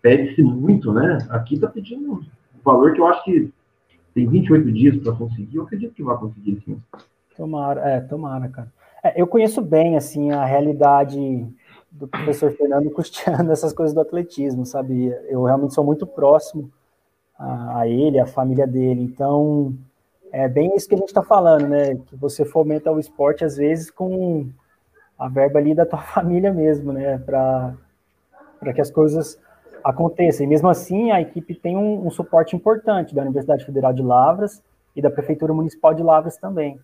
pede-se 0.00 0.42
muito, 0.42 0.92
né? 0.92 1.18
Aqui 1.28 1.56
está 1.56 1.68
pedindo 1.68 2.14
um 2.14 2.22
valor 2.64 2.94
que 2.94 3.00
eu 3.00 3.06
acho 3.06 3.24
que 3.24 3.52
tem 4.14 4.26
28 4.26 4.72
dias 4.72 4.96
para 4.98 5.12
conseguir. 5.12 5.56
Eu 5.56 5.64
acredito 5.64 5.94
que 5.94 6.02
vai 6.02 6.16
conseguir 6.16 6.62
sim. 6.64 6.80
Tomara, 7.36 7.80
é, 7.80 8.00
tomara, 8.00 8.48
cara. 8.48 8.72
É, 9.02 9.20
eu 9.20 9.26
conheço 9.26 9.60
bem, 9.60 9.96
assim, 9.96 10.30
a 10.30 10.44
realidade 10.44 11.46
do 11.90 12.06
professor 12.06 12.52
Fernando 12.52 12.90
custeando 12.94 13.50
essas 13.50 13.72
coisas 13.72 13.94
do 13.94 14.00
atletismo, 14.00 14.64
sabe? 14.64 15.08
Eu 15.28 15.42
realmente 15.42 15.74
sou 15.74 15.84
muito 15.84 16.06
próximo 16.06 16.70
a, 17.38 17.80
a 17.80 17.88
ele, 17.88 18.20
a 18.20 18.26
família 18.26 18.66
dele. 18.66 19.02
Então, 19.02 19.74
é 20.30 20.48
bem 20.48 20.74
isso 20.76 20.88
que 20.88 20.94
a 20.94 20.98
gente 20.98 21.08
está 21.08 21.22
falando, 21.22 21.66
né? 21.66 21.96
Que 22.06 22.16
você 22.16 22.44
fomenta 22.44 22.92
o 22.92 23.00
esporte, 23.00 23.44
às 23.44 23.56
vezes, 23.56 23.90
com 23.90 24.48
a 25.18 25.28
verba 25.28 25.58
ali 25.58 25.74
da 25.74 25.84
tua 25.84 26.00
família 26.14 26.52
mesmo, 26.52 26.92
né? 26.92 27.18
Para 27.18 27.74
que 28.72 28.80
as 28.80 28.90
coisas 28.90 29.38
aconteçam. 29.82 30.46
E 30.46 30.48
mesmo 30.48 30.68
assim, 30.68 31.10
a 31.10 31.20
equipe 31.20 31.56
tem 31.56 31.76
um, 31.76 32.06
um 32.06 32.10
suporte 32.10 32.54
importante 32.54 33.14
da 33.14 33.22
Universidade 33.22 33.64
Federal 33.64 33.92
de 33.92 34.02
Lavras 34.02 34.62
e 34.94 35.02
da 35.02 35.10
Prefeitura 35.10 35.52
Municipal 35.52 35.92
de 35.92 36.04
Lavras 36.04 36.36
também 36.36 36.78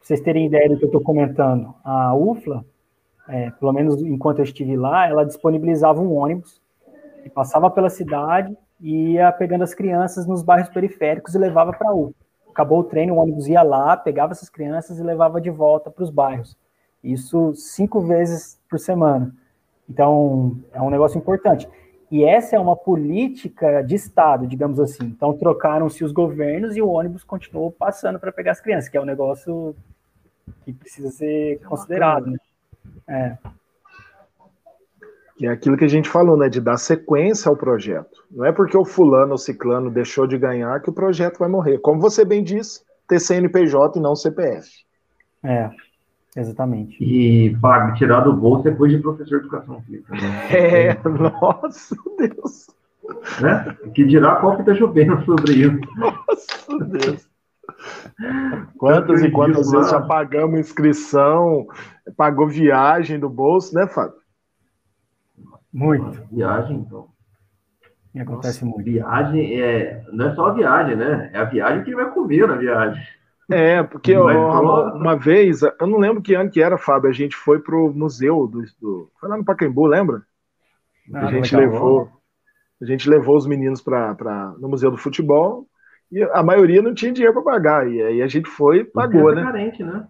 vocês 0.00 0.20
terem 0.20 0.46
ideia 0.46 0.68
do 0.68 0.76
que 0.76 0.84
eu 0.84 0.88
estou 0.88 1.02
comentando, 1.02 1.74
a 1.84 2.14
UFLA, 2.14 2.64
é, 3.28 3.50
pelo 3.50 3.72
menos 3.72 4.02
enquanto 4.02 4.38
eu 4.38 4.44
estive 4.44 4.76
lá, 4.76 5.06
ela 5.06 5.24
disponibilizava 5.24 6.00
um 6.00 6.14
ônibus 6.14 6.60
que 7.22 7.30
passava 7.30 7.70
pela 7.70 7.90
cidade 7.90 8.56
e 8.80 9.12
ia 9.12 9.30
pegando 9.30 9.62
as 9.62 9.74
crianças 9.74 10.26
nos 10.26 10.42
bairros 10.42 10.70
periféricos 10.70 11.34
e 11.34 11.38
levava 11.38 11.72
para 11.72 11.90
a 11.90 11.94
UFLA. 11.94 12.14
Acabou 12.48 12.80
o 12.80 12.84
treino, 12.84 13.14
o 13.14 13.18
ônibus 13.18 13.46
ia 13.46 13.62
lá, 13.62 13.96
pegava 13.96 14.32
essas 14.32 14.48
crianças 14.48 14.98
e 14.98 15.02
levava 15.02 15.40
de 15.40 15.50
volta 15.50 15.90
para 15.90 16.02
os 16.02 16.10
bairros. 16.10 16.56
Isso 17.02 17.54
cinco 17.54 18.00
vezes 18.00 18.58
por 18.68 18.78
semana. 18.78 19.34
Então, 19.88 20.56
é 20.72 20.80
um 20.80 20.90
negócio 20.90 21.18
importante. 21.18 21.68
E 22.10 22.24
essa 22.24 22.56
é 22.56 22.58
uma 22.58 22.76
política 22.76 23.82
de 23.82 23.94
Estado, 23.94 24.46
digamos 24.46 24.80
assim. 24.80 25.04
Então, 25.04 25.32
trocaram-se 25.32 26.04
os 26.04 26.12
governos 26.12 26.76
e 26.76 26.82
o 26.82 26.88
ônibus 26.88 27.22
continuou 27.22 27.70
passando 27.70 28.18
para 28.18 28.32
pegar 28.32 28.52
as 28.52 28.60
crianças, 28.60 28.88
que 28.88 28.96
é 28.96 29.00
um 29.00 29.04
negócio 29.04 29.74
que 30.64 30.72
precisa 30.72 31.10
ser 31.10 31.60
considerado. 31.60 32.26
Né? 32.26 32.38
É. 33.08 33.38
Que 35.36 35.46
é 35.46 35.50
aquilo 35.50 35.76
que 35.76 35.84
a 35.84 35.88
gente 35.88 36.08
falou, 36.08 36.36
né? 36.36 36.48
De 36.48 36.60
dar 36.60 36.76
sequência 36.76 37.48
ao 37.48 37.56
projeto. 37.56 38.24
Não 38.30 38.44
é 38.44 38.52
porque 38.52 38.76
o 38.76 38.84
fulano 38.84 39.32
ou 39.32 39.38
ciclano 39.38 39.90
deixou 39.90 40.26
de 40.26 40.36
ganhar 40.36 40.80
que 40.80 40.90
o 40.90 40.92
projeto 40.92 41.38
vai 41.38 41.48
morrer. 41.48 41.78
Como 41.78 42.00
você 42.00 42.24
bem 42.24 42.44
disse, 42.44 42.82
ter 43.08 43.18
CNPJ 43.18 43.98
e 43.98 44.02
não 44.02 44.14
CPF. 44.14 44.68
É. 45.42 45.70
Exatamente. 46.36 47.02
E 47.02 47.56
paga, 47.56 47.94
tirar 47.94 48.20
do 48.20 48.32
bolso 48.32 48.64
depois 48.64 48.92
de 48.92 48.98
professor 48.98 49.40
de 49.40 49.46
educação 49.46 49.82
física. 49.82 50.14
Né? 50.14 50.48
É, 50.50 51.08
nossa 51.08 51.96
Deus. 52.18 52.70
Né? 53.40 53.76
Que 53.94 54.04
dirá 54.04 54.36
qual 54.36 54.54
que 54.54 54.62
está 54.62 54.74
chovendo 54.74 55.24
sobre 55.24 55.54
isso. 55.54 55.80
Nossa 55.96 56.84
Deus. 56.84 57.29
Quantas 58.78 59.22
e 59.22 59.30
quantas 59.30 59.70
vezes 59.70 59.90
já 59.90 60.00
pagamos 60.00 60.58
inscrição, 60.58 61.66
pagou 62.16 62.48
viagem 62.48 63.18
do 63.18 63.28
bolso, 63.28 63.74
né, 63.74 63.86
Fábio? 63.86 64.18
Muito. 65.72 66.26
Viagem, 66.32 66.78
então. 66.78 67.08
E 68.14 68.20
acontece 68.20 68.64
Nossa, 68.64 68.76
muito. 68.76 68.90
Viagem 68.90 69.60
é, 69.60 70.04
não 70.12 70.26
é 70.26 70.34
só 70.34 70.46
a 70.46 70.52
viagem, 70.52 70.96
né? 70.96 71.30
É 71.32 71.38
a 71.38 71.44
viagem 71.44 71.84
que 71.84 71.90
ele 71.90 71.96
vai 71.96 72.10
comer 72.10 72.48
na 72.48 72.56
viagem. 72.56 73.02
É, 73.48 73.82
porque 73.82 74.16
ó, 74.16 74.94
uma 74.94 75.16
vez, 75.16 75.62
eu 75.62 75.86
não 75.86 75.98
lembro 75.98 76.22
que 76.22 76.34
ano 76.34 76.50
que 76.50 76.62
era, 76.62 76.78
Fábio, 76.78 77.10
a 77.10 77.12
gente 77.12 77.36
foi 77.36 77.58
pro 77.58 77.92
museu 77.92 78.46
do. 78.46 78.62
do 78.80 79.10
foi 79.18 79.28
lá 79.28 79.36
no 79.36 79.44
Pacaembu, 79.44 79.86
lembra? 79.86 80.22
Ah, 81.12 81.26
a 81.26 81.30
gente 81.30 81.54
levou. 81.54 82.08
A 82.80 82.84
gente 82.86 83.10
levou 83.10 83.36
os 83.36 83.46
meninos 83.46 83.82
para 83.82 84.54
no 84.58 84.68
Museu 84.68 84.90
do 84.90 84.96
Futebol 84.96 85.66
e 86.10 86.22
a 86.32 86.42
maioria 86.42 86.82
não 86.82 86.94
tinha 86.94 87.12
dinheiro 87.12 87.34
para 87.34 87.52
pagar. 87.52 87.88
E 87.88 88.02
aí 88.02 88.22
a 88.22 88.26
gente 88.26 88.48
foi 88.48 88.78
e 88.78 88.84
pagou, 88.84 89.34
né? 89.34 89.42
Carente, 89.42 89.82
né? 89.82 90.06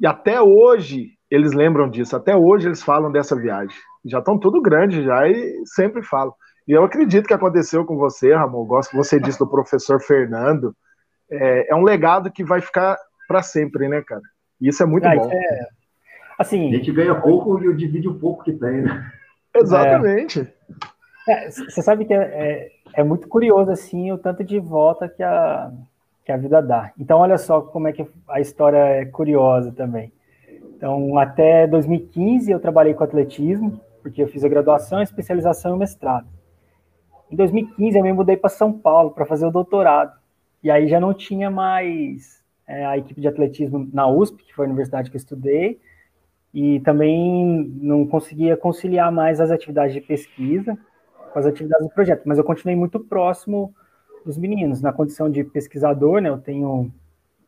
E 0.00 0.06
até 0.06 0.40
hoje 0.40 1.10
eles 1.30 1.52
lembram 1.52 1.88
disso, 1.88 2.16
até 2.16 2.36
hoje 2.36 2.68
eles 2.68 2.82
falam 2.82 3.10
dessa 3.10 3.34
viagem. 3.36 3.76
Já 4.04 4.18
estão 4.18 4.38
tudo 4.38 4.60
grande 4.60 5.02
já 5.02 5.28
e 5.28 5.62
sempre 5.66 6.02
falam. 6.02 6.34
E 6.66 6.72
eu 6.72 6.84
acredito 6.84 7.26
que 7.26 7.34
aconteceu 7.34 7.84
com 7.84 7.96
você, 7.96 8.34
Ramon. 8.34 8.64
Gosto 8.66 8.90
que 8.90 8.96
você 8.96 9.20
disse 9.20 9.38
do 9.38 9.48
professor 9.48 10.00
Fernando 10.00 10.74
é, 11.30 11.72
é 11.72 11.74
um 11.74 11.82
legado 11.82 12.30
que 12.30 12.44
vai 12.44 12.60
ficar 12.60 12.96
para 13.26 13.42
sempre, 13.42 13.88
né, 13.88 14.02
cara? 14.02 14.22
E 14.60 14.68
isso 14.68 14.82
é 14.82 14.86
muito 14.86 15.06
ah, 15.06 15.14
bom. 15.14 15.30
É... 15.30 15.66
Assim, 16.38 16.68
a 16.68 16.76
gente 16.76 16.92
ganha 16.92 17.14
pouco 17.14 17.62
e 17.62 17.76
divide 17.76 18.08
o 18.08 18.18
pouco 18.18 18.44
que 18.44 18.52
tem, 18.52 18.82
né? 18.82 19.10
Exatamente. 19.54 20.52
É, 21.28 21.50
você 21.50 21.80
sabe 21.80 22.04
que 22.04 22.12
é, 22.12 22.70
é, 22.96 23.02
muito 23.02 23.28
curioso, 23.28 23.70
assim, 23.70 24.12
o 24.12 24.18
tanto 24.18 24.44
de 24.44 24.58
volta 24.58 25.08
que 25.08 25.22
a, 25.22 25.72
que 26.24 26.32
a 26.32 26.36
vida 26.36 26.62
dá. 26.62 26.92
Então, 26.98 27.18
olha 27.18 27.36
só 27.36 27.60
como 27.60 27.88
é 27.88 27.92
que 27.92 28.06
a 28.28 28.40
história 28.40 28.78
é 28.78 29.04
curiosa 29.04 29.72
também. 29.72 30.12
Então, 30.76 31.18
até 31.18 31.66
2015 31.66 32.50
eu 32.50 32.60
trabalhei 32.60 32.94
com 32.94 33.04
atletismo, 33.04 33.80
porque 34.02 34.22
eu 34.22 34.28
fiz 34.28 34.44
a 34.44 34.48
graduação, 34.48 34.98
a 34.98 35.02
especialização 35.02 35.72
e 35.72 35.74
o 35.74 35.78
mestrado. 35.78 36.26
Em 37.30 37.36
2015 37.36 37.98
eu 37.98 38.04
me 38.04 38.12
mudei 38.12 38.36
para 38.36 38.50
São 38.50 38.72
Paulo 38.72 39.10
para 39.10 39.26
fazer 39.26 39.46
o 39.46 39.50
doutorado. 39.50 40.12
E 40.62 40.70
aí 40.70 40.86
já 40.86 41.00
não 41.00 41.12
tinha 41.12 41.50
mais 41.50 42.42
é, 42.66 42.84
a 42.86 42.96
equipe 42.96 43.20
de 43.20 43.28
atletismo 43.28 43.88
na 43.92 44.06
USP, 44.06 44.44
que 44.44 44.54
foi 44.54 44.66
a 44.66 44.68
universidade 44.68 45.10
que 45.10 45.16
eu 45.16 45.20
estudei, 45.20 45.80
e 46.52 46.80
também 46.80 47.72
não 47.80 48.06
conseguia 48.06 48.56
conciliar 48.56 49.10
mais 49.10 49.40
as 49.40 49.50
atividades 49.50 49.92
de 49.92 50.00
pesquisa 50.00 50.78
com 51.34 51.40
as 51.40 51.46
atividades 51.46 51.86
do 51.86 51.92
projeto, 51.92 52.22
mas 52.24 52.38
eu 52.38 52.44
continuei 52.44 52.76
muito 52.76 52.98
próximo 53.00 53.74
dos 54.24 54.38
meninos, 54.38 54.80
na 54.80 54.92
condição 54.92 55.28
de 55.28 55.44
pesquisador, 55.44 56.20
né, 56.20 56.30
eu 56.30 56.38
tenho 56.38 56.90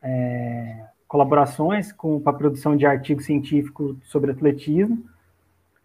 é, 0.02 0.84
colaborações 1.08 1.92
com 1.92 2.20
a 2.26 2.32
produção 2.32 2.76
de 2.76 2.84
artigo 2.84 3.22
científico 3.22 3.96
sobre 4.02 4.32
atletismo, 4.32 5.02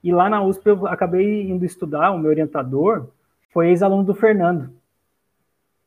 e 0.04 0.12
lá 0.12 0.30
na 0.30 0.44
USP 0.44 0.68
eu 0.68 0.88
acabei 0.88 1.50
indo 1.50 1.64
estudar, 1.64 2.12
o 2.12 2.18
meu 2.18 2.32
orientador 2.32 3.08
foi 3.52 3.70
ex-aluno 3.70 4.04
do 4.04 4.16
Fernando, 4.16 4.74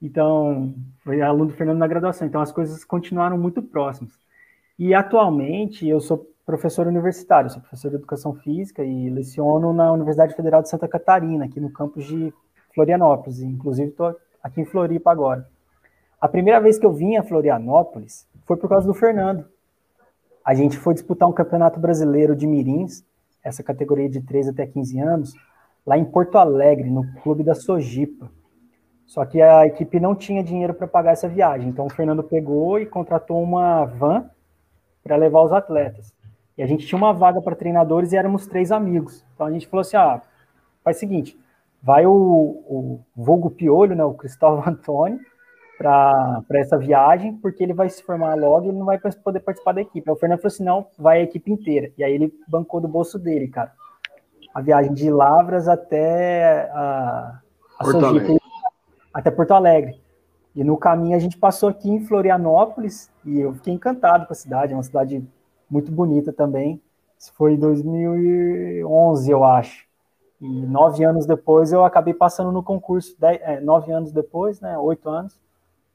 então, 0.05 0.75
foi 1.03 1.23
aluno 1.23 1.47
do 1.47 1.57
Fernando 1.57 1.79
na 1.79 1.87
graduação. 1.87 2.29
Então, 2.29 2.43
as 2.43 2.53
coisas 2.53 2.85
continuaram 2.85 3.39
muito 3.39 3.63
próximas. 3.63 4.13
E, 4.79 4.93
atualmente, 4.93 5.89
eu 5.89 5.99
sou 5.99 6.31
professor 6.45 6.87
universitário, 6.87 7.51
sou 7.51 7.61
professor 7.61 7.89
de 7.89 7.97
Educação 7.97 8.35
Física 8.35 8.85
e 8.85 9.09
leciono 9.09 9.73
na 9.73 9.93
Universidade 9.93 10.35
Federal 10.35 10.63
de 10.63 10.69
Santa 10.69 10.87
Catarina, 10.87 11.47
aqui 11.47 11.59
no 11.59 11.71
campus 11.71 12.05
de 12.05 12.33
Florianópolis. 12.75 13.41
Inclusive, 13.41 13.91
estou 13.91 14.15
aqui 14.43 14.61
em 14.61 14.65
Floripa 14.65 15.11
agora. 15.11 15.49
A 16.21 16.29
primeira 16.29 16.61
vez 16.61 16.79
que 16.79 16.85
eu 16.85 16.93
vim 16.93 17.17
a 17.17 17.23
Florianópolis 17.23 18.29
foi 18.45 18.57
por 18.57 18.69
causa 18.69 18.87
do 18.87 18.95
Fernando. 18.95 19.47
A 20.45 20.55
gente 20.55 20.77
foi 20.77 20.93
disputar 20.93 21.29
um 21.29 21.33
campeonato 21.33 21.81
brasileiro 21.81 22.37
de 22.37 22.47
mirins, 22.47 23.03
essa 23.43 23.63
categoria 23.63 24.09
de 24.09 24.21
13 24.21 24.51
até 24.51 24.67
15 24.67 24.99
anos, 25.01 25.35
lá 25.87 25.97
em 25.97 26.05
Porto 26.05 26.37
Alegre, 26.37 26.91
no 26.91 27.07
clube 27.23 27.43
da 27.43 27.55
Sojipa. 27.55 28.31
Só 29.07 29.25
que 29.25 29.41
a 29.41 29.67
equipe 29.67 30.01
não 30.01 30.15
tinha 30.15 30.43
dinheiro 30.43 30.75
para 30.75 30.87
pagar 30.87 31.13
essa 31.13 31.29
viagem. 31.29 31.69
Então 31.69 31.87
o 31.87 31.91
Fernando 31.91 32.23
pegou 32.23 32.79
e 32.79 32.87
contratou 32.87 33.43
uma 33.43 33.85
van 33.85 34.31
para 35.03 35.17
levar 35.17 35.43
os 35.43 35.53
atletas. 35.53 36.13
E 36.57 36.63
a 36.63 36.67
gente 36.67 36.87
tinha 36.87 36.97
uma 36.97 37.13
vaga 37.13 37.41
para 37.43 37.57
treinadores 37.57 38.13
e 38.13 38.17
éramos 38.17 38.47
três 38.47 38.71
amigos. 38.71 39.25
Então 39.35 39.47
a 39.47 39.51
gente 39.51 39.67
falou 39.67 39.81
assim: 39.83 39.97
ah, 39.97 40.23
faz 40.83 40.97
o 40.97 41.01
seguinte, 41.01 41.39
vai 41.83 42.07
o, 42.07 42.13
o 42.13 43.01
Vulgo 43.15 43.51
Piolho, 43.51 43.97
né, 43.97 44.05
o 44.05 44.15
Cristóvão 44.15 44.63
Antônio, 44.67 45.19
para 45.77 46.45
essa 46.53 46.79
viagem, 46.79 47.37
porque 47.37 47.63
ele 47.63 47.75
vai 47.75 47.89
se 47.91 48.03
formar 48.03 48.35
logo 48.35 48.67
e 48.67 48.69
ele 48.69 48.79
não 48.79 48.87
vai 48.87 48.99
poder 48.99 49.41
participar 49.41 49.73
da 49.73 49.81
equipe. 49.81 50.09
Aí 50.09 50.15
o 50.15 50.19
Fernando 50.19 50.39
falou 50.39 50.53
assim: 50.53 50.65
não, 50.65 50.87
vai 50.99 51.21
a 51.21 51.25
equipe 51.25 51.51
inteira. 51.51 51.91
E 51.99 52.05
aí 52.05 52.13
ele 52.13 52.33
bancou 52.49 52.81
do 52.81 52.89
bolso 52.89 53.19
dele, 53.19 53.49
cara. 53.49 53.73
A 54.55 54.61
viagem 54.61 54.95
de 54.95 55.11
Lavras 55.11 55.67
até 55.67 56.71
a, 56.73 57.41
a 57.81 57.85
Sojipa, 57.85 58.41
até 59.13 59.31
Porto 59.31 59.51
Alegre. 59.51 60.01
E 60.55 60.63
no 60.63 60.77
caminho 60.77 61.17
a 61.17 61.19
gente 61.19 61.37
passou 61.37 61.69
aqui 61.69 61.91
em 61.91 62.07
Florianópolis 62.07 63.11
e 63.25 63.41
eu 63.41 63.53
fiquei 63.55 63.75
encantado 63.75 64.25
com 64.25 64.33
a 64.33 64.37
cidade, 64.37 64.73
é 64.73 64.77
uma 64.77 64.85
cidade 64.85 65.27
muito 65.71 65.91
bonita 65.91 66.33
também. 66.33 66.81
Isso 67.19 67.33
foi 67.35 67.55
em 67.55 67.59
2011, 67.59 69.31
eu 69.31 69.45
acho. 69.45 69.87
E 70.41 70.47
nove 70.47 71.05
anos 71.05 71.27
depois 71.27 71.73
eu 71.73 71.85
acabei 71.85 72.13
passando 72.13 72.53
no 72.53 72.63
concurso, 72.63 73.17
dez, 73.19 73.41
é, 73.43 73.61
nove 73.61 73.93
anos 73.93 74.13
depois, 74.13 74.61
né, 74.61 74.77
oito 74.77 75.09
anos, 75.09 75.39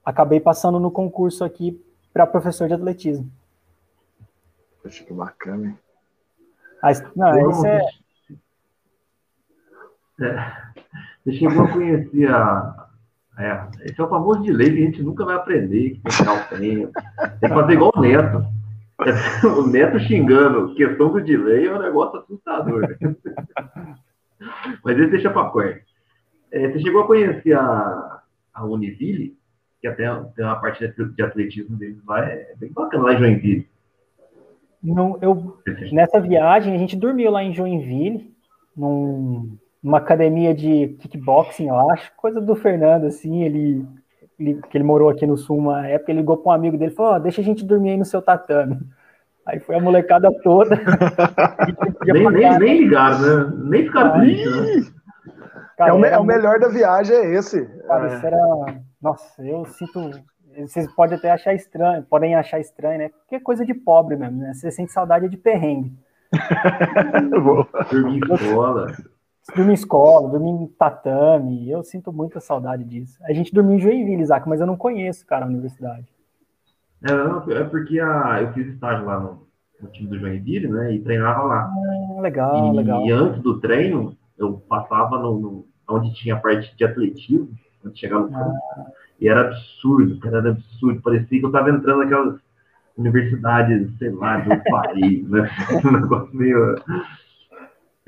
acabei 0.04 0.40
passando 0.40 0.80
no 0.80 0.90
concurso 0.90 1.44
aqui 1.44 1.80
para 2.12 2.26
professor 2.26 2.68
de 2.68 2.74
atletismo. 2.74 3.30
Poxa, 4.82 5.04
que 5.04 5.14
bacana, 5.14 5.68
hein? 5.68 5.78
Não, 7.16 7.52
isso 7.52 7.66
é... 7.66 7.82
é. 10.22 10.70
Você 11.24 11.34
chegou 11.34 11.66
a 11.66 11.72
conhecer 11.72 12.30
a, 12.30 12.90
é, 13.40 13.68
esse 13.86 14.00
é 14.00 14.04
o 14.04 14.10
famoso 14.10 14.42
delay 14.42 14.70
que 14.70 14.82
a 14.82 14.86
gente 14.86 15.02
nunca 15.02 15.24
vai 15.24 15.36
aprender, 15.36 15.92
que 15.92 16.02
tem 16.02 16.12
que 16.12 16.24
dar 16.24 16.34
o 16.34 16.58
tempo. 16.58 16.92
Tem 17.40 17.50
que 17.50 17.56
fazer 17.56 17.74
igual 17.74 17.92
o 17.96 18.02
Neto. 18.02 18.46
O 19.58 19.68
Neto 19.68 20.00
xingando 20.00 20.76
questão 20.76 21.12
do 21.12 21.22
delay 21.22 21.68
é 21.68 21.74
um 21.74 21.82
negócio 21.82 22.20
assustador. 22.20 22.82
Né? 22.82 22.98
Mas 24.84 24.98
ele 24.98 25.08
deixa 25.08 25.30
para 25.30 25.50
perto. 25.50 25.86
É, 26.52 26.70
você 26.70 26.80
chegou 26.80 27.04
a 27.04 27.08
conhecer 27.08 27.54
a, 27.54 28.22
a 28.54 28.66
Univille, 28.66 29.38
que 29.82 29.88
até 29.88 30.04
tem 30.36 30.46
uma 30.46 30.60
parte 30.60 30.88
de 30.88 31.24
atletismo 31.24 31.78
deles 31.78 32.04
lá, 32.06 32.26
é 32.26 32.54
bem 32.58 32.72
bacana 32.72 33.06
lá 33.06 33.14
em 33.14 33.20
Joinville. 33.20 33.68
Não, 34.82 35.18
eu, 35.22 35.58
nessa 35.92 36.20
viagem, 36.20 36.74
a 36.74 36.78
gente 36.78 36.96
dormiu 36.96 37.32
lá 37.32 37.44
em 37.44 37.54
Joinville, 37.54 38.34
num, 38.76 39.58
numa 39.84 39.98
academia 39.98 40.54
de 40.54 40.96
kickboxing, 41.00 41.68
eu 41.68 41.90
acho, 41.92 42.12
coisa 42.16 42.40
do 42.40 42.56
Fernando, 42.56 43.06
assim, 43.06 43.44
ele 43.44 43.86
que 44.40 44.78
ele 44.78 44.84
morou 44.84 45.10
aqui 45.10 45.28
no 45.28 45.38
Sul 45.38 45.58
uma 45.58 45.86
época, 45.88 46.12
ele 46.12 46.22
ligou 46.22 46.38
para 46.38 46.52
um 46.52 46.56
amigo 46.56 46.78
dele 46.78 46.92
e 46.92 46.96
falou, 46.96 47.16
oh, 47.16 47.20
deixa 47.20 47.42
a 47.42 47.44
gente 47.44 47.66
dormir 47.66 47.92
aí 47.92 47.98
no 47.98 48.06
seu 48.06 48.22
tatame. 48.22 48.80
Aí 49.46 49.60
foi 49.60 49.76
a 49.76 49.82
molecada 49.82 50.30
toda. 50.44 50.76
nem, 52.06 52.30
nem, 52.32 52.60
nem 52.60 52.80
ligaram, 52.84 53.20
né? 53.20 53.54
Nem 53.70 53.84
ficaram 53.86 54.20
tristes, 54.20 54.92
né? 54.92 55.00
Cara, 55.78 55.92
é, 55.92 55.94
o, 55.94 56.06
é 56.06 56.18
o 56.20 56.24
melhor 56.24 56.60
da 56.60 56.68
viagem, 56.68 57.16
é 57.16 57.34
esse. 57.36 57.66
Cara, 57.88 58.12
é. 58.12 58.16
isso 58.16 58.26
era. 58.26 58.82
Nossa, 59.02 59.44
eu 59.44 59.66
sinto. 59.66 60.12
Vocês 60.58 60.94
podem 60.94 61.18
até 61.18 61.32
achar 61.32 61.54
estranho, 61.54 62.04
podem 62.04 62.36
achar 62.36 62.60
estranho, 62.60 63.00
né? 63.00 63.10
Porque 63.10 63.36
é 63.36 63.40
coisa 63.40 63.66
de 63.66 63.74
pobre 63.74 64.16
mesmo, 64.18 64.40
né? 64.40 64.54
Você 64.54 64.70
sente 64.72 64.92
saudade 64.92 65.30
de 65.30 65.38
perrengue. 65.38 65.94
Dormir 67.92 68.18
em 68.18 69.10
Dormir 69.56 69.72
em 69.72 69.74
escola, 69.74 70.30
dormir 70.30 70.50
em 70.50 70.68
tatame, 70.68 71.70
eu 71.70 71.84
sinto 71.84 72.12
muita 72.12 72.40
saudade 72.40 72.84
disso. 72.84 73.18
A 73.24 73.34
gente 73.34 73.54
dormiu 73.54 73.76
em 73.76 73.80
Joinville, 73.80 74.22
Isaac, 74.22 74.48
mas 74.48 74.60
eu 74.60 74.68
não 74.68 74.78
conheço, 74.78 75.26
cara, 75.26 75.46
a 75.46 75.48
universidade. 75.48 76.08
É, 77.04 77.54
é 77.54 77.64
porque 77.64 78.00
a, 78.00 78.42
eu 78.42 78.54
fiz 78.54 78.68
estágio 78.68 79.06
lá 79.06 79.20
no, 79.20 79.48
no 79.82 79.90
time 79.90 80.10
do 80.10 80.20
Joinville, 80.20 80.68
né, 80.68 80.94
e 80.94 81.02
treinava 81.02 81.44
lá. 81.44 81.72
Ah, 81.72 82.22
legal, 82.22 82.74
e, 82.74 82.78
legal. 82.78 83.06
E 83.06 83.12
antes 83.12 83.42
do 83.42 83.60
treino, 83.60 84.16
eu 84.38 84.54
passava 84.68 85.18
no, 85.18 85.40
no 85.40 85.68
onde 85.90 86.14
tinha 86.14 86.36
a 86.36 86.40
parte 86.40 86.76
de 86.76 86.84
atletismo, 86.84 87.50
antes 87.84 87.96
de 87.96 88.00
chegar 88.00 88.20
no 88.20 88.30
campo, 88.30 88.56
ah. 88.78 88.86
e 89.20 89.28
era 89.28 89.42
absurdo, 89.42 90.20
cara, 90.20 90.38
era 90.38 90.50
absurdo. 90.52 91.02
Parecia 91.02 91.40
que 91.40 91.46
eu 91.46 91.50
estava 91.50 91.70
entrando 91.70 92.00
naquelas 92.00 92.40
universidades, 92.98 93.98
sei 93.98 94.12
lá, 94.12 94.38
do 94.38 94.50
país, 94.70 95.28
né? 95.30 95.50
um 95.84 95.92
negócio 95.92 96.36
meio 96.36 96.76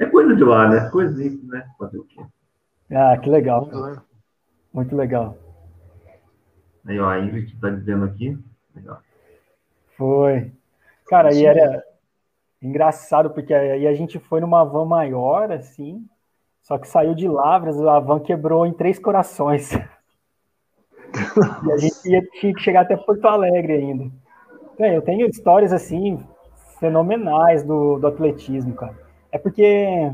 é 0.02 0.06
coisa 0.08 0.36
de 0.36 0.44
lá, 0.44 0.68
né? 0.68 0.90
Coisinha, 0.90 1.40
né? 1.44 1.66
Fazer 1.78 1.98
o 2.00 2.04
quê? 2.06 2.22
Ah, 2.92 3.18
que 3.18 3.30
legal. 3.30 3.70
Muito 4.74 4.96
legal. 4.96 5.38
Aí, 6.86 7.00
ó, 7.00 7.08
a 7.10 7.20
Ingrid 7.20 7.54
está 7.54 7.70
dizendo 7.70 8.06
aqui. 8.06 8.38
Legal. 8.76 9.00
Foi. 9.98 10.52
Cara, 11.08 11.34
e 11.34 11.46
era 11.46 11.84
engraçado, 12.62 13.30
porque 13.32 13.54
aí 13.54 13.86
a 13.86 13.94
gente 13.94 14.18
foi 14.18 14.40
numa 14.40 14.64
van 14.64 14.86
maior, 14.86 15.52
assim, 15.52 16.08
só 16.62 16.78
que 16.78 16.88
saiu 16.88 17.14
de 17.14 17.28
Lavras, 17.28 17.80
a 17.82 18.00
van 18.00 18.20
quebrou 18.20 18.66
em 18.66 18.74
três 18.74 18.98
corações. 18.98 19.72
e 21.68 21.72
a 21.72 21.78
gente 21.78 22.10
ia, 22.10 22.22
tinha 22.40 22.54
que 22.54 22.62
chegar 22.62 22.82
até 22.82 22.96
Porto 22.96 23.26
Alegre 23.26 23.74
ainda. 23.74 24.12
É, 24.80 24.96
eu 24.96 25.02
tenho 25.02 25.28
histórias, 25.28 25.74
assim, 25.74 26.24
fenomenais 26.80 27.64
do, 27.64 28.00
do 28.00 28.08
atletismo, 28.08 28.74
cara. 28.74 29.11
É 29.32 29.38
porque 29.38 30.12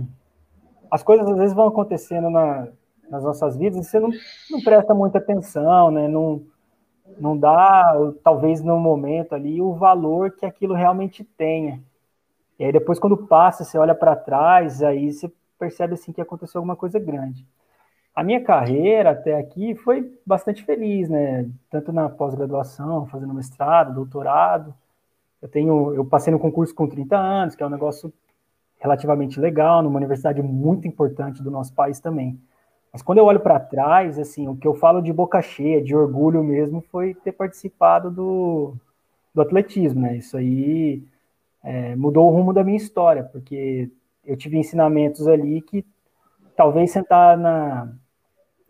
as 0.92 1.04
coisas 1.04 1.28
às 1.28 1.38
vezes 1.38 1.56
vão 1.56 1.68
acontecendo 1.68 2.30
na, 2.30 2.68
nas 3.10 3.24
nossas 3.24 3.58
vidas, 3.58 3.86
e 3.86 3.90
você 3.90 4.00
não, 4.00 4.10
não 4.50 4.62
presta 4.62 4.94
muita 4.94 5.18
atenção, 5.18 5.92
né? 5.92 6.08
Não, 6.08 6.42
não 7.20 7.38
dá, 7.38 7.94
talvez 8.24 8.62
no 8.62 8.78
momento 8.78 9.34
ali, 9.34 9.62
o 9.62 9.74
valor 9.74 10.32
que 10.32 10.46
aquilo 10.46 10.74
realmente 10.74 11.24
tenha. 11.24 11.82
E 12.60 12.66
aí 12.66 12.72
depois, 12.72 13.00
quando 13.00 13.18
passa, 13.18 13.64
você 13.64 13.78
olha 13.78 13.96
para 13.96 14.16
trás, 14.16 14.82
aí 14.82 15.12
você 15.12 15.32
percebe 15.60 15.94
assim 15.94 16.12
que 16.12 16.22
aconteceu 16.22 16.60
alguma 16.60 16.76
coisa 16.76 17.00
grande. 17.00 17.46
A 18.16 18.24
minha 18.24 18.44
carreira 18.44 19.12
até 19.12 19.38
aqui 19.38 19.76
foi 19.76 20.12
bastante 20.26 20.64
feliz, 20.64 21.08
né? 21.08 21.48
Tanto 21.70 21.92
na 21.92 22.10
pós-graduação, 22.10 23.06
fazendo 23.06 23.34
mestrado, 23.34 23.94
doutorado. 23.94 24.74
Eu 25.40 25.48
tenho, 25.48 25.94
eu 25.94 26.04
passei 26.04 26.34
no 26.34 26.40
concurso 26.40 26.74
com 26.74 26.88
30 26.88 27.16
anos, 27.16 27.56
que 27.56 27.62
é 27.62 27.66
um 27.66 27.70
negócio 27.70 28.12
relativamente 28.80 29.40
legal, 29.40 29.82
numa 29.82 29.98
universidade 29.98 30.42
muito 30.42 30.88
importante 30.88 31.42
do 31.42 31.52
nosso 31.52 31.74
país 31.74 32.00
também. 32.00 32.40
Mas 32.92 33.02
quando 33.02 33.18
eu 33.18 33.26
olho 33.26 33.40
para 33.40 33.60
trás, 33.60 34.18
assim, 34.18 34.48
o 34.48 34.56
que 34.56 34.68
eu 34.68 34.74
falo 34.74 35.02
de 35.02 35.12
boca 35.12 35.42
cheia, 35.42 35.82
de 35.82 35.96
orgulho 35.96 36.44
mesmo, 36.44 36.82
foi 36.82 37.14
ter 37.14 37.32
participado 37.32 38.10
do, 38.10 38.74
do 39.34 39.42
atletismo, 39.42 40.02
né? 40.02 40.18
Isso 40.18 40.38
aí 40.38 41.04
é, 41.64 41.96
mudou 41.96 42.28
o 42.28 42.32
rumo 42.32 42.54
da 42.54 42.64
minha 42.64 42.78
história, 42.78 43.24
porque 43.24 43.92
eu 44.26 44.36
tive 44.38 44.58
ensinamentos 44.58 45.28
ali 45.28 45.62
que 45.62 45.86
talvez 46.56 46.92
sentar 46.92 47.38
na, 47.38 47.94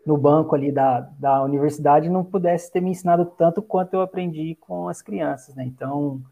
no 0.04 0.16
banco 0.16 0.54
ali 0.54 0.72
da, 0.72 1.00
da 1.18 1.42
universidade 1.42 2.08
não 2.08 2.24
pudesse 2.24 2.70
ter 2.72 2.80
me 2.80 2.90
ensinado 2.90 3.24
tanto 3.24 3.62
quanto 3.62 3.94
eu 3.94 4.00
aprendi 4.00 4.56
com 4.60 4.88
as 4.88 5.00
crianças, 5.00 5.54
né? 5.54 5.64
Então, 5.64 6.22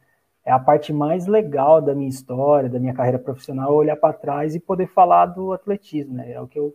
é 0.47 0.53
a 0.53 0.61
parte 0.61 0.93
mais 0.93 1.27
legal 1.27 1.83
da 1.83 1.93
minha 1.93 2.09
história, 2.09 2.71
da 2.71 2.79
minha 2.79 2.95
carreira 2.95 3.19
profissional, 3.19 3.75
olhar 3.75 3.97
para 3.97 4.15
trás 4.15 4.55
e 4.55 4.61
poder 4.61 4.87
falar 4.87 5.27
do 5.27 5.53
atletismo, 5.53 6.15
né? 6.15 6.33
É 6.33 6.41
o 6.41 6.47
que 6.47 6.57
eu 6.57 6.73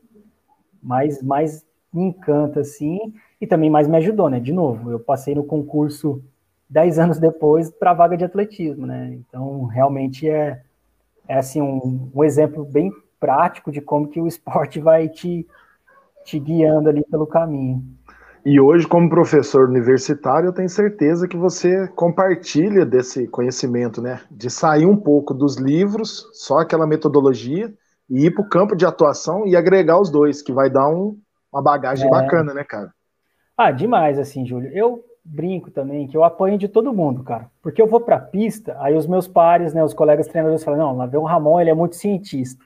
mais, 0.83 1.23
mais 1.23 1.65
me 1.93 2.03
encanta, 2.03 2.59
assim, 2.59 2.99
e 3.39 3.47
também 3.47 3.69
mais 3.69 3.87
me 3.87 3.95
ajudou, 3.97 4.29
né? 4.29 4.41
De 4.41 4.51
novo, 4.51 4.91
eu 4.91 4.99
passei 4.99 5.33
no 5.33 5.45
concurso 5.45 6.21
dez 6.69 6.99
anos 6.99 7.17
depois 7.17 7.71
para 7.71 7.91
a 7.91 7.93
vaga 7.93 8.17
de 8.17 8.25
atletismo, 8.25 8.85
né? 8.85 9.13
Então, 9.13 9.63
realmente 9.65 10.29
é, 10.29 10.61
é 11.25 11.37
assim, 11.37 11.61
um, 11.61 12.11
um 12.13 12.23
exemplo 12.25 12.65
bem 12.65 12.91
prático 13.21 13.71
de 13.71 13.79
como 13.79 14.09
que 14.09 14.19
o 14.19 14.27
esporte 14.27 14.81
vai 14.81 15.07
te, 15.07 15.47
te 16.25 16.37
guiando 16.39 16.89
ali 16.89 17.05
pelo 17.09 17.25
caminho. 17.25 17.81
E 18.43 18.59
hoje, 18.59 18.87
como 18.87 19.09
professor 19.09 19.69
universitário, 19.69 20.47
eu 20.47 20.53
tenho 20.53 20.69
certeza 20.69 21.27
que 21.27 21.37
você 21.37 21.87
compartilha 21.89 22.83
desse 22.85 23.27
conhecimento, 23.27 24.01
né? 24.01 24.21
De 24.31 24.49
sair 24.49 24.85
um 24.85 24.97
pouco 24.97 25.33
dos 25.33 25.57
livros, 25.57 26.27
só 26.33 26.59
aquela 26.59 26.87
metodologia, 26.87 27.71
e 28.09 28.25
ir 28.25 28.31
para 28.31 28.41
o 28.41 28.49
campo 28.49 28.75
de 28.75 28.85
atuação 28.85 29.45
e 29.45 29.55
agregar 29.55 30.01
os 30.01 30.09
dois, 30.09 30.41
que 30.41 30.51
vai 30.51 30.69
dar 30.69 30.89
um, 30.89 31.17
uma 31.53 31.61
bagagem 31.61 32.07
é. 32.07 32.09
bacana, 32.09 32.53
né, 32.53 32.63
cara? 32.63 32.91
Ah, 33.55 33.69
demais, 33.69 34.17
assim, 34.17 34.43
Júlio. 34.43 34.71
Eu 34.73 35.05
brinco 35.23 35.69
também 35.69 36.07
que 36.07 36.17
eu 36.17 36.23
apanho 36.23 36.57
de 36.57 36.67
todo 36.67 36.93
mundo, 36.93 37.23
cara. 37.23 37.47
Porque 37.61 37.79
eu 37.79 37.87
vou 37.87 38.01
para 38.01 38.15
a 38.15 38.19
pista, 38.19 38.75
aí 38.79 38.97
os 38.97 39.05
meus 39.05 39.27
pares, 39.27 39.71
né, 39.71 39.83
os 39.83 39.93
colegas 39.93 40.27
treinadores 40.27 40.63
falam: 40.63 40.79
não, 40.79 40.97
lá 40.97 41.05
vem 41.05 41.19
o 41.19 41.25
Ramon, 41.25 41.61
ele 41.61 41.69
é 41.69 41.75
muito 41.75 41.95
cientista. 41.95 42.63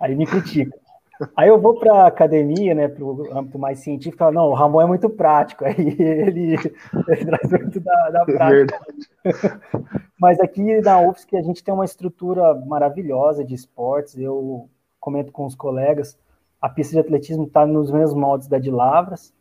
Aí 0.00 0.16
me 0.16 0.26
critica. 0.26 0.76
Aí 1.36 1.48
eu 1.48 1.58
vou 1.58 1.78
para 1.78 1.92
a 1.92 2.06
academia, 2.06 2.74
né, 2.74 2.88
para 2.88 3.04
o 3.04 3.36
âmbito 3.36 3.58
mais 3.58 3.78
científico, 3.78 4.18
falo, 4.18 4.34
não, 4.34 4.48
o 4.48 4.54
Ramon 4.54 4.82
é 4.82 4.86
muito 4.86 5.08
prático, 5.08 5.64
aí 5.66 5.96
ele, 5.98 6.56
ele 7.08 7.24
traz 7.24 7.50
muito 7.50 7.80
da, 7.80 8.10
da 8.10 8.22
é 8.22 8.24
prática. 8.24 8.80
Mas 10.20 10.38
aqui 10.40 10.80
na 10.80 11.00
UFSC 11.00 11.36
a 11.36 11.42
gente 11.42 11.64
tem 11.64 11.72
uma 11.72 11.84
estrutura 11.84 12.54
maravilhosa 12.54 13.44
de 13.44 13.54
esportes, 13.54 14.18
eu 14.18 14.68
comento 15.00 15.32
com 15.32 15.46
os 15.46 15.54
colegas, 15.54 16.18
a 16.60 16.68
pista 16.68 16.94
de 16.94 17.00
atletismo 17.00 17.44
está 17.44 17.66
nos 17.66 17.90
mesmos 17.90 18.14
moldes 18.14 18.48
da 18.48 18.58
de 18.58 18.70
Lavras, 18.70 19.32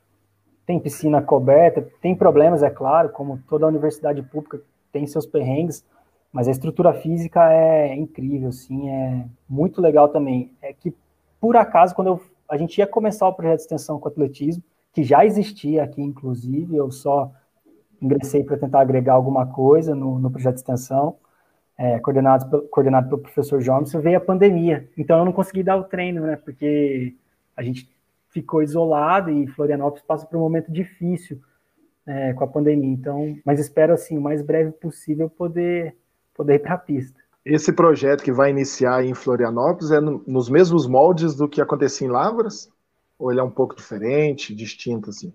tem 0.66 0.80
piscina 0.80 1.22
coberta, 1.22 1.88
tem 2.02 2.16
problemas, 2.16 2.64
é 2.64 2.70
claro, 2.70 3.10
como 3.10 3.40
toda 3.48 3.68
universidade 3.68 4.22
pública 4.24 4.62
tem 4.92 5.06
seus 5.06 5.26
perrengues, 5.26 5.86
mas 6.32 6.48
a 6.48 6.52
estrutura 6.52 6.94
física 6.94 7.52
é 7.52 7.96
incrível, 7.96 8.52
sim, 8.52 8.90
é 8.90 9.26
muito 9.48 9.82
legal 9.82 10.10
também. 10.10 10.52
É 10.62 10.74
que 10.74 10.94
por 11.46 11.56
acaso, 11.58 11.94
quando 11.94 12.08
eu, 12.08 12.22
a 12.50 12.58
gente 12.58 12.76
ia 12.80 12.88
começar 12.88 13.28
o 13.28 13.34
projeto 13.34 13.58
de 13.58 13.62
extensão 13.62 14.00
com 14.00 14.08
atletismo, 14.08 14.64
que 14.92 15.04
já 15.04 15.24
existia 15.24 15.84
aqui, 15.84 16.02
inclusive, 16.02 16.76
eu 16.76 16.90
só 16.90 17.32
ingressei 18.02 18.44
para 18.44 18.58
tentar 18.58 18.82
agregar 18.82 19.14
alguma 19.14 19.46
coisa 19.46 19.94
no, 19.94 20.18
no 20.18 20.32
projeto 20.32 20.56
de 20.56 20.62
extensão, 20.62 21.18
é, 21.78 22.00
coordenado, 22.00 22.68
coordenado 22.70 23.10
pelo 23.10 23.22
professor 23.22 23.62
Johnson, 23.62 24.02
veio 24.02 24.18
a 24.18 24.22
pandemia. 24.22 24.90
Então 24.98 25.20
eu 25.20 25.26
não 25.26 25.32
consegui 25.32 25.62
dar 25.62 25.78
o 25.78 25.84
treino, 25.84 26.22
né? 26.26 26.36
Porque 26.36 27.14
a 27.56 27.62
gente 27.62 27.88
ficou 28.30 28.64
isolado 28.64 29.30
e 29.30 29.46
Florianópolis 29.46 30.04
passa 30.04 30.26
por 30.26 30.38
um 30.38 30.42
momento 30.42 30.72
difícil 30.72 31.40
é, 32.08 32.34
com 32.34 32.44
a 32.44 32.48
pandemia. 32.48 32.92
Então, 32.92 33.38
mas 33.46 33.60
espero 33.60 33.94
assim, 33.94 34.18
o 34.18 34.22
mais 34.22 34.42
breve 34.42 34.72
possível 34.72 35.30
poder 35.30 35.96
poder 36.34 36.56
ir 36.56 36.60
para 36.60 36.74
a 36.74 36.80
pista. 36.80 37.20
Esse 37.46 37.72
projeto 37.72 38.24
que 38.24 38.32
vai 38.32 38.50
iniciar 38.50 39.06
em 39.06 39.14
Florianópolis 39.14 39.92
é 39.92 40.02
no, 40.02 40.24
nos 40.26 40.50
mesmos 40.50 40.88
moldes 40.88 41.36
do 41.36 41.48
que 41.48 41.62
acontecia 41.62 42.08
em 42.08 42.10
Lavras? 42.10 42.68
Ou 43.20 43.32
ele 43.32 43.40
é 43.40 43.44
um 43.44 43.52
pouco 43.52 43.76
diferente, 43.76 44.56
distinto, 44.56 45.12
assim? 45.12 45.32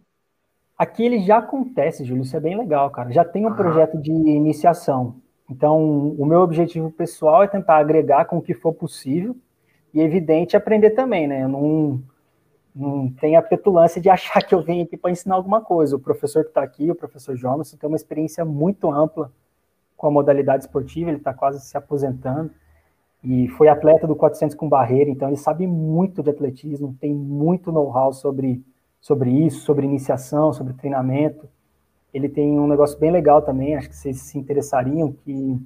Aqui 0.77 1.05
ele 1.05 1.21
já 1.21 1.39
acontece, 1.39 2.05
Júlio, 2.05 2.25
isso 2.25 2.37
é 2.37 2.41
bem 2.41 2.59
legal, 2.59 2.91
cara. 2.91 3.13
Já 3.13 3.25
tem 3.25 3.47
um 3.47 3.51
ah. 3.51 3.55
projeto 3.55 3.97
de 3.97 4.11
iniciação. 4.11 5.17
Então, 5.49 5.79
o 6.19 6.27
meu 6.27 6.41
objetivo 6.41 6.91
pessoal 6.91 7.45
é 7.45 7.47
tentar 7.47 7.77
agregar 7.77 8.25
com 8.25 8.39
o 8.39 8.43
que 8.43 8.55
for 8.55 8.73
possível 8.73 9.37
e, 9.95 10.01
evidente, 10.01 10.57
aprender 10.57 10.91
também, 10.91 11.29
né? 11.29 11.45
Eu 11.45 11.49
não, 11.49 12.03
não 12.75 13.11
tenho 13.21 13.39
a 13.39 13.43
petulância 13.43 14.01
de 14.01 14.09
achar 14.11 14.43
que 14.43 14.55
eu 14.55 14.63
venho 14.63 14.83
aqui 14.83 14.97
para 14.97 15.13
ensinar 15.13 15.37
alguma 15.37 15.61
coisa. 15.61 15.95
O 15.95 16.01
professor 16.01 16.43
que 16.43 16.51
está 16.51 16.63
aqui, 16.63 16.91
o 16.91 16.95
professor 16.95 17.37
Jonas, 17.37 17.71
tem 17.73 17.89
uma 17.89 17.97
experiência 17.97 18.45
muito 18.45 18.91
ampla 18.91 19.31
com 20.01 20.07
a 20.07 20.11
modalidade 20.11 20.65
esportiva, 20.65 21.11
ele 21.11 21.19
está 21.19 21.35
quase 21.35 21.61
se 21.61 21.77
aposentando, 21.77 22.51
e 23.23 23.49
foi 23.49 23.69
atleta 23.69 24.07
do 24.07 24.17
400 24.17 24.57
com 24.57 24.67
barreira, 24.67 25.11
então 25.11 25.29
ele 25.29 25.37
sabe 25.37 25.67
muito 25.67 26.23
de 26.23 26.31
atletismo, 26.31 26.97
tem 26.99 27.13
muito 27.15 27.71
know-how 27.71 28.11
sobre, 28.15 28.65
sobre 28.99 29.31
isso, 29.31 29.61
sobre 29.61 29.85
iniciação, 29.85 30.55
sobre 30.55 30.73
treinamento. 30.73 31.47
Ele 32.15 32.31
tem 32.31 32.59
um 32.59 32.67
negócio 32.67 32.99
bem 32.99 33.11
legal 33.11 33.43
também, 33.43 33.77
acho 33.77 33.91
que 33.91 33.97
vocês 33.97 34.23
se 34.23 34.39
interessariam, 34.39 35.13
que 35.13 35.61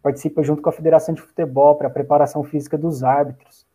participa 0.00 0.44
junto 0.44 0.62
com 0.62 0.68
a 0.68 0.72
Federação 0.72 1.12
de 1.12 1.20
Futebol 1.20 1.74
para 1.74 1.88
a 1.88 1.90
preparação 1.90 2.44
física 2.44 2.78
dos 2.78 3.02
árbitros. 3.02 3.66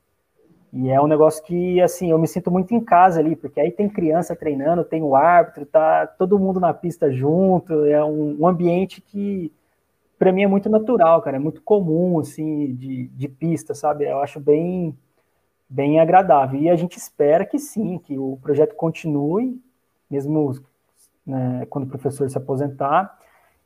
E 0.72 0.90
é 0.90 1.02
um 1.02 1.08
negócio 1.08 1.44
que, 1.44 1.82
assim, 1.82 2.12
eu 2.12 2.18
me 2.18 2.28
sinto 2.30 2.50
muito 2.50 2.74
em 2.74 2.80
casa 2.80 3.20
ali, 3.20 3.36
porque 3.36 3.60
aí 3.60 3.72
tem 3.72 3.90
criança 3.90 4.38
treinando, 4.38 4.86
tem 4.86 5.04
o 5.04 5.16
árbitro, 5.18 5.66
tá 5.66 6.08
todo 6.08 6.40
mundo 6.40 6.62
na 6.62 6.74
pista 6.74 7.12
junto, 7.12 7.84
é 7.84 8.04
um, 8.04 8.38
um 8.40 8.48
ambiente 8.48 9.02
que 9.02 9.52
para 10.18 10.32
mim 10.32 10.44
é 10.44 10.48
muito 10.48 10.70
natural, 10.70 11.22
cara, 11.22 11.38
é 11.38 11.40
muito 11.40 11.62
comum, 11.62 12.20
assim, 12.20 12.74
de, 12.76 13.08
de 13.08 13.28
pista, 13.28 13.76
sabe? 13.76 14.06
Eu 14.06 14.20
acho 14.20 14.40
bem, 14.40 14.98
bem 15.70 16.00
agradável. 16.00 16.60
E 16.60 16.70
a 16.70 16.76
gente 16.76 16.98
espera 16.98 17.46
que 17.46 17.60
sim, 17.60 18.00
que 18.00 18.18
o 18.18 18.38
projeto 18.42 18.76
continue, 18.76 19.62
mesmo 20.10 20.56
né, 21.26 21.66
quando 21.70 21.86
o 21.86 21.90
professor 21.90 22.30
se 22.30 22.38
aposentar, 22.38 23.18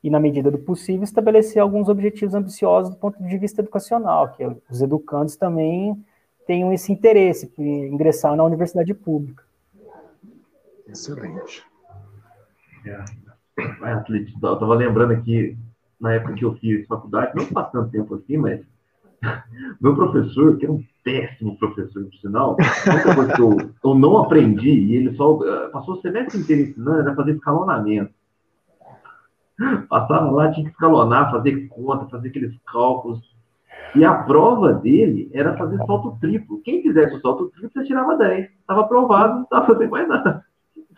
e 0.04 0.10
na 0.10 0.20
medida 0.20 0.50
do 0.50 0.58
possível 0.58 1.04
estabelecer 1.04 1.62
alguns 1.62 1.88
objetivos 1.88 2.34
ambiciosos 2.34 2.94
do 2.94 3.00
ponto 3.00 3.22
de 3.24 3.38
vista 3.38 3.62
educacional, 3.62 4.34
que 4.34 4.44
os 4.70 4.82
educandos 4.82 5.36
também 5.36 6.04
tenham 6.46 6.74
esse 6.74 6.92
interesse 6.92 7.52
em 7.58 7.94
ingressar 7.94 8.36
na 8.36 8.44
universidade 8.44 8.94
pública. 8.94 9.44
Excelente. 10.88 11.64
É. 12.86 13.06
Eu 13.58 14.54
estava 14.54 14.74
lembrando 14.74 15.14
aqui 15.14 15.56
na 16.02 16.14
época 16.14 16.34
que 16.34 16.44
eu 16.44 16.56
fiz 16.56 16.86
faculdade, 16.88 17.36
não 17.36 17.46
faz 17.46 17.72
tanto 17.72 17.92
tempo 17.92 18.16
assim, 18.16 18.38
mas 18.38 18.62
meu 19.80 19.96
professor, 19.96 20.58
que 20.58 20.66
era 20.66 20.74
um 20.74 20.84
péssimo 21.04 21.58
professor, 21.58 22.04
por 22.04 22.16
sinal, 22.16 22.50
outra 22.50 23.16
coisa 23.16 23.34
que 23.34 23.42
eu, 23.42 23.58
eu 23.84 23.96
não 23.96 24.18
aprendi, 24.18 24.70
e 24.70 24.96
ele 24.96 25.16
só 25.16 25.36
uh, 25.36 25.72
passou 25.72 25.96
o 25.96 26.02
semestre 26.02 26.40
inteiro 26.40 26.64
ensinando, 26.64 27.02
era 27.02 27.16
fazer 27.16 27.34
escalonamento. 27.34 28.14
Passava 29.88 30.32
lá, 30.32 30.52
tinha 30.52 30.66
que 30.66 30.72
escalonar, 30.72 31.32
fazer 31.32 31.68
conta, 31.68 32.08
fazer 32.08 32.30
aqueles 32.30 32.56
cálculos. 32.66 33.20
E 33.96 34.04
a 34.04 34.14
prova 34.14 34.74
dele 34.74 35.30
era 35.34 35.56
fazer 35.56 35.78
salto 35.86 36.18
triplo. 36.20 36.62
Quem 36.64 36.82
fizesse 36.82 37.16
o 37.16 37.22
salto 37.22 37.50
triplo, 37.50 37.70
você 37.72 37.84
tirava 37.84 38.18
10. 38.18 38.50
Estava 38.50 38.82
aprovado, 38.82 39.36
não 39.36 39.44
estava 39.44 39.68
fazendo 39.68 39.92
mais 39.92 40.08
nada. 40.08 40.44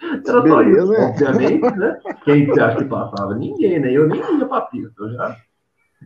Era 0.01 0.41
Beleza, 0.41 0.85
só 0.85 0.93
isso, 0.93 1.03
obviamente, 1.03 1.77
né? 1.77 1.99
Quem 2.23 2.45
você 2.45 2.61
acha 2.61 2.77
que 2.77 2.85
passava? 2.85 3.35
Ninguém, 3.35 3.79
né? 3.79 3.91
Eu 3.91 4.07
nem 4.07 4.19
ia 4.19 4.45
para 4.45 4.61
pista, 4.61 4.93
eu 4.99 5.11
já. 5.13 5.37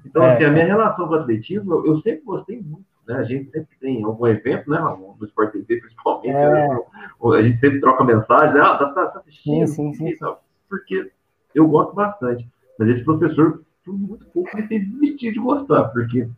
Então, 0.06 0.24
é. 0.24 0.36
assim, 0.36 0.46
a 0.46 0.52
minha 0.52 0.66
relação 0.66 1.08
com 1.08 1.14
o 1.14 1.18
atletismo, 1.18 1.86
eu 1.86 2.00
sempre 2.02 2.24
gostei 2.24 2.62
muito, 2.62 2.86
né? 3.08 3.16
A 3.16 3.24
gente 3.24 3.50
sempre 3.52 3.76
tem 3.80 4.04
algum 4.04 4.28
evento, 4.28 4.70
né, 4.70 4.78
Ramon? 4.78 5.16
No 5.20 5.26
Sport 5.26 5.52
TV, 5.52 5.78
principalmente, 5.78 6.30
é. 6.30 6.68
né? 6.68 6.80
a 7.24 7.42
gente 7.42 7.60
sempre 7.60 7.80
troca 7.80 8.04
mensagem, 8.04 8.60
ah, 8.60 8.78
tá, 8.78 8.90
tá, 8.90 9.06
tá 9.08 9.20
assistindo, 9.20 9.68
sim, 9.68 9.94
sim, 9.94 10.16
sim. 10.16 10.36
porque 10.70 11.12
eu 11.56 11.68
gosto 11.68 11.96
bastante. 11.96 12.48
Mas 12.78 12.90
esse 12.90 13.04
professor, 13.04 13.64
por 13.84 13.94
muito 13.94 14.26
pouco, 14.28 14.56
me 14.56 14.64
fez 14.68 14.88
desistir 14.88 15.32
de 15.32 15.40
gostar, 15.40 15.86
porque 15.86 16.30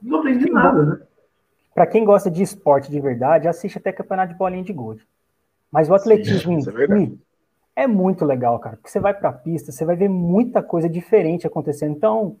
não 0.00 0.20
aprendi 0.20 0.50
nada, 0.50 0.84
né? 0.84 1.00
Para 1.74 1.86
quem 1.86 2.04
gosta 2.04 2.30
de 2.30 2.42
esporte 2.42 2.90
de 2.90 3.00
verdade, 3.00 3.48
assiste 3.48 3.78
até 3.78 3.92
campeonato 3.92 4.32
de 4.32 4.38
bolinha 4.38 4.62
de 4.62 4.72
gude. 4.72 5.06
Mas 5.72 5.88
o 5.88 5.94
atletismo 5.94 6.52
Sim, 6.60 6.70
em 6.70 7.20
é, 7.74 7.84
é 7.84 7.86
muito 7.86 8.24
legal, 8.26 8.58
cara, 8.58 8.76
porque 8.76 8.90
você 8.90 9.00
vai 9.00 9.14
para 9.14 9.30
a 9.30 9.32
pista, 9.32 9.72
você 9.72 9.84
vai 9.84 9.96
ver 9.96 10.08
muita 10.08 10.62
coisa 10.62 10.88
diferente 10.88 11.46
acontecendo. 11.46 11.96
Então, 11.96 12.36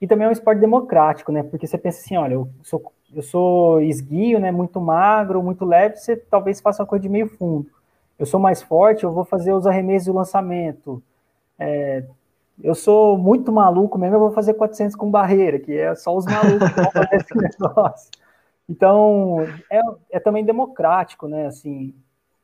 e 0.00 0.06
também 0.06 0.26
é 0.26 0.28
um 0.28 0.32
esporte 0.32 0.60
democrático, 0.60 1.32
né? 1.32 1.42
Porque 1.42 1.66
você 1.66 1.76
pensa 1.76 2.00
assim, 2.00 2.16
olha, 2.16 2.34
eu 2.34 2.48
sou, 2.62 2.92
eu 3.12 3.22
sou 3.22 3.80
esguio, 3.80 4.38
né? 4.38 4.52
Muito 4.52 4.80
magro, 4.80 5.42
muito 5.42 5.64
leve, 5.64 5.96
você 5.96 6.16
talvez 6.16 6.60
faça 6.60 6.82
uma 6.82 6.88
coisa 6.88 7.02
de 7.02 7.08
meio 7.08 7.26
fundo. 7.26 7.68
Eu 8.16 8.26
sou 8.26 8.38
mais 8.38 8.62
forte, 8.62 9.04
eu 9.04 9.12
vou 9.12 9.24
fazer 9.24 9.52
os 9.52 9.66
arremessos 9.66 10.06
e 10.06 10.10
o 10.10 10.14
lançamento. 10.14 11.02
É, 11.58 12.04
eu 12.62 12.74
sou 12.74 13.18
muito 13.18 13.52
maluco 13.52 13.98
mesmo, 13.98 14.16
eu 14.16 14.20
vou 14.20 14.32
fazer 14.32 14.54
400 14.54 14.96
com 14.96 15.10
barreira, 15.10 15.58
que 15.58 15.76
é 15.76 15.94
só 15.94 16.16
os 16.16 16.24
malucos 16.24 16.68
que 16.68 16.80
vão 16.80 16.90
fazer 16.90 17.14
esse 17.14 17.34
negócio. 17.36 18.10
Então, 18.68 19.40
é, 19.70 19.80
é 20.12 20.20
também 20.20 20.44
democrático, 20.44 21.26
né? 21.26 21.46
Assim, 21.46 21.94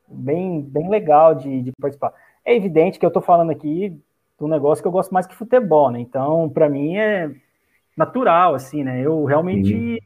bem, 0.07 0.61
bem 0.61 0.89
legal 0.89 1.35
de, 1.35 1.61
de 1.61 1.71
participar. 1.79 2.13
É 2.43 2.55
evidente 2.55 2.99
que 2.99 3.05
eu 3.05 3.09
estou 3.09 3.21
falando 3.21 3.51
aqui 3.51 3.99
do 4.39 4.47
negócio 4.47 4.83
que 4.83 4.87
eu 4.87 4.91
gosto 4.91 5.13
mais 5.13 5.25
que 5.25 5.35
futebol, 5.35 5.89
né? 5.91 5.99
Então, 5.99 6.49
para 6.49 6.69
mim 6.69 6.97
é 6.97 7.31
natural, 7.95 8.53
assim, 8.55 8.83
né? 8.83 9.01
Eu 9.01 9.23
realmente 9.25 10.01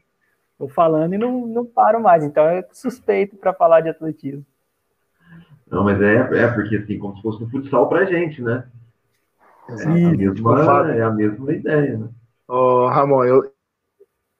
estou 0.52 0.68
falando 0.68 1.14
e 1.14 1.18
não, 1.18 1.46
não 1.46 1.66
paro 1.66 2.00
mais, 2.00 2.24
então 2.24 2.44
é 2.44 2.64
suspeito 2.72 3.36
para 3.36 3.52
falar 3.52 3.80
de 3.80 3.88
atletismo. 3.88 4.44
Não, 5.70 5.84
mas 5.84 6.00
é, 6.00 6.16
é 6.16 6.48
porque 6.48 6.76
assim, 6.76 6.98
como 6.98 7.16
se 7.16 7.22
fosse 7.22 7.42
um 7.44 7.48
futsal 7.48 7.88
pra 7.88 8.04
gente, 8.04 8.42
né? 8.42 8.64
É, 9.68 9.84
a 9.84 10.10
mesma, 10.10 10.92
é 10.92 11.02
a 11.02 11.10
mesma 11.10 11.52
ideia, 11.52 11.96
né? 11.96 12.08
Ô, 12.48 12.88
Ramon, 12.88 13.24
eu, 13.24 13.52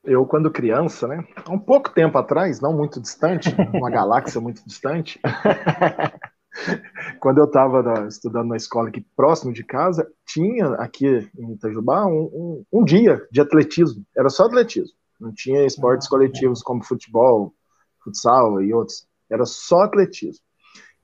eu, 0.05 0.25
quando 0.27 0.51
criança, 0.51 1.07
né? 1.07 1.25
Há 1.45 1.53
um 1.53 1.59
pouco 1.59 1.91
tempo 1.91 2.17
atrás, 2.17 2.61
não 2.61 2.73
muito 2.73 3.01
distante, 3.01 3.55
uma 3.75 3.91
galáxia 3.91 4.41
muito 4.41 4.65
distante, 4.67 5.21
quando 7.21 7.39
eu 7.39 7.45
estava 7.45 8.07
estudando 8.09 8.49
na 8.49 8.57
escola 8.57 8.89
aqui 8.89 9.05
próximo 9.15 9.53
de 9.53 9.65
casa, 9.65 10.07
tinha 10.27 10.69
aqui 10.75 11.07
em 11.39 11.53
Itajubá 11.53 12.07
um, 12.07 12.65
um, 12.73 12.81
um, 12.81 12.85
dia 12.85 13.21
de 13.31 13.41
atletismo. 13.41 14.05
Era 14.17 14.29
só 14.29 14.45
atletismo. 14.45 14.97
Não 15.21 15.33
tinha 15.33 15.67
esportes 15.67 16.07
ah, 16.07 16.11
coletivos 16.11 16.63
como 16.63 16.85
futebol, 16.85 17.55
futsal 18.03 18.63
e 18.63 18.73
outros. 18.73 19.07
Era 19.31 19.45
só 19.45 19.83
atletismo. 19.83 20.43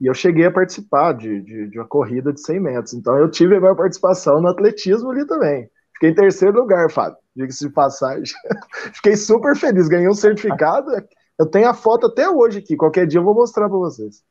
E 0.00 0.06
eu 0.06 0.14
cheguei 0.14 0.46
a 0.46 0.52
participar 0.52 1.12
de, 1.12 1.40
de, 1.42 1.68
de 1.68 1.78
uma 1.78 1.86
corrida 1.86 2.32
de 2.32 2.40
100 2.40 2.60
metros. 2.60 2.94
Então 2.94 3.16
eu 3.18 3.30
tive 3.30 3.56
a 3.56 3.60
minha 3.60 3.74
participação 3.74 4.40
no 4.40 4.48
atletismo 4.48 5.10
ali 5.10 5.26
também. 5.26 5.70
Fiquei 5.96 6.10
em 6.10 6.14
terceiro 6.14 6.58
lugar, 6.58 6.90
Fábio 6.90 7.18
diga-se 7.36 7.66
de 7.66 7.72
passagem. 7.72 8.24
Fiquei 8.94 9.14
super 9.16 9.54
feliz, 9.54 9.86
ganhei 9.88 10.08
um 10.08 10.14
certificado. 10.14 10.90
Eu 11.38 11.46
tenho 11.46 11.68
a 11.68 11.74
foto 11.74 12.06
até 12.06 12.28
hoje 12.28 12.58
aqui, 12.58 12.76
qualquer 12.76 13.06
dia 13.06 13.20
eu 13.20 13.24
vou 13.24 13.34
mostrar 13.34 13.68
para 13.68 13.76
vocês. 13.78 14.24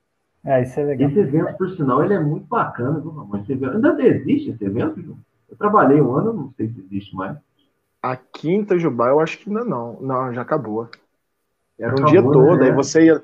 É, 0.44 0.64
isso 0.64 0.80
é 0.80 0.84
legal. 0.84 1.10
Esse 1.10 1.20
evento, 1.20 1.58
por 1.58 1.70
sinal, 1.72 2.04
ele 2.04 2.16
é 2.16 2.20
muito 2.20 2.48
bacana, 2.48 3.00
viu, 3.00 3.12
Ramon? 3.12 3.38
Esse 3.38 3.54
evento, 3.54 3.76
ainda 3.76 4.04
existe 4.04 4.52
esse 4.52 4.66
evento? 4.66 5.18
Eu 5.50 5.58
trabalhei 5.58 6.02
um 6.02 6.16
ano, 6.16 6.34
não 6.34 6.54
sei 6.58 6.70
se 6.70 6.80
existe 6.80 7.16
mais. 7.16 7.38
A 8.02 8.16
quinta 8.16 8.78
Jubá, 8.78 9.10
eu 9.10 9.20
acho 9.20 9.40
que 9.40 9.50
ainda 9.50 9.64
não. 9.64 10.00
Não, 10.02 10.34
já 10.34 10.42
acabou. 10.42 10.90
Era 11.80 11.92
acabou, 11.92 12.08
um 12.08 12.12
dia 12.12 12.22
todo, 12.22 12.58
né? 12.58 12.66
aí 12.66 12.72
você 12.72 13.06
ia, 13.06 13.24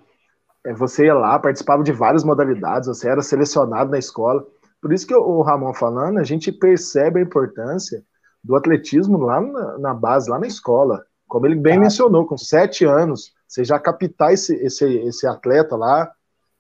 é, 0.66 0.74
você 0.74 1.06
ia 1.06 1.14
lá, 1.14 1.38
participava 1.38 1.84
de 1.84 1.92
várias 1.92 2.24
modalidades, 2.24 2.88
você 2.88 3.08
era 3.08 3.22
selecionado 3.22 3.92
na 3.92 4.00
escola. 4.00 4.46
Por 4.82 4.92
isso 4.92 5.06
que 5.06 5.14
o 5.14 5.42
Ramon 5.42 5.74
falando, 5.74 6.18
a 6.18 6.24
gente 6.24 6.52
percebe 6.52 7.20
a 7.20 7.24
importância 7.24 8.04
do 8.44 8.56
atletismo 8.56 9.18
lá 9.20 9.40
na, 9.40 9.78
na 9.78 9.94
base, 9.94 10.30
lá 10.30 10.40
na 10.40 10.48
escola. 10.48 11.04
Como 11.28 11.46
ele 11.46 11.56
bem 11.56 11.78
ah. 11.78 11.82
mencionou, 11.82 12.26
com 12.26 12.38
sete 12.38 12.86
anos, 12.86 13.34
você 13.48 13.64
já 13.64 13.80
captar 13.80 14.34
esse, 14.34 14.56
esse, 14.56 14.86
esse 14.86 15.28
atleta 15.28 15.76
lá. 15.76 16.12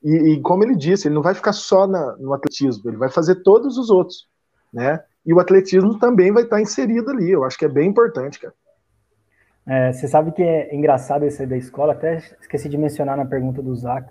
E, 0.03 0.33
e, 0.33 0.41
como 0.41 0.63
ele 0.63 0.75
disse, 0.75 1.07
ele 1.07 1.15
não 1.15 1.21
vai 1.21 1.33
ficar 1.33 1.53
só 1.53 1.85
na, 1.85 2.15
no 2.17 2.33
atletismo, 2.33 2.89
ele 2.89 2.97
vai 2.97 3.09
fazer 3.09 3.35
todos 3.35 3.77
os 3.77 3.89
outros, 3.89 4.27
né? 4.73 5.03
E 5.23 5.33
o 5.33 5.39
atletismo 5.39 5.99
também 5.99 6.31
vai 6.31 6.43
estar 6.43 6.59
inserido 6.59 7.11
ali. 7.11 7.29
Eu 7.29 7.43
acho 7.43 7.57
que 7.57 7.65
é 7.65 7.69
bem 7.69 7.87
importante, 7.87 8.39
cara. 8.39 8.53
É, 9.67 9.93
você 9.93 10.07
sabe 10.07 10.31
que 10.31 10.41
é 10.41 10.75
engraçado 10.75 11.23
esse 11.23 11.45
da 11.45 11.55
escola, 11.55 11.93
até 11.93 12.17
esqueci 12.41 12.67
de 12.67 12.77
mencionar 12.77 13.15
na 13.15 13.25
pergunta 13.25 13.61
do 13.61 13.75
Zac. 13.75 14.09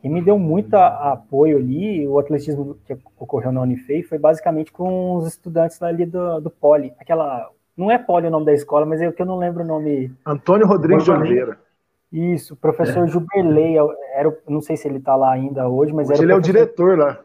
Quem 0.00 0.10
me 0.10 0.22
deu 0.22 0.38
muito 0.38 0.74
apoio 0.74 1.58
ali, 1.58 2.06
o 2.06 2.18
atletismo 2.18 2.76
que 2.86 2.96
ocorreu 3.18 3.50
na 3.50 3.62
Unifei, 3.62 4.02
foi 4.02 4.16
basicamente 4.16 4.70
com 4.70 5.16
os 5.16 5.26
estudantes 5.26 5.82
ali 5.82 6.06
do, 6.06 6.40
do 6.40 6.50
Poli. 6.50 6.92
Aquela. 7.00 7.50
Não 7.76 7.90
é 7.90 7.98
Poli 7.98 8.28
o 8.28 8.30
nome 8.30 8.46
da 8.46 8.52
escola, 8.52 8.86
mas 8.86 9.00
é 9.00 9.08
o 9.08 9.12
que 9.12 9.22
eu 9.22 9.26
não 9.26 9.38
lembro 9.38 9.64
o 9.64 9.66
nome. 9.66 10.12
Antônio 10.24 10.66
Rodrigues 10.66 11.04
de 11.04 11.10
Oliveira. 11.10 11.58
Isso, 12.12 12.56
professor 12.56 13.04
é. 13.04 13.06
Juberley, 13.08 13.76
era, 14.14 14.34
não 14.48 14.60
sei 14.60 14.76
se 14.76 14.88
ele 14.88 14.98
está 14.98 15.14
lá 15.14 15.32
ainda 15.32 15.68
hoje, 15.68 15.92
mas 15.92 16.08
hoje 16.08 16.22
era. 16.22 16.32
ele 16.32 16.32
professor... 16.32 16.58
é 16.58 16.62
o 16.62 16.64
diretor 16.64 16.98
lá. 16.98 17.20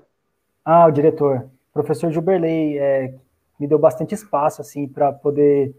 Ah, 0.65 0.87
o 0.87 0.91
diretor. 0.91 1.45
Professor 1.73 2.11
Juberley 2.11 2.77
é, 2.77 3.13
me 3.59 3.67
deu 3.67 3.79
bastante 3.79 4.13
espaço, 4.13 4.61
assim, 4.61 4.87
para 4.87 5.11
poder 5.11 5.73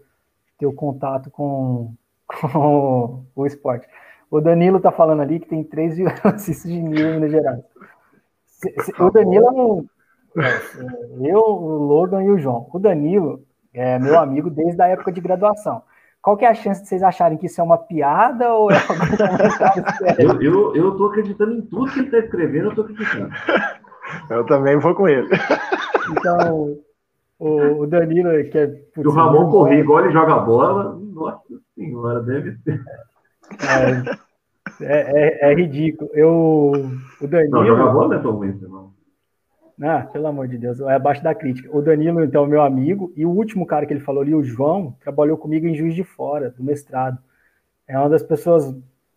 ter 0.57 0.65
o 0.65 0.73
contato 0.73 1.29
com, 1.29 1.93
com 2.51 3.25
o 3.35 3.45
esporte. 3.45 3.87
O 4.29 4.41
Danilo 4.41 4.79
tá 4.79 4.91
falando 4.91 5.21
ali 5.21 5.39
que 5.39 5.47
tem 5.47 5.63
três 5.63 5.97
assistos 6.23 6.69
de 6.69 6.81
Nilo 6.81 7.09
em 7.09 7.13
Minas 7.13 7.31
Gerais. 7.31 7.63
O 8.99 9.09
Danilo 9.11 9.45
é 9.45 9.51
um. 9.51 9.85
É, 10.37 11.31
eu, 11.31 11.39
o 11.39 11.77
Logan 11.85 12.23
e 12.23 12.29
o 12.29 12.37
João. 12.37 12.67
O 12.73 12.79
Danilo 12.79 13.41
é 13.73 13.97
meu 13.99 14.19
amigo 14.19 14.49
desde 14.49 14.81
a 14.81 14.87
época 14.87 15.11
de 15.11 15.21
graduação. 15.21 15.81
Qual 16.21 16.35
que 16.35 16.43
é 16.43 16.49
a 16.49 16.55
chance 16.55 16.81
de 16.81 16.89
vocês 16.89 17.03
acharem 17.03 17.37
que 17.37 17.45
isso 17.45 17.61
é 17.61 17.63
uma 17.63 17.77
piada 17.77 18.51
ou 18.53 18.71
é 18.71 18.75
eu, 20.17 20.41
eu, 20.41 20.75
eu 20.75 20.97
tô 20.97 21.05
acreditando 21.05 21.53
em 21.53 21.61
tudo 21.61 21.91
que 21.91 21.99
ele 21.99 22.07
está 22.07 22.17
escrevendo, 22.17 22.69
eu 22.69 22.75
tô 22.75 22.81
acreditando. 22.81 23.29
Eu 24.29 24.45
também 24.45 24.77
vou 24.77 24.95
com 24.95 25.07
ele. 25.07 25.29
Então, 26.11 26.77
o, 27.37 27.81
o 27.81 27.87
Danilo, 27.87 28.29
que 28.49 28.57
é. 28.57 28.67
Se 28.93 29.07
o 29.07 29.11
Ramon 29.11 29.51
correr 29.51 29.79
igual 29.79 30.03
ele 30.03 30.13
joga 30.13 30.39
bola, 30.39 30.99
nossa 31.13 31.41
senhora, 31.75 32.21
deve 32.21 32.55
ser. 32.63 32.81
É, 34.81 35.47
é, 35.47 35.51
é, 35.51 35.53
ridículo. 35.53 36.09
Eu, 36.13 36.89
o 37.21 37.27
Danilo. 37.27 37.51
Não, 37.51 37.65
joga 37.65 37.91
bola 37.91 38.15
atualmente, 38.17 38.61
não. 38.63 38.93
Ah, 39.81 40.07
pelo 40.11 40.27
amor 40.27 40.47
de 40.47 40.57
Deus, 40.57 40.79
é 40.79 40.93
abaixo 40.93 41.21
da 41.21 41.35
crítica. 41.35 41.69
O 41.75 41.81
Danilo, 41.81 42.23
então, 42.23 42.45
meu 42.45 42.61
amigo, 42.61 43.11
e 43.15 43.25
o 43.25 43.29
último 43.29 43.65
cara 43.65 43.85
que 43.85 43.93
ele 43.93 43.99
falou 43.99 44.21
ali, 44.21 44.33
o 44.33 44.43
João, 44.43 44.95
trabalhou 45.01 45.37
comigo 45.37 45.67
em 45.67 45.75
Juiz 45.75 45.93
de 45.93 46.03
Fora, 46.03 46.49
do 46.49 46.63
mestrado. 46.63 47.17
É 47.87 47.97
uma 47.99 48.09
das 48.09 48.23
pessoas 48.23 48.73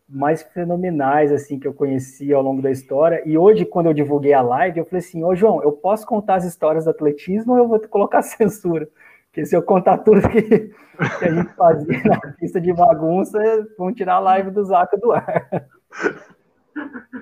mais 0.08 0.42
fenomenais, 0.42 1.30
assim, 1.30 1.60
que 1.60 1.68
eu 1.68 1.74
conheci 1.74 2.32
ao 2.32 2.42
longo 2.42 2.62
da 2.62 2.70
história. 2.70 3.22
E 3.24 3.36
hoje, 3.36 3.64
quando 3.64 3.86
eu 3.86 3.94
divulguei 3.94 4.32
a 4.32 4.40
live, 4.40 4.78
eu 4.78 4.84
falei 4.84 5.00
assim, 5.00 5.22
ô 5.22 5.34
João, 5.34 5.62
eu 5.62 5.70
posso 5.70 6.06
contar 6.06 6.36
as 6.36 6.44
histórias 6.44 6.84
do 6.84 6.90
atletismo 6.90 7.52
ou 7.52 7.58
eu 7.58 7.68
vou 7.68 7.78
colocar 7.88 8.22
censura? 8.22 8.88
Porque 9.30 9.46
se 9.46 9.54
eu 9.54 9.62
contar 9.62 9.98
tudo 9.98 10.28
que, 10.28 10.42
que 10.42 11.24
a 11.24 11.32
gente 11.32 11.54
fazia 11.54 12.02
na 12.04 12.20
pista 12.32 12.60
de 12.60 12.72
bagunça, 12.72 13.38
vão 13.76 13.92
tirar 13.92 14.14
a 14.14 14.20
live 14.20 14.50
do 14.50 14.64
Zaca 14.64 14.96
do 14.96 15.12
ar. 15.12 15.48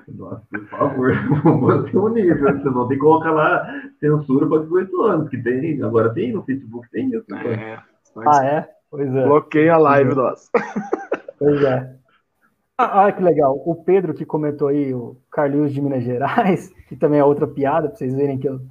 Nossa, 0.07 0.43
por 0.49 0.65
favor, 0.67 1.13
manter 1.61 1.97
o 1.97 2.09
nível, 2.09 2.61
senão 2.61 2.87
tem 2.87 2.97
que 2.97 3.03
colocar 3.03 3.31
lá 3.31 3.67
censura 3.99 4.47
para 4.47 4.63
18 4.63 5.01
anos, 5.03 5.29
que 5.29 5.37
tem, 5.37 5.81
agora 5.83 6.13
tem 6.13 6.31
no 6.31 6.43
Facebook, 6.43 6.89
tem 6.91 7.09
isso. 7.09 7.25
Né? 7.29 7.43
É, 7.53 7.79
ah, 8.25 8.45
é? 8.45 8.69
Pois 8.89 9.13
é. 9.13 9.25
Bloqueia 9.25 9.73
a 9.73 9.77
live, 9.77 10.15
nossa. 10.15 10.49
Pois 11.37 11.63
é. 11.63 11.95
Ah, 12.77 13.05
ah, 13.05 13.11
que 13.11 13.23
legal. 13.23 13.59
O 13.65 13.75
Pedro 13.75 14.13
que 14.13 14.25
comentou 14.25 14.67
aí, 14.67 14.93
o 14.93 15.17
Carlinhos 15.31 15.73
de 15.73 15.81
Minas 15.81 16.03
Gerais, 16.03 16.69
que 16.87 16.95
também 16.95 17.19
é 17.19 17.23
outra 17.23 17.47
piada, 17.47 17.89
para 17.89 17.97
vocês 17.97 18.13
verem 18.13 18.37
que 18.37 18.47
eu 18.47 18.61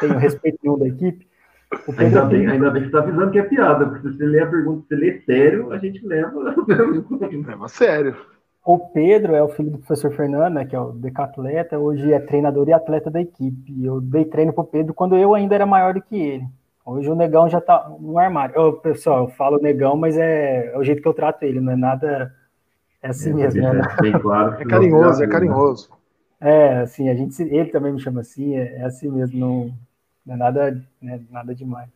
tenho 0.00 0.18
respeito 0.18 0.58
nenhum 0.62 0.78
da 0.78 0.88
equipe. 0.88 1.26
Ainda 1.98 2.24
bem, 2.26 2.46
ainda 2.46 2.70
bem 2.70 2.82
que 2.82 2.90
você 2.90 2.96
está 2.96 2.98
avisando 2.98 3.30
que 3.30 3.38
é 3.38 3.42
piada, 3.42 3.86
porque 3.86 4.08
se 4.08 4.16
você 4.16 4.24
ler 4.24 4.42
a 4.42 4.46
pergunta, 4.46 4.86
se 4.88 4.94
ler 4.94 5.22
sério, 5.24 5.72
a 5.72 5.78
gente 5.78 6.04
leva. 6.06 6.54
leva 6.66 7.68
sério. 7.68 8.16
O 8.64 8.78
Pedro 8.78 9.34
é 9.34 9.42
o 9.42 9.48
filho 9.48 9.70
do 9.70 9.78
professor 9.78 10.12
Fernando, 10.12 10.54
né, 10.54 10.64
que 10.64 10.76
é 10.76 10.80
o 10.80 10.92
decatleta, 10.92 11.78
hoje 11.78 12.12
é 12.12 12.20
treinador 12.20 12.68
e 12.68 12.72
atleta 12.72 13.10
da 13.10 13.20
equipe. 13.20 13.84
Eu 13.84 14.00
dei 14.00 14.24
treino 14.24 14.52
pro 14.52 14.62
Pedro 14.62 14.94
quando 14.94 15.16
eu 15.16 15.34
ainda 15.34 15.54
era 15.54 15.66
maior 15.66 15.94
do 15.94 16.02
que 16.02 16.16
ele. 16.16 16.44
Hoje 16.84 17.10
o 17.10 17.14
negão 17.14 17.48
já 17.48 17.60
tá 17.60 17.90
no 17.98 18.18
armário. 18.18 18.54
Eu, 18.54 18.72
pessoal, 18.74 19.24
eu 19.24 19.28
falo 19.28 19.60
negão, 19.60 19.96
mas 19.96 20.16
é, 20.16 20.72
é 20.72 20.78
o 20.78 20.84
jeito 20.84 21.02
que 21.02 21.08
eu 21.08 21.14
trato 21.14 21.42
ele, 21.42 21.60
não 21.60 21.72
é 21.72 21.76
nada. 21.76 22.32
É 23.02 23.08
assim 23.08 23.30
é, 23.30 23.34
mesmo. 23.34 23.62
Né? 23.62 23.80
É, 24.04 24.18
claro 24.18 24.56
é 24.60 24.64
carinhoso, 24.64 25.22
é 25.22 25.26
carinhoso. 25.26 25.90
É, 26.40 26.78
assim, 26.80 27.08
a 27.08 27.14
gente, 27.14 27.40
ele 27.42 27.70
também 27.70 27.92
me 27.92 28.00
chama 28.00 28.20
assim, 28.20 28.56
é, 28.56 28.78
é 28.78 28.84
assim 28.84 29.08
mesmo, 29.08 29.38
não, 29.38 29.72
não 30.24 30.34
é 30.34 30.38
nada, 30.38 30.86
né, 31.00 31.24
nada 31.30 31.54
demais. 31.54 31.90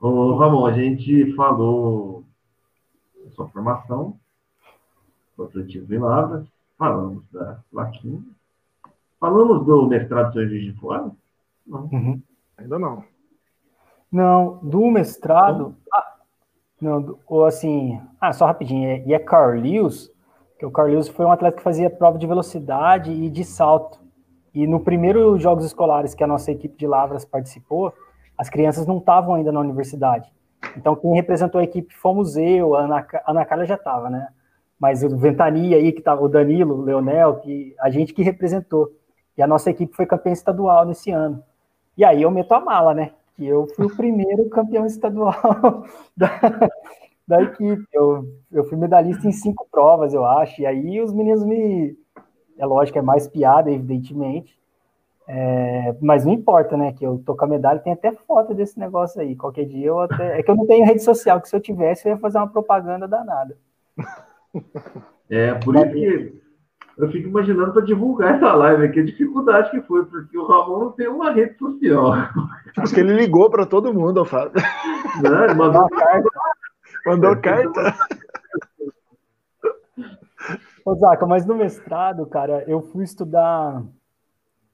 Ô, 0.00 0.36
Ramon, 0.36 0.66
a 0.66 0.72
gente 0.72 1.34
falou 1.34 2.24
da 3.24 3.30
sua 3.30 3.48
formação, 3.48 4.18
do 5.36 5.44
atletismo 5.44 5.94
em 5.94 5.98
Lavras, 5.98 6.46
falamos 6.76 7.24
da 7.32 7.60
plaquinha, 7.70 8.22
falamos 9.18 9.64
do 9.64 9.86
mestrado 9.86 10.32
São 10.32 10.46
Juiz 10.46 10.64
de 10.64 10.72
Fora? 10.74 11.10
Não. 11.66 11.88
Uhum. 11.92 12.22
Ainda 12.58 12.78
não. 12.78 13.04
Não, 14.10 14.58
do 14.62 14.90
mestrado. 14.90 15.76
Ah, 15.92 16.16
não, 16.80 17.18
ou 17.26 17.44
assim. 17.44 18.00
Ah, 18.20 18.32
só 18.32 18.46
rapidinho. 18.46 18.88
É, 18.88 19.04
e 19.06 19.12
é 19.12 19.18
Carl 19.18 19.58
Lewis, 19.60 20.10
Que 20.58 20.64
o 20.64 20.70
Carlos 20.70 21.08
foi 21.08 21.26
um 21.26 21.30
atleta 21.30 21.56
que 21.56 21.62
fazia 21.62 21.90
prova 21.90 22.18
de 22.18 22.26
velocidade 22.26 23.10
e 23.10 23.28
de 23.28 23.44
salto. 23.44 24.05
E 24.56 24.66
no 24.66 24.80
primeiro 24.80 25.38
Jogos 25.38 25.66
Escolares 25.66 26.14
que 26.14 26.24
a 26.24 26.26
nossa 26.26 26.50
equipe 26.50 26.78
de 26.78 26.86
Lavras 26.86 27.26
participou, 27.26 27.92
as 28.38 28.48
crianças 28.48 28.86
não 28.86 28.96
estavam 28.96 29.34
ainda 29.34 29.52
na 29.52 29.60
universidade. 29.60 30.32
Então, 30.74 30.96
quem 30.96 31.12
representou 31.12 31.60
a 31.60 31.64
equipe 31.64 31.94
fomos 31.94 32.38
eu, 32.38 32.74
a 32.74 32.80
Ana, 32.80 33.06
a 33.26 33.30
Ana 33.30 33.44
Carla 33.44 33.66
já 33.66 33.74
estava, 33.74 34.08
né? 34.08 34.28
Mas 34.80 35.04
o 35.04 35.14
Ventania 35.14 35.76
aí, 35.76 35.92
que 35.92 35.98
estava 35.98 36.22
o 36.22 36.28
Danilo, 36.28 36.76
o 36.76 36.80
Leonel, 36.80 37.36
que, 37.36 37.74
a 37.78 37.90
gente 37.90 38.14
que 38.14 38.22
representou. 38.22 38.90
E 39.36 39.42
a 39.42 39.46
nossa 39.46 39.68
equipe 39.68 39.94
foi 39.94 40.06
campeã 40.06 40.32
estadual 40.32 40.86
nesse 40.86 41.10
ano. 41.10 41.44
E 41.94 42.02
aí 42.02 42.22
eu 42.22 42.30
meto 42.30 42.52
a 42.52 42.60
mala, 42.60 42.94
né? 42.94 43.10
Que 43.34 43.46
eu 43.46 43.66
fui 43.76 43.84
o 43.84 43.94
primeiro 43.94 44.48
campeão 44.48 44.86
estadual 44.86 45.84
da, 46.16 46.30
da 47.28 47.42
equipe. 47.42 47.86
Eu, 47.92 48.24
eu 48.50 48.64
fui 48.64 48.78
medalhista 48.78 49.28
em 49.28 49.32
cinco 49.32 49.68
provas, 49.70 50.14
eu 50.14 50.24
acho. 50.24 50.62
E 50.62 50.66
aí 50.66 50.98
os 50.98 51.12
meninos 51.12 51.44
me. 51.44 51.94
É 52.58 52.66
lógico, 52.66 52.98
é 52.98 53.02
mais 53.02 53.28
piada, 53.28 53.70
evidentemente. 53.70 54.56
É, 55.28 55.96
mas 56.00 56.24
não 56.24 56.32
importa, 56.32 56.76
né? 56.76 56.92
Que 56.92 57.04
eu 57.04 57.20
tô 57.24 57.34
com 57.34 57.44
a 57.44 57.48
medalha, 57.48 57.80
tem 57.80 57.92
até 57.92 58.12
foto 58.12 58.54
desse 58.54 58.78
negócio 58.78 59.20
aí. 59.20 59.34
Qualquer 59.34 59.64
dia 59.64 59.86
eu 59.86 60.00
até. 60.00 60.38
É 60.38 60.42
que 60.42 60.50
eu 60.50 60.56
não 60.56 60.66
tenho 60.66 60.86
rede 60.86 61.02
social, 61.02 61.40
que 61.40 61.48
se 61.48 61.56
eu 61.56 61.60
tivesse, 61.60 62.06
eu 62.06 62.12
ia 62.12 62.18
fazer 62.18 62.38
uma 62.38 62.48
propaganda 62.48 63.08
danada. 63.08 63.56
É, 65.28 65.54
por 65.54 65.74
isso 65.74 65.90
que 65.90 66.40
eu 66.98 67.10
fico 67.10 67.28
imaginando 67.28 67.72
para 67.72 67.82
divulgar 67.82 68.36
essa 68.36 68.54
live 68.54 68.84
aqui, 68.84 69.00
a 69.00 69.04
dificuldade 69.04 69.70
que 69.70 69.82
foi, 69.82 70.04
porque 70.06 70.38
o 70.38 70.46
Ramon 70.46 70.78
não 70.78 70.92
tem 70.92 71.08
uma 71.08 71.30
rede 71.30 71.58
social. 71.58 72.12
Acho 72.78 72.94
que 72.94 73.00
ele 73.00 73.14
ligou 73.14 73.50
para 73.50 73.66
todo 73.66 73.92
mundo, 73.92 74.24
Fábio. 74.24 74.62
Não, 75.22 75.44
ele 75.44 75.54
mandou 75.54 75.88
carta. 75.90 76.28
Mandou 77.04 77.36
carta. 77.36 77.94
Zaca, 80.94 81.26
mas 81.26 81.44
no 81.44 81.54
mestrado, 81.54 82.24
cara, 82.26 82.64
eu 82.68 82.80
fui 82.80 83.04
estudar 83.04 83.82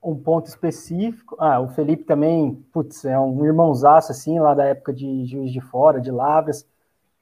um 0.02 0.16
ponto 0.16 0.46
específico. 0.46 1.36
Ah, 1.38 1.60
o 1.60 1.68
Felipe 1.68 2.04
também, 2.04 2.54
putz, 2.72 3.04
é 3.04 3.18
um 3.18 3.44
irmãozaço, 3.44 4.10
assim, 4.10 4.38
lá 4.40 4.52
da 4.54 4.64
época 4.64 4.92
de 4.92 5.24
Juiz 5.24 5.52
de 5.52 5.60
Fora, 5.60 6.00
de 6.00 6.10
Lavras. 6.10 6.66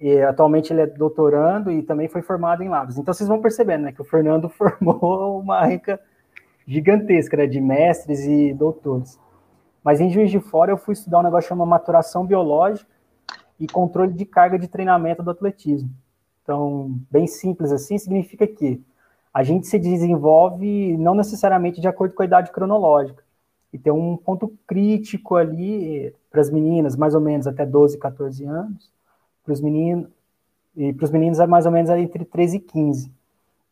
E 0.00 0.20
atualmente 0.22 0.72
ele 0.72 0.80
é 0.80 0.86
doutorando 0.86 1.70
e 1.70 1.82
também 1.82 2.08
foi 2.08 2.22
formado 2.22 2.62
em 2.62 2.68
Lavras. 2.68 2.96
Então 2.96 3.12
vocês 3.12 3.28
vão 3.28 3.40
percebendo, 3.40 3.82
né, 3.82 3.92
que 3.92 4.00
o 4.00 4.04
Fernando 4.04 4.48
formou 4.50 5.40
uma 5.40 5.64
rica 5.66 6.00
gigantesca, 6.66 7.36
né, 7.36 7.46
de 7.46 7.60
mestres 7.60 8.24
e 8.24 8.54
doutores. 8.54 9.20
Mas 9.84 10.00
em 10.00 10.10
Juiz 10.10 10.30
de 10.30 10.40
Fora 10.40 10.72
eu 10.72 10.78
fui 10.78 10.94
estudar 10.94 11.20
um 11.20 11.22
negócio 11.22 11.48
chamado 11.48 11.68
maturação 11.68 12.24
biológica 12.24 12.90
e 13.58 13.66
controle 13.66 14.12
de 14.14 14.24
carga 14.24 14.58
de 14.58 14.68
treinamento 14.68 15.22
do 15.22 15.30
atletismo. 15.30 15.90
Então, 16.42 16.98
bem 17.10 17.26
simples 17.26 17.72
assim, 17.72 17.98
significa 17.98 18.46
que 18.46 18.80
a 19.32 19.42
gente 19.42 19.66
se 19.66 19.78
desenvolve 19.78 20.96
não 20.96 21.14
necessariamente 21.14 21.80
de 21.80 21.88
acordo 21.88 22.14
com 22.14 22.22
a 22.22 22.26
idade 22.26 22.50
cronológica. 22.50 23.22
E 23.72 23.78
tem 23.78 23.92
um 23.92 24.16
ponto 24.16 24.52
crítico 24.66 25.36
ali 25.36 26.12
para 26.30 26.40
as 26.40 26.50
meninas, 26.50 26.96
mais 26.96 27.14
ou 27.14 27.20
menos 27.20 27.46
até 27.46 27.64
12, 27.64 27.98
14 27.98 28.44
anos, 28.44 28.90
para 29.44 29.52
os 29.52 29.60
meninos, 29.60 30.08
e 30.76 30.92
para 30.92 31.04
os 31.04 31.10
meninos 31.10 31.38
é 31.38 31.46
mais 31.46 31.66
ou 31.66 31.72
menos 31.72 31.90
entre 31.90 32.24
13 32.24 32.56
e 32.56 32.60
15. 32.60 33.12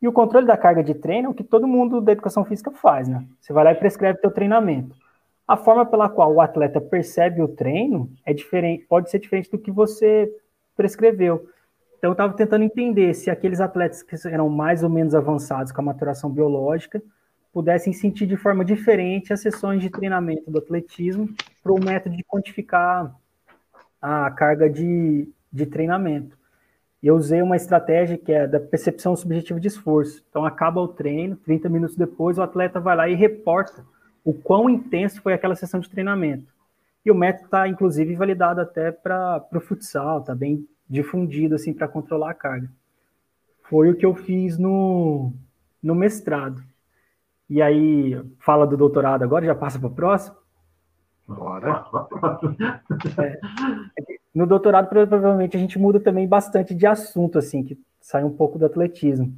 E 0.01 0.07
o 0.07 0.13
controle 0.13 0.45
da 0.47 0.55
carga 0.55 0.81
de 0.81 0.93
treino 0.93 1.27
é 1.27 1.31
o 1.31 1.33
que 1.33 1.43
todo 1.43 1.67
mundo 1.67 1.99
da 1.99 2.13
educação 2.13 2.45
física 2.45 2.71
faz, 2.71 3.07
né? 3.07 3.25
Você 3.41 3.51
vai 3.51 3.65
lá 3.65 3.71
e 3.73 3.75
prescreve 3.75 4.19
teu 4.19 4.31
treinamento. 4.31 4.95
A 5.45 5.57
forma 5.57 5.85
pela 5.85 6.07
qual 6.07 6.33
o 6.33 6.39
atleta 6.39 6.79
percebe 6.79 7.41
o 7.41 7.47
treino 7.47 8.09
é 8.25 8.33
diferente, 8.33 8.85
pode 8.85 9.09
ser 9.09 9.19
diferente 9.19 9.51
do 9.51 9.57
que 9.57 9.71
você 9.71 10.31
prescreveu. 10.75 11.49
Então, 11.99 12.11
eu 12.11 12.13
estava 12.13 12.33
tentando 12.33 12.63
entender 12.63 13.13
se 13.13 13.29
aqueles 13.29 13.59
atletas 13.59 14.01
que 14.01 14.15
eram 14.25 14.47
mais 14.47 14.83
ou 14.83 14.89
menos 14.89 15.13
avançados 15.13 15.73
com 15.73 15.81
a 15.81 15.83
maturação 15.83 16.31
biológica 16.31 17.03
pudessem 17.51 17.91
sentir 17.91 18.25
de 18.25 18.37
forma 18.37 18.63
diferente 18.63 19.33
as 19.33 19.41
sessões 19.41 19.81
de 19.81 19.89
treinamento 19.89 20.49
do 20.49 20.59
atletismo 20.59 21.27
para 21.61 21.73
o 21.73 21.83
método 21.83 22.15
de 22.15 22.23
quantificar 22.23 23.13
a 24.01 24.31
carga 24.31 24.69
de, 24.69 25.27
de 25.51 25.65
treinamento. 25.65 26.37
E 27.03 27.07
eu 27.07 27.15
usei 27.17 27.41
uma 27.41 27.57
estratégia 27.57 28.17
que 28.17 28.31
é 28.31 28.47
da 28.47 28.61
percepção 28.61 29.13
subjetiva 29.13 29.59
de 29.59 29.67
esforço. 29.67 30.23
Então, 30.29 30.45
acaba 30.45 30.79
o 30.79 30.87
treino, 30.87 31.35
30 31.35 31.67
minutos 31.67 31.97
depois, 31.97 32.37
o 32.37 32.41
atleta 32.41 32.79
vai 32.79 32.95
lá 32.95 33.09
e 33.09 33.15
reporta 33.15 33.85
o 34.23 34.33
quão 34.33 34.69
intenso 34.69 35.21
foi 35.21 35.33
aquela 35.33 35.55
sessão 35.55 35.81
de 35.81 35.89
treinamento. 35.89 36.53
E 37.05 37.11
o 37.11 37.15
método 37.15 37.45
está, 37.45 37.67
inclusive, 37.67 38.15
validado 38.15 38.61
até 38.61 38.89
para 38.89 39.45
o 39.53 39.59
futsal, 39.59 40.19
está 40.19 40.33
bem 40.33 40.65
difundido 40.89 41.55
assim 41.55 41.73
para 41.73 41.87
controlar 41.87 42.31
a 42.31 42.33
carga. 42.33 42.69
Foi 43.63 43.91
o 43.91 43.95
que 43.95 44.05
eu 44.05 44.15
fiz 44.15 44.57
no, 44.57 45.31
no 45.81 45.93
mestrado. 45.93 46.63
E 47.47 47.61
aí, 47.61 48.19
fala 48.39 48.65
do 48.65 48.75
doutorado 48.75 49.23
agora, 49.23 49.45
já 49.45 49.55
passa 49.55 49.77
para 49.77 49.87
o 49.87 49.93
próximo? 49.93 50.35
Bora. 51.27 51.85
É, 53.17 53.39
no 54.33 54.45
doutorado, 54.45 54.89
provavelmente, 54.89 55.55
a 55.55 55.59
gente 55.59 55.77
muda 55.77 55.99
também 55.99 56.27
bastante 56.27 56.73
de 56.73 56.85
assunto, 56.85 57.37
assim, 57.37 57.63
que 57.63 57.79
sai 58.01 58.23
um 58.23 58.35
pouco 58.35 58.57
do 58.57 58.65
atletismo. 58.65 59.33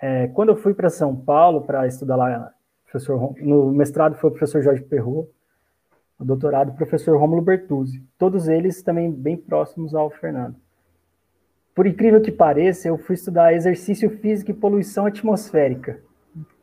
É, 0.00 0.28
quando 0.28 0.50
eu 0.50 0.56
fui 0.56 0.74
para 0.74 0.90
São 0.90 1.14
Paulo 1.14 1.62
para 1.62 1.86
estudar 1.86 2.16
lá, 2.16 2.52
professor, 2.84 3.34
no 3.40 3.70
mestrado 3.72 4.16
foi 4.16 4.30
o 4.30 4.32
professor 4.32 4.62
Jorge 4.62 4.82
Perrot, 4.82 5.28
no 6.18 6.26
doutorado, 6.26 6.70
o 6.70 6.74
professor 6.74 7.18
Rômulo 7.18 7.42
Bertuzzi. 7.42 8.02
Todos 8.18 8.48
eles 8.48 8.82
também 8.82 9.10
bem 9.10 9.36
próximos 9.36 9.94
ao 9.94 10.10
Fernando 10.10 10.56
por 11.78 11.86
incrível 11.86 12.20
que 12.20 12.32
pareça, 12.32 12.88
eu 12.88 12.98
fui 12.98 13.14
estudar 13.14 13.54
exercício 13.54 14.10
físico 14.18 14.50
e 14.50 14.54
poluição 14.54 15.06
atmosférica, 15.06 16.00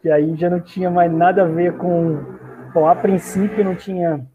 que 0.02 0.12
aí 0.12 0.36
já 0.36 0.50
não 0.50 0.60
tinha 0.60 0.92
mais 0.92 1.10
nada 1.10 1.44
a 1.44 1.48
ver 1.48 1.78
com. 1.78 2.22
Bom, 2.74 2.86
a 2.86 2.94
princípio 2.94 3.64
não 3.64 3.78
tinha 3.78 4.28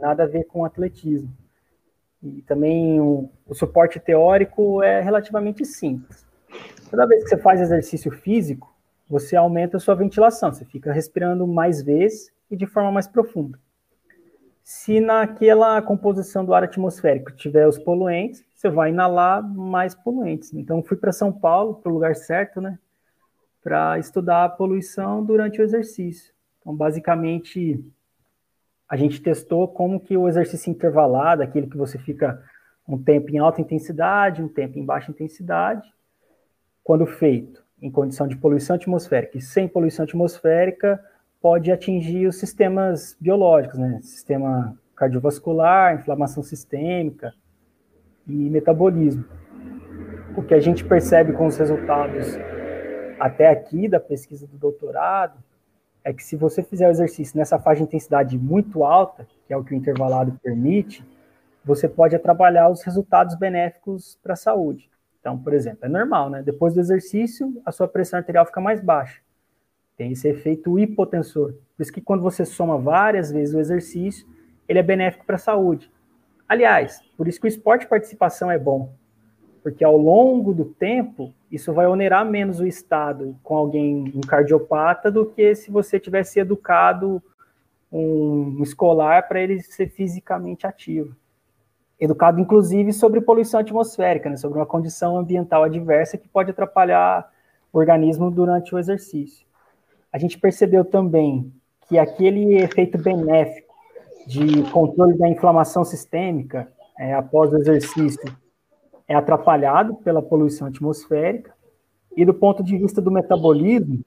nada 0.00 0.22
a 0.22 0.26
ver 0.26 0.44
com 0.44 0.64
atletismo. 0.64 1.30
E 2.22 2.40
também 2.40 3.02
o, 3.02 3.28
o 3.46 3.54
suporte 3.54 4.00
teórico 4.00 4.82
é 4.82 5.02
relativamente 5.02 5.62
simples. 5.66 6.26
Toda 6.90 7.06
vez 7.06 7.24
que 7.24 7.28
você 7.28 7.36
faz 7.36 7.60
exercício 7.60 8.10
físico, 8.10 8.74
você 9.10 9.36
aumenta 9.36 9.76
a 9.76 9.80
sua 9.80 9.94
ventilação, 9.94 10.54
você 10.54 10.64
fica 10.64 10.90
respirando 10.90 11.46
mais 11.46 11.82
vezes 11.82 12.32
e 12.50 12.56
de 12.56 12.64
forma 12.64 12.90
mais 12.90 13.06
profunda 13.06 13.58
se 14.70 15.00
naquela 15.00 15.82
composição 15.82 16.44
do 16.44 16.54
ar 16.54 16.62
atmosférico 16.62 17.32
tiver 17.32 17.66
os 17.66 17.76
poluentes, 17.76 18.44
você 18.60 18.68
vai 18.68 18.90
inalar 18.90 19.42
mais 19.42 19.94
poluentes. 19.94 20.52
Então, 20.52 20.82
fui 20.82 20.94
para 20.94 21.12
São 21.12 21.32
Paulo, 21.32 21.76
para 21.76 21.90
o 21.90 21.94
lugar 21.94 22.14
certo, 22.14 22.60
né? 22.60 22.78
Para 23.62 23.98
estudar 23.98 24.44
a 24.44 24.48
poluição 24.50 25.24
durante 25.24 25.62
o 25.62 25.64
exercício. 25.64 26.34
Então, 26.60 26.76
basicamente, 26.76 27.82
a 28.86 28.98
gente 28.98 29.22
testou 29.22 29.66
como 29.66 29.98
que 29.98 30.14
o 30.14 30.28
exercício 30.28 30.70
intervalado, 30.70 31.42
aquele 31.42 31.68
que 31.68 31.76
você 31.76 31.98
fica 31.98 32.42
um 32.86 33.02
tempo 33.02 33.30
em 33.30 33.38
alta 33.38 33.62
intensidade, 33.62 34.42
um 34.42 34.48
tempo 34.48 34.78
em 34.78 34.84
baixa 34.84 35.10
intensidade, 35.10 35.90
quando 36.84 37.06
feito 37.06 37.64
em 37.80 37.90
condição 37.90 38.28
de 38.28 38.36
poluição 38.36 38.76
atmosférica 38.76 39.38
e 39.38 39.40
sem 39.40 39.66
poluição 39.66 40.04
atmosférica, 40.04 41.02
pode 41.40 41.72
atingir 41.72 42.26
os 42.26 42.36
sistemas 42.36 43.16
biológicos, 43.18 43.78
né? 43.78 44.00
Sistema 44.02 44.78
cardiovascular, 44.94 45.94
inflamação 45.94 46.42
sistêmica 46.42 47.32
e 48.30 48.50
metabolismo. 48.50 49.24
O 50.36 50.42
que 50.42 50.54
a 50.54 50.60
gente 50.60 50.84
percebe 50.84 51.32
com 51.32 51.46
os 51.46 51.56
resultados 51.56 52.38
até 53.18 53.48
aqui 53.48 53.88
da 53.88 54.00
pesquisa 54.00 54.46
do 54.46 54.56
doutorado 54.56 55.38
é 56.02 56.12
que 56.12 56.22
se 56.22 56.36
você 56.36 56.62
fizer 56.62 56.88
o 56.88 56.90
exercício 56.90 57.36
nessa 57.36 57.58
faixa 57.58 57.80
de 57.80 57.84
intensidade 57.84 58.38
muito 58.38 58.84
alta, 58.84 59.26
que 59.46 59.52
é 59.52 59.56
o 59.56 59.62
que 59.62 59.74
o 59.74 59.76
intervalado 59.76 60.38
permite, 60.42 61.04
você 61.64 61.88
pode 61.88 62.18
trabalhar 62.18 62.68
os 62.68 62.82
resultados 62.82 63.34
benéficos 63.34 64.18
para 64.22 64.32
a 64.32 64.36
saúde. 64.36 64.90
Então, 65.20 65.38
por 65.38 65.52
exemplo, 65.52 65.80
é 65.82 65.88
normal, 65.88 66.30
né? 66.30 66.42
Depois 66.42 66.72
do 66.72 66.80
exercício, 66.80 67.60
a 67.66 67.70
sua 67.70 67.86
pressão 67.86 68.18
arterial 68.18 68.46
fica 68.46 68.60
mais 68.60 68.80
baixa. 68.80 69.20
Tem 69.96 70.12
esse 70.12 70.26
efeito 70.26 70.78
hipotensor. 70.78 71.52
Por 71.76 71.82
isso 71.82 71.92
que 71.92 72.00
quando 72.00 72.22
você 72.22 72.46
soma 72.46 72.78
várias 72.78 73.30
vezes 73.30 73.54
o 73.54 73.60
exercício, 73.60 74.26
ele 74.66 74.78
é 74.78 74.82
benéfico 74.82 75.26
para 75.26 75.36
a 75.36 75.38
saúde. 75.38 75.92
Aliás, 76.50 77.00
por 77.16 77.28
isso 77.28 77.40
que 77.40 77.46
o 77.46 77.48
esporte 77.48 77.86
participação 77.86 78.50
é 78.50 78.58
bom. 78.58 78.92
Porque 79.62 79.84
ao 79.84 79.96
longo 79.96 80.52
do 80.52 80.64
tempo, 80.64 81.32
isso 81.50 81.72
vai 81.72 81.86
onerar 81.86 82.24
menos 82.24 82.58
o 82.58 82.66
Estado 82.66 83.36
com 83.42 83.54
alguém, 83.54 84.12
um 84.16 84.20
cardiopata, 84.20 85.10
do 85.10 85.26
que 85.26 85.54
se 85.54 85.70
você 85.70 86.00
tivesse 86.00 86.40
educado 86.40 87.22
um 87.92 88.62
escolar 88.62 89.28
para 89.28 89.40
ele 89.40 89.60
ser 89.62 89.88
fisicamente 89.88 90.66
ativo. 90.66 91.14
Educado, 92.00 92.40
inclusive, 92.40 92.92
sobre 92.92 93.20
poluição 93.20 93.60
atmosférica, 93.60 94.30
né, 94.30 94.36
sobre 94.36 94.58
uma 94.58 94.66
condição 94.66 95.18
ambiental 95.18 95.62
adversa 95.62 96.16
que 96.16 96.28
pode 96.28 96.50
atrapalhar 96.50 97.30
o 97.72 97.78
organismo 97.78 98.30
durante 98.30 98.74
o 98.74 98.78
exercício 98.78 99.46
a 100.12 100.18
gente 100.18 100.38
percebeu 100.38 100.84
também 100.84 101.52
que 101.88 101.98
aquele 101.98 102.56
efeito 102.58 102.98
benéfico 102.98 103.69
de 104.30 104.62
controle 104.70 105.18
da 105.18 105.28
inflamação 105.28 105.84
sistêmica 105.84 106.72
é, 106.96 107.12
após 107.14 107.52
o 107.52 107.56
exercício 107.56 108.22
é 109.08 109.14
atrapalhado 109.16 109.96
pela 109.96 110.22
poluição 110.22 110.68
atmosférica. 110.68 111.52
E 112.16 112.24
do 112.24 112.32
ponto 112.32 112.62
de 112.62 112.78
vista 112.78 113.02
do 113.02 113.10
metabolismo, 113.10 114.04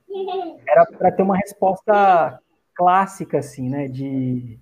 era 0.65 0.85
para 0.85 1.11
ter 1.11 1.23
uma 1.23 1.35
resposta 1.35 2.39
clássica, 2.73 3.39
assim, 3.39 3.69
né, 3.69 3.89
de, 3.89 4.57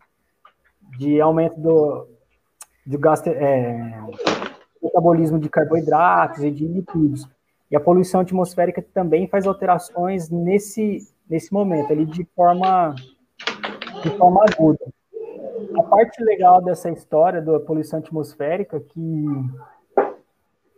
de 0.97 1.22
aumento 1.22 1.59
do, 1.59 2.07
do 2.84 2.97
gasto, 2.97 3.28
é, 3.28 4.01
metabolismo 4.82 5.38
de 5.38 5.47
carboidratos 5.47 6.43
e 6.43 6.49
de 6.49 6.68
lipídios. 6.68 7.30
E 7.70 7.76
a 7.76 7.80
poluição 7.80 8.22
atmosférica 8.22 8.84
também 8.93 9.28
faz 9.28 9.45
alterações 9.45 10.28
nesse, 10.28 11.07
nesse 11.30 11.53
momento, 11.53 11.93
ali 11.93 12.05
de 12.05 12.26
forma, 12.36 12.95
de 14.01 14.09
forma 14.18 14.43
aguda. 14.43 14.91
A 15.78 15.84
parte 15.84 16.24
legal 16.24 16.62
dessa 16.62 16.90
história 16.90 17.42
da 17.42 17.60
poluição 17.60 18.00
atmosférica 18.00 18.78
é 18.78 18.80
que 18.80 19.26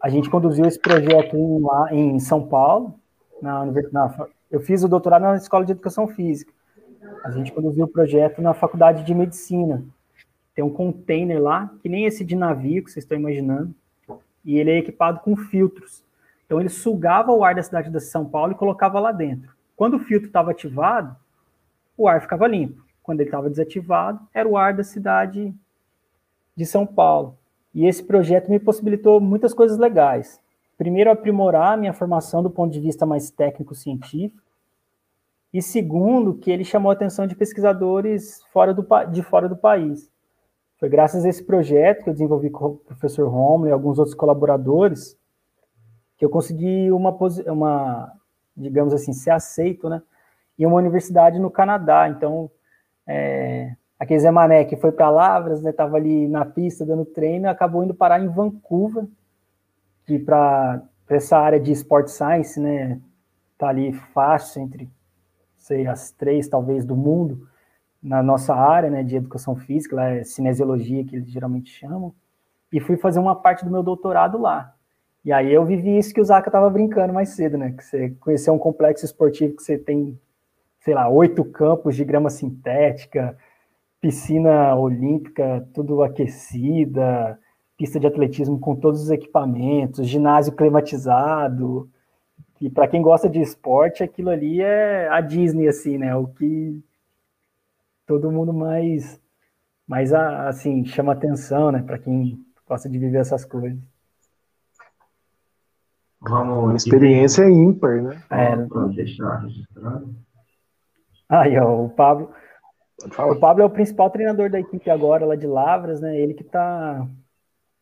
a 0.01 0.09
gente 0.09 0.29
conduziu 0.29 0.65
esse 0.65 0.79
projeto 0.79 1.35
em, 1.35 1.61
lá 1.61 1.93
em 1.93 2.19
São 2.19 2.45
Paulo, 2.45 2.99
na, 3.41 3.65
eu 4.51 4.59
fiz 4.59 4.83
o 4.83 4.87
doutorado 4.87 5.23
na 5.23 5.35
Escola 5.35 5.65
de 5.65 5.71
Educação 5.71 6.07
Física. 6.07 6.53
A 7.23 7.31
gente 7.31 7.51
conduziu 7.51 7.85
o 7.85 7.87
projeto 7.87 8.41
na 8.41 8.53
Faculdade 8.53 9.03
de 9.03 9.15
Medicina. 9.15 9.83
Tem 10.53 10.63
um 10.63 10.69
container 10.69 11.41
lá, 11.41 11.73
que 11.81 11.89
nem 11.89 12.05
esse 12.05 12.23
de 12.23 12.35
navio 12.35 12.83
que 12.83 12.91
vocês 12.91 13.03
estão 13.03 13.17
imaginando, 13.17 13.73
e 14.45 14.59
ele 14.59 14.71
é 14.71 14.77
equipado 14.77 15.21
com 15.21 15.35
filtros. 15.35 16.03
Então 16.45 16.59
ele 16.59 16.69
sugava 16.69 17.31
o 17.31 17.43
ar 17.43 17.55
da 17.55 17.63
cidade 17.63 17.89
de 17.89 17.99
São 17.99 18.25
Paulo 18.25 18.51
e 18.51 18.55
colocava 18.55 18.99
lá 18.99 19.11
dentro. 19.11 19.51
Quando 19.75 19.95
o 19.95 19.99
filtro 19.99 20.27
estava 20.27 20.51
ativado, 20.51 21.15
o 21.97 22.07
ar 22.07 22.21
ficava 22.21 22.47
limpo. 22.47 22.82
Quando 23.03 23.19
ele 23.19 23.27
estava 23.27 23.49
desativado, 23.49 24.19
era 24.33 24.47
o 24.47 24.57
ar 24.57 24.73
da 24.73 24.83
cidade 24.83 25.53
de 26.55 26.65
São 26.65 26.85
Paulo. 26.85 27.37
E 27.73 27.85
esse 27.85 28.03
projeto 28.03 28.49
me 28.49 28.59
possibilitou 28.59 29.19
muitas 29.19 29.53
coisas 29.53 29.77
legais. 29.77 30.41
Primeiro, 30.77 31.11
aprimorar 31.11 31.73
a 31.73 31.77
minha 31.77 31.93
formação 31.93 32.41
do 32.41 32.49
ponto 32.49 32.71
de 32.71 32.79
vista 32.79 33.05
mais 33.05 33.29
técnico-científico. 33.29 34.41
E 35.53 35.61
segundo, 35.61 36.33
que 36.33 36.49
ele 36.49 36.63
chamou 36.63 36.89
a 36.89 36.93
atenção 36.93 37.27
de 37.27 37.35
pesquisadores 37.35 38.41
fora 38.51 38.73
do, 38.73 38.85
de 39.11 39.21
fora 39.21 39.47
do 39.47 39.55
país. 39.55 40.11
Foi 40.79 40.89
graças 40.89 41.25
a 41.25 41.29
esse 41.29 41.43
projeto 41.43 42.03
que 42.03 42.09
eu 42.09 42.13
desenvolvi 42.13 42.49
com 42.49 42.65
o 42.65 42.75
professor 42.77 43.27
Romulo 43.27 43.67
e 43.67 43.71
alguns 43.71 43.99
outros 43.99 44.15
colaboradores 44.15 45.17
que 46.17 46.25
eu 46.25 46.29
consegui 46.29 46.91
uma, 46.91 47.15
uma 47.47 48.11
digamos 48.55 48.93
assim, 48.93 49.13
ser 49.13 49.31
aceito, 49.31 49.89
né, 49.89 50.01
em 50.57 50.65
uma 50.65 50.77
universidade 50.77 51.39
no 51.39 51.51
Canadá. 51.51 52.09
Então, 52.09 52.49
é, 53.07 53.75
aquele 53.99 54.19
Zé 54.19 54.31
Mané 54.31 54.65
que 54.65 54.75
foi 54.75 54.91
para 54.91 55.09
Lavras, 55.09 55.61
né, 55.61 55.71
estava 55.71 55.97
ali 55.97 56.27
na 56.27 56.45
pista 56.45 56.85
dando 56.85 57.05
treino, 57.05 57.49
acabou 57.49 57.83
indo 57.83 57.93
parar 57.93 58.19
em 58.19 58.27
Vancouver, 58.27 59.05
que 60.05 60.19
para 60.19 60.81
essa 61.09 61.37
área 61.37 61.59
de 61.59 61.71
Sport 61.71 62.07
Science, 62.07 62.59
né, 62.59 62.99
tá 63.57 63.69
ali 63.69 63.93
fácil 63.93 64.63
entre, 64.63 64.89
sei, 65.57 65.87
as 65.87 66.11
três 66.11 66.47
talvez 66.47 66.85
do 66.85 66.95
mundo, 66.95 67.47
na 68.01 68.21
nossa 68.21 68.53
área, 68.53 68.89
né, 68.89 69.03
de 69.03 69.15
educação 69.15 69.55
física, 69.55 69.95
lá 69.95 70.09
é 70.09 70.23
cinesiologia 70.23 71.05
que 71.05 71.15
eles 71.15 71.31
geralmente 71.31 71.71
chamam, 71.71 72.13
e 72.71 72.79
fui 72.79 72.97
fazer 72.97 73.19
uma 73.19 73.35
parte 73.35 73.63
do 73.63 73.71
meu 73.71 73.83
doutorado 73.83 74.37
lá. 74.37 74.75
E 75.23 75.31
aí 75.31 75.53
eu 75.53 75.63
vivi 75.63 75.97
isso 75.97 76.13
que 76.13 76.19
o 76.19 76.25
Zaka 76.25 76.49
estava 76.49 76.69
brincando 76.69 77.13
mais 77.13 77.29
cedo, 77.29 77.57
né, 77.57 77.71
que 77.71 77.83
você 77.83 78.09
conhecer 78.19 78.51
um 78.51 78.59
complexo 78.59 79.05
esportivo 79.05 79.55
que 79.55 79.63
você 79.63 79.77
tem, 79.77 80.19
sei 80.83 80.93
lá, 80.93 81.07
oito 81.09 81.45
campos 81.45 81.95
de 81.95 82.03
grama 82.03 82.29
sintética, 82.29 83.37
piscina 84.01 84.75
olímpica 84.75 85.65
tudo 85.73 86.03
aquecida, 86.03 87.39
pista 87.77 87.99
de 87.99 88.05
atletismo 88.05 88.59
com 88.59 88.75
todos 88.75 89.01
os 89.01 89.09
equipamentos, 89.09 90.07
ginásio 90.07 90.53
climatizado, 90.53 91.89
e 92.59 92.69
para 92.69 92.87
quem 92.87 93.01
gosta 93.01 93.29
de 93.29 93.41
esporte, 93.41 94.03
aquilo 94.03 94.29
ali 94.29 94.61
é 94.61 95.07
a 95.09 95.21
Disney, 95.21 95.67
assim, 95.67 95.97
né, 95.97 96.13
o 96.15 96.27
que 96.27 96.83
todo 98.05 98.31
mundo 98.31 98.53
mais, 98.53 99.19
mais 99.87 100.13
assim, 100.13 100.83
chama 100.85 101.13
atenção, 101.13 101.71
né, 101.71 101.81
para 101.81 101.97
quem 101.97 102.37
gosta 102.67 102.89
de 102.89 102.99
viver 102.99 103.19
essas 103.19 103.45
coisas. 103.45 103.79
Vamos, 106.21 106.63
Uma 106.63 106.75
experiência 106.75 107.49
ímpar, 107.49 108.01
né? 108.01 108.23
É, 108.29 108.55
para 108.55 108.87
deixar 108.87 109.37
registrado. 109.41 110.13
Aí, 111.41 111.57
ó, 111.57 111.85
o 111.85 111.89
Pablo. 111.89 112.31
O 113.01 113.35
Pablo 113.35 113.63
é 113.63 113.65
o 113.65 113.69
principal 113.69 114.09
treinador 114.09 114.49
da 114.49 114.59
equipe 114.59 114.89
agora, 114.89 115.25
lá 115.25 115.35
de 115.35 115.47
Lavras, 115.47 115.99
né? 115.99 116.17
Ele 116.17 116.33
que 116.33 116.43
tá, 116.43 117.05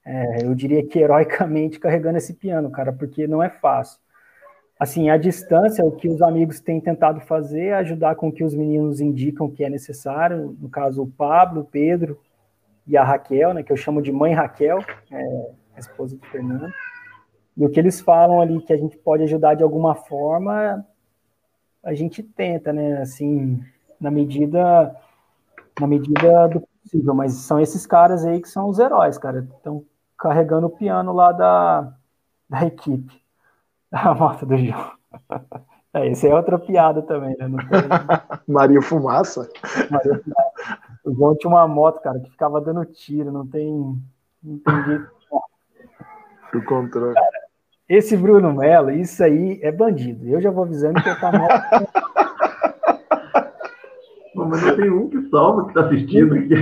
é, 0.06 0.46
eu 0.46 0.56
diria 0.56 0.86
que 0.86 1.00
heroicamente 1.00 1.80
carregando 1.80 2.18
esse 2.18 2.34
piano, 2.34 2.72
cara, 2.72 2.92
porque 2.92 3.28
não 3.28 3.44
é 3.44 3.50
fácil 3.50 4.00
assim, 4.82 5.12
a 5.12 5.18
distância, 5.18 5.86
o 5.86 5.92
que 5.92 6.10
os 6.10 6.24
amigos 6.24 6.60
têm 6.60 6.82
tentado 6.82 7.22
fazer 7.22 7.66
é 7.66 7.74
ajudar 7.76 8.16
com 8.16 8.32
que 8.32 8.44
os 8.44 8.56
meninos 8.56 9.00
indicam 9.00 9.48
que 9.48 9.64
é 9.64 9.70
necessário, 9.70 10.58
no 10.60 10.68
caso 10.70 11.04
o 11.04 11.08
Pablo, 11.08 11.62
o 11.62 11.66
Pedro 11.66 12.20
e 12.88 12.98
a 12.98 13.04
Raquel, 13.04 13.54
né, 13.54 13.62
que 13.62 13.72
eu 13.72 13.78
chamo 13.78 14.02
de 14.02 14.12
mãe 14.12 14.34
Raquel, 14.34 14.80
é, 15.12 15.52
a 15.76 15.80
esposa 15.80 16.18
do 16.18 16.26
Fernando, 16.26 16.74
e 17.56 17.64
o 17.64 17.70
que 17.70 17.80
eles 17.80 18.02
falam 18.02 18.42
ali 18.42 18.60
que 18.60 18.74
a 18.74 18.78
gente 18.78 18.98
pode 18.98 19.22
ajudar 19.22 19.54
de 19.54 19.62
alguma 19.62 19.94
forma, 19.94 20.84
a 21.84 21.94
gente 21.94 22.22
tenta, 22.22 22.72
né, 22.72 23.02
assim, 23.02 23.64
na 24.00 24.12
medida 24.12 24.96
na 25.80 25.88
medida 25.88 26.48
do 26.48 26.62
possível, 26.62 27.14
mas 27.14 27.34
são 27.34 27.60
esses 27.60 27.86
caras 27.86 28.26
aí 28.26 28.42
que 28.42 28.50
são 28.50 28.68
os 28.68 28.80
heróis, 28.80 29.18
cara, 29.18 29.40
estão 29.40 29.86
carregando 30.18 30.68
o 30.68 30.70
piano 30.70 31.14
lá 31.14 31.32
da, 31.32 31.94
da 32.50 32.66
equipe. 32.66 33.22
A 33.92 34.14
moto 34.14 34.46
do 34.46 34.58
João. 34.58 34.92
É, 35.94 36.08
esse 36.08 36.26
é 36.26 36.34
outra 36.34 36.58
piada 36.58 37.02
também, 37.02 37.36
né? 37.38 37.48
Tem... 37.48 38.48
Maria 38.48 38.82
Fumaça? 38.82 39.50
Maria 39.90 40.24
Fumaça. 40.24 40.80
O 41.04 41.14
João 41.14 41.36
tinha 41.36 41.52
uma 41.52 41.68
moto, 41.68 42.00
cara, 42.02 42.18
que 42.18 42.30
ficava 42.30 42.62
dando 42.62 42.86
tiro, 42.86 43.30
não 43.30 43.46
tem, 43.46 44.02
não 44.42 44.58
tem 44.60 44.86
jeito. 44.86 45.12
Do 46.54 46.64
controle. 46.64 47.14
Cara, 47.14 47.41
esse 47.98 48.16
Bruno 48.16 48.54
Mello, 48.54 48.92
isso 48.92 49.22
aí 49.24 49.60
é 49.62 49.72
bandido. 49.72 50.28
Eu 50.28 50.40
já 50.40 50.50
vou 50.50 50.64
avisando 50.64 51.02
que 51.02 51.10
eu 51.10 51.20
tá 51.20 51.32
mal. 51.32 51.50
mas 54.34 54.64
não 54.64 54.76
tem 54.76 54.90
um 54.90 55.10
que 55.10 55.30
salva 55.30 55.68
que 55.68 55.74
tá 55.74 55.86
assistindo 55.86 56.36
aqui. 56.36 56.54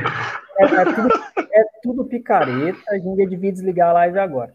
É, 0.58 0.64
é, 0.64 0.86
tudo, 0.86 1.10
é 1.38 1.64
tudo 1.84 2.06
picareta, 2.06 2.80
a 2.90 2.98
gente 2.98 3.28
devia 3.28 3.52
desligar 3.52 3.90
a 3.90 3.94
live 3.94 4.20
agora. 4.20 4.52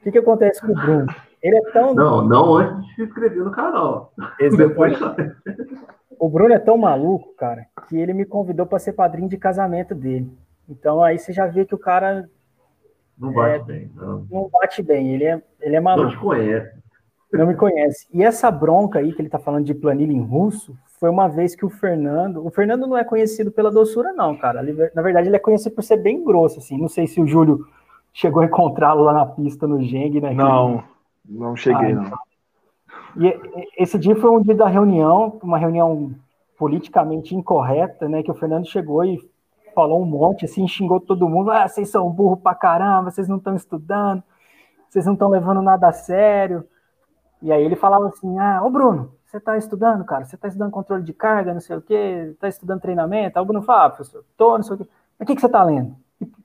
O 0.00 0.04
que, 0.04 0.12
que 0.12 0.18
acontece 0.18 0.60
com 0.60 0.72
o 0.72 0.74
Bruno? 0.74 1.06
Ele 1.42 1.56
é 1.56 1.70
tão. 1.72 1.94
Não, 1.94 2.22
não 2.24 2.56
antes 2.56 2.86
de 2.86 2.94
se 2.94 3.02
inscrever 3.04 3.44
no 3.44 3.50
canal. 3.50 4.12
Depois... 4.38 4.98
o 6.18 6.28
Bruno 6.28 6.52
é 6.52 6.58
tão 6.58 6.76
maluco, 6.76 7.34
cara, 7.36 7.66
que 7.88 7.96
ele 7.96 8.12
me 8.12 8.24
convidou 8.24 8.66
para 8.66 8.78
ser 8.78 8.92
padrinho 8.92 9.28
de 9.28 9.36
casamento 9.36 9.94
dele. 9.94 10.30
Então 10.68 11.02
aí 11.02 11.18
você 11.18 11.32
já 11.32 11.46
vê 11.46 11.64
que 11.64 11.74
o 11.74 11.78
cara. 11.78 12.28
Não 13.18 13.32
bate 13.32 13.54
é, 13.54 13.58
bem. 13.64 13.90
Não. 13.94 14.26
não 14.30 14.48
bate 14.48 14.82
bem, 14.82 15.14
ele 15.14 15.24
é, 15.24 15.42
ele 15.60 15.76
é 15.76 15.80
maluco. 15.80 16.04
Não 16.04 16.10
te 16.10 16.18
conhece. 16.18 16.78
Não 17.32 17.46
me 17.46 17.54
conhece. 17.54 18.06
E 18.12 18.22
essa 18.22 18.50
bronca 18.50 19.00
aí 19.00 19.12
que 19.12 19.20
ele 19.20 19.28
tá 19.28 19.38
falando 19.38 19.64
de 19.64 19.74
planilha 19.74 20.12
em 20.12 20.22
russo 20.22 20.76
foi 20.98 21.10
uma 21.10 21.28
vez 21.28 21.54
que 21.54 21.64
o 21.64 21.70
Fernando. 21.70 22.44
O 22.44 22.50
Fernando 22.50 22.86
não 22.86 22.96
é 22.96 23.04
conhecido 23.04 23.50
pela 23.50 23.70
doçura, 23.70 24.12
não, 24.12 24.36
cara. 24.36 24.62
Na 24.94 25.02
verdade, 25.02 25.28
ele 25.28 25.36
é 25.36 25.40
conhecido 25.40 25.74
por 25.74 25.84
ser 25.84 25.98
bem 25.98 26.24
grosso, 26.24 26.58
assim. 26.58 26.78
Não 26.78 26.88
sei 26.88 27.06
se 27.06 27.20
o 27.20 27.26
Júlio 27.26 27.66
chegou 28.12 28.42
a 28.42 28.46
encontrá-lo 28.46 29.02
lá 29.02 29.12
na 29.12 29.26
pista 29.26 29.66
no 29.66 29.80
Geng, 29.82 30.20
né? 30.20 30.32
Não. 30.32 30.82
Não 31.28 31.54
cheguei, 31.54 31.92
ah, 31.92 31.94
não. 31.94 32.06
Então. 32.06 32.18
E 33.16 33.72
esse 33.76 33.98
dia 33.98 34.16
foi 34.16 34.30
um 34.30 34.40
dia 34.40 34.54
da 34.54 34.66
reunião, 34.66 35.38
uma 35.42 35.58
reunião 35.58 36.12
politicamente 36.58 37.34
incorreta, 37.34 38.08
né? 38.08 38.22
Que 38.22 38.30
o 38.30 38.34
Fernando 38.34 38.66
chegou 38.66 39.04
e 39.04 39.20
falou 39.78 40.02
um 40.02 40.04
monte, 40.04 40.44
assim, 40.44 40.66
xingou 40.66 40.98
todo 40.98 41.28
mundo. 41.28 41.52
Ah, 41.52 41.68
vocês 41.68 41.88
são 41.88 42.10
burro 42.10 42.36
pra 42.36 42.52
caramba, 42.52 43.12
vocês 43.12 43.28
não 43.28 43.36
estão 43.36 43.54
estudando, 43.54 44.22
vocês 44.88 45.06
não 45.06 45.12
estão 45.12 45.28
levando 45.28 45.62
nada 45.62 45.86
a 45.86 45.92
sério. 45.92 46.64
E 47.40 47.52
aí 47.52 47.62
ele 47.62 47.76
falava 47.76 48.08
assim: 48.08 48.36
Ah, 48.40 48.60
ô 48.64 48.70
Bruno, 48.70 49.12
você 49.24 49.36
está 49.36 49.56
estudando, 49.56 50.04
cara? 50.04 50.24
Você 50.24 50.34
está 50.34 50.48
estudando 50.48 50.72
controle 50.72 51.04
de 51.04 51.12
carga, 51.12 51.52
não 51.54 51.60
sei 51.60 51.76
o 51.76 51.82
quê, 51.82 52.30
está 52.32 52.48
estudando 52.48 52.80
treinamento? 52.80 53.38
Aí 53.38 53.42
o 53.42 53.46
Bruno 53.46 53.62
fala, 53.62 53.84
ah, 53.84 53.90
professor, 53.90 54.24
tô, 54.36 54.56
não 54.56 54.64
sei 54.64 54.74
o 54.74 54.78
quê. 54.78 54.88
Mas 55.18 55.26
o 55.26 55.26
que, 55.26 55.34
que 55.36 55.40
você 55.40 55.46
está 55.46 55.62
lendo? 55.62 55.94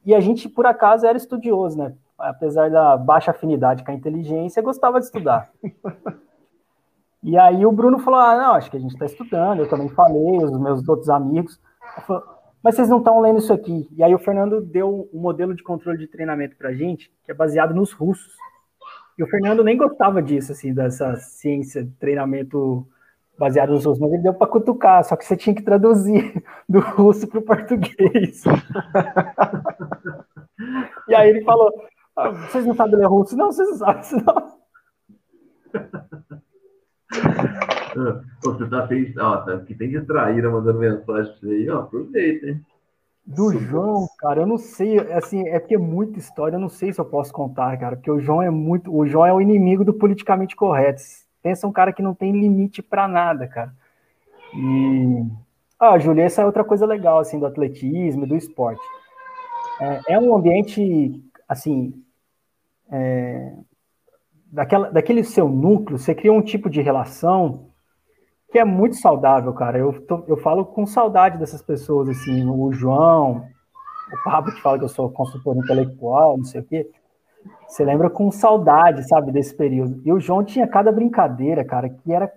E 0.06 0.14
a 0.14 0.20
gente, 0.20 0.48
por 0.48 0.68
acaso, 0.68 1.06
era 1.08 1.18
estudioso, 1.18 1.78
né? 1.78 1.96
apesar 2.18 2.70
da 2.70 2.96
baixa 2.96 3.32
afinidade 3.32 3.84
com 3.84 3.92
a 3.92 3.94
inteligência, 3.94 4.62
gostava 4.62 5.00
de 5.00 5.06
estudar. 5.06 5.50
e 7.24 7.38
aí 7.38 7.66
o 7.66 7.72
Bruno 7.72 8.00
falou: 8.00 8.20
Ah, 8.20 8.38
não, 8.38 8.54
acho 8.54 8.70
que 8.70 8.78
a 8.78 8.80
gente 8.80 8.94
está 8.94 9.06
estudando. 9.06 9.60
Eu 9.60 9.70
também 9.70 9.90
falei, 9.90 10.38
os 10.38 10.60
meus 10.60 10.88
outros 10.88 11.10
amigos. 11.10 11.60
Falei, 12.06 12.24
mas 12.64 12.76
vocês 12.76 12.88
não 12.88 13.00
estão 13.00 13.20
lendo 13.20 13.40
isso 13.40 13.52
aqui. 13.52 13.90
E 13.92 14.02
aí 14.02 14.16
o 14.16 14.20
Fernando 14.20 14.62
deu 14.62 15.10
um 15.14 15.20
modelo 15.20 15.54
de 15.54 15.62
controle 15.62 15.98
de 15.98 16.08
treinamento 16.08 16.56
para 16.56 16.74
gente, 16.74 17.12
que 17.26 17.32
é 17.32 17.34
baseado 17.34 17.74
nos 17.74 17.92
russos. 17.92 18.34
E 19.18 19.24
o 19.24 19.28
Fernando 19.28 19.64
nem 19.64 19.78
gostava 19.78 20.22
disso, 20.22 20.54
assim, 20.54 20.74
dessa 20.74 21.16
ciência 21.18 21.84
de 21.84 21.92
treinamento 21.92 22.88
baseado 23.38 23.72
nos 23.72 23.86
russos, 23.86 24.00
mas 24.00 24.14
ele 24.14 24.24
deu 24.24 24.34
para 24.34 24.48
cutucar, 24.48 25.04
só 25.04 25.16
que 25.16 25.26
você 25.26 25.36
tinha 25.36 25.56
que 25.56 25.62
traduzir 25.62 26.44
do 26.70 26.80
russo 26.80 27.28
para 27.28 27.40
o 27.40 27.44
português. 27.44 28.44
e 31.10 31.16
aí 31.16 31.30
ele 31.30 31.44
falou: 31.44 31.70
ah, 32.16 32.30
vocês 32.30 32.66
não 32.66 32.76
sabem 32.76 32.96
ler 32.96 33.08
russo? 33.08 33.36
Não, 33.36 33.52
vocês 33.52 33.70
não 33.72 33.78
sabem, 33.78 34.24
não. 34.26 34.54
Você 38.42 38.66
tá 38.68 38.88
feliz, 38.88 39.16
ó, 39.18 39.38
tá, 39.38 39.60
que 39.60 39.76
tem 39.76 39.90
de 39.90 40.02
traíra 40.02 40.50
mandando 40.50 40.80
mensagem 40.80 41.34
pra 41.40 41.50
aí, 41.50 41.70
ó, 41.70 41.80
aproveita, 41.80 42.48
hein? 42.48 42.62
Do 43.26 43.52
João, 43.58 44.06
cara, 44.20 44.42
eu 44.42 44.46
não 44.46 44.58
sei, 44.58 45.00
assim, 45.14 45.48
é 45.48 45.58
porque 45.58 45.76
é 45.76 45.78
muita 45.78 46.20
história, 46.20 46.58
eu 46.58 46.60
não 46.60 46.68
sei 46.68 46.92
se 46.92 47.00
eu 47.00 47.06
posso 47.06 47.32
contar, 47.32 47.78
cara, 47.78 47.96
porque 47.96 48.12
o 48.12 48.20
João 48.20 48.42
é 48.42 48.50
muito, 48.50 48.94
o 48.94 49.08
João 49.08 49.26
é 49.26 49.34
o 49.34 49.40
inimigo 49.40 49.86
do 49.86 49.94
politicamente 49.94 50.56
correto. 50.56 51.02
Pensa 51.42 51.66
um 51.66 51.72
cara 51.72 51.94
que 51.94 52.02
não 52.02 52.14
tem 52.14 52.34
limite 52.34 52.82
para 52.82 53.08
nada, 53.08 53.48
cara. 53.48 53.74
E 54.54 55.26
ah, 55.80 55.98
Júlia, 56.00 56.24
essa 56.24 56.42
é 56.42 56.46
outra 56.46 56.64
coisa 56.64 56.86
legal 56.86 57.20
assim 57.20 57.40
do 57.40 57.46
atletismo, 57.46 58.28
do 58.28 58.36
esporte. 58.36 58.82
É, 59.80 60.14
é 60.14 60.20
um 60.20 60.36
ambiente 60.36 61.22
assim, 61.48 61.94
é, 62.90 63.54
daquela, 64.52 64.92
daquele 64.92 65.24
seu 65.24 65.50
núcleo, 65.50 65.98
você 65.98 66.14
cria 66.14 66.32
um 66.32 66.42
tipo 66.42 66.70
de 66.70 66.82
relação 66.82 67.73
que 68.54 68.60
é 68.60 68.64
muito 68.64 68.96
saudável, 68.98 69.52
cara. 69.52 69.80
Eu, 69.80 70.00
tô, 70.06 70.24
eu 70.28 70.38
falo 70.38 70.64
com 70.64 70.86
saudade 70.86 71.40
dessas 71.40 71.64
pessoas, 71.64 72.08
assim, 72.08 72.48
o 72.48 72.72
João, 72.72 73.48
o 74.14 74.24
Pablo 74.24 74.54
que 74.54 74.62
fala 74.62 74.78
que 74.78 74.86
eu 74.86 74.90
sou 74.90 75.12
consultor 75.12 75.58
intelectual, 75.58 76.38
não 76.38 76.46
sei 76.46 76.62
o 76.62 76.64
quê. 76.64 76.88
Você 77.68 77.84
lembra 77.84 78.12
com 78.12 78.30
saudade, 78.30 79.08
sabe, 79.08 79.32
desse 79.32 79.56
período. 79.56 80.00
E 80.06 80.14
o 80.14 80.20
João 80.20 80.44
tinha 80.44 80.68
cada 80.68 80.92
brincadeira, 80.92 81.66
cara, 81.66 81.90
que 81.90 82.14
era 82.14 82.32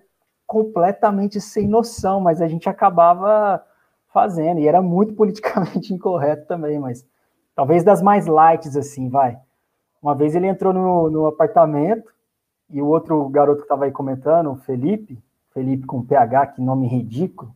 completamente 0.47 1.39
sem 1.39 1.69
noção, 1.69 2.19
mas 2.19 2.41
a 2.41 2.49
gente 2.49 2.67
acabava 2.67 3.63
fazendo, 4.11 4.59
e 4.59 4.67
era 4.67 4.81
muito 4.81 5.13
politicamente 5.13 5.93
incorreto 5.95 6.47
também, 6.47 6.79
mas 6.79 7.07
talvez 7.55 7.85
das 7.85 8.01
mais 8.01 8.27
lights, 8.27 8.75
assim, 8.75 9.11
vai. 9.11 9.37
Uma 10.01 10.15
vez 10.15 10.35
ele 10.35 10.47
entrou 10.47 10.73
no, 10.73 11.11
no 11.11 11.27
apartamento, 11.27 12.11
e 12.71 12.81
o 12.81 12.87
outro 12.87 13.29
garoto 13.29 13.59
que 13.59 13.65
estava 13.65 13.85
aí 13.85 13.93
comentando, 13.93 14.51
o 14.51 14.57
Felipe, 14.57 15.23
Felipe 15.57 15.87
com 15.87 16.05
PH, 16.05 16.49
que 16.49 16.61
nome 16.61 16.87
ridículo. 16.87 17.51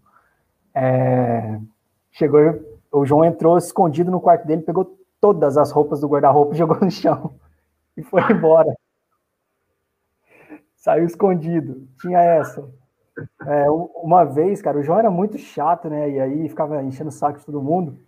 É, 0.75 1.61
chegou, 2.11 2.41
o 2.91 3.05
João 3.05 3.27
entrou 3.27 3.59
escondido 3.59 4.11
no 4.11 4.23
quarto 4.23 4.47
dele, 4.47 4.63
pegou 4.63 4.99
todas 5.21 5.59
as 5.59 5.71
roupas 5.71 6.01
do 6.01 6.09
guarda-roupa 6.09 6.55
e 6.55 6.59
jogou 6.59 6.81
no 6.81 6.91
chão 6.91 7.35
e 7.95 8.03
foi 8.03 8.23
embora. 8.33 8.75
Saiu 10.75 11.05
escondido. 11.05 11.87
Tinha 12.01 12.21
essa. 12.21 12.67
É, 13.47 13.71
uma 13.71 14.25
vez, 14.25 14.63
cara, 14.63 14.79
o 14.79 14.83
João 14.83 14.99
era 14.99 15.11
muito 15.11 15.37
chato, 15.37 15.91
né? 15.91 16.09
E 16.09 16.19
aí 16.19 16.49
ficava 16.49 16.83
enchendo 16.83 17.11
o 17.11 17.13
saco 17.13 17.39
de 17.39 17.45
todo 17.45 17.63
mundo. 17.63 17.99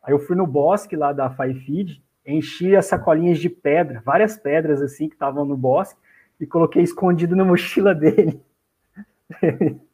Aí 0.00 0.14
eu 0.14 0.20
fui 0.20 0.36
no 0.36 0.46
bosque 0.46 0.94
lá 0.94 1.12
da 1.12 1.28
Feed, 1.28 2.00
enchi 2.24 2.76
as 2.76 2.86
sacolinhas 2.86 3.40
de 3.40 3.50
pedra, 3.50 4.00
várias 4.04 4.36
pedras 4.36 4.80
assim 4.80 5.08
que 5.08 5.16
estavam 5.16 5.44
no 5.44 5.56
bosque, 5.56 5.98
e 6.38 6.46
coloquei 6.46 6.84
escondido 6.84 7.34
na 7.34 7.44
mochila 7.44 7.92
dele. 7.96 8.40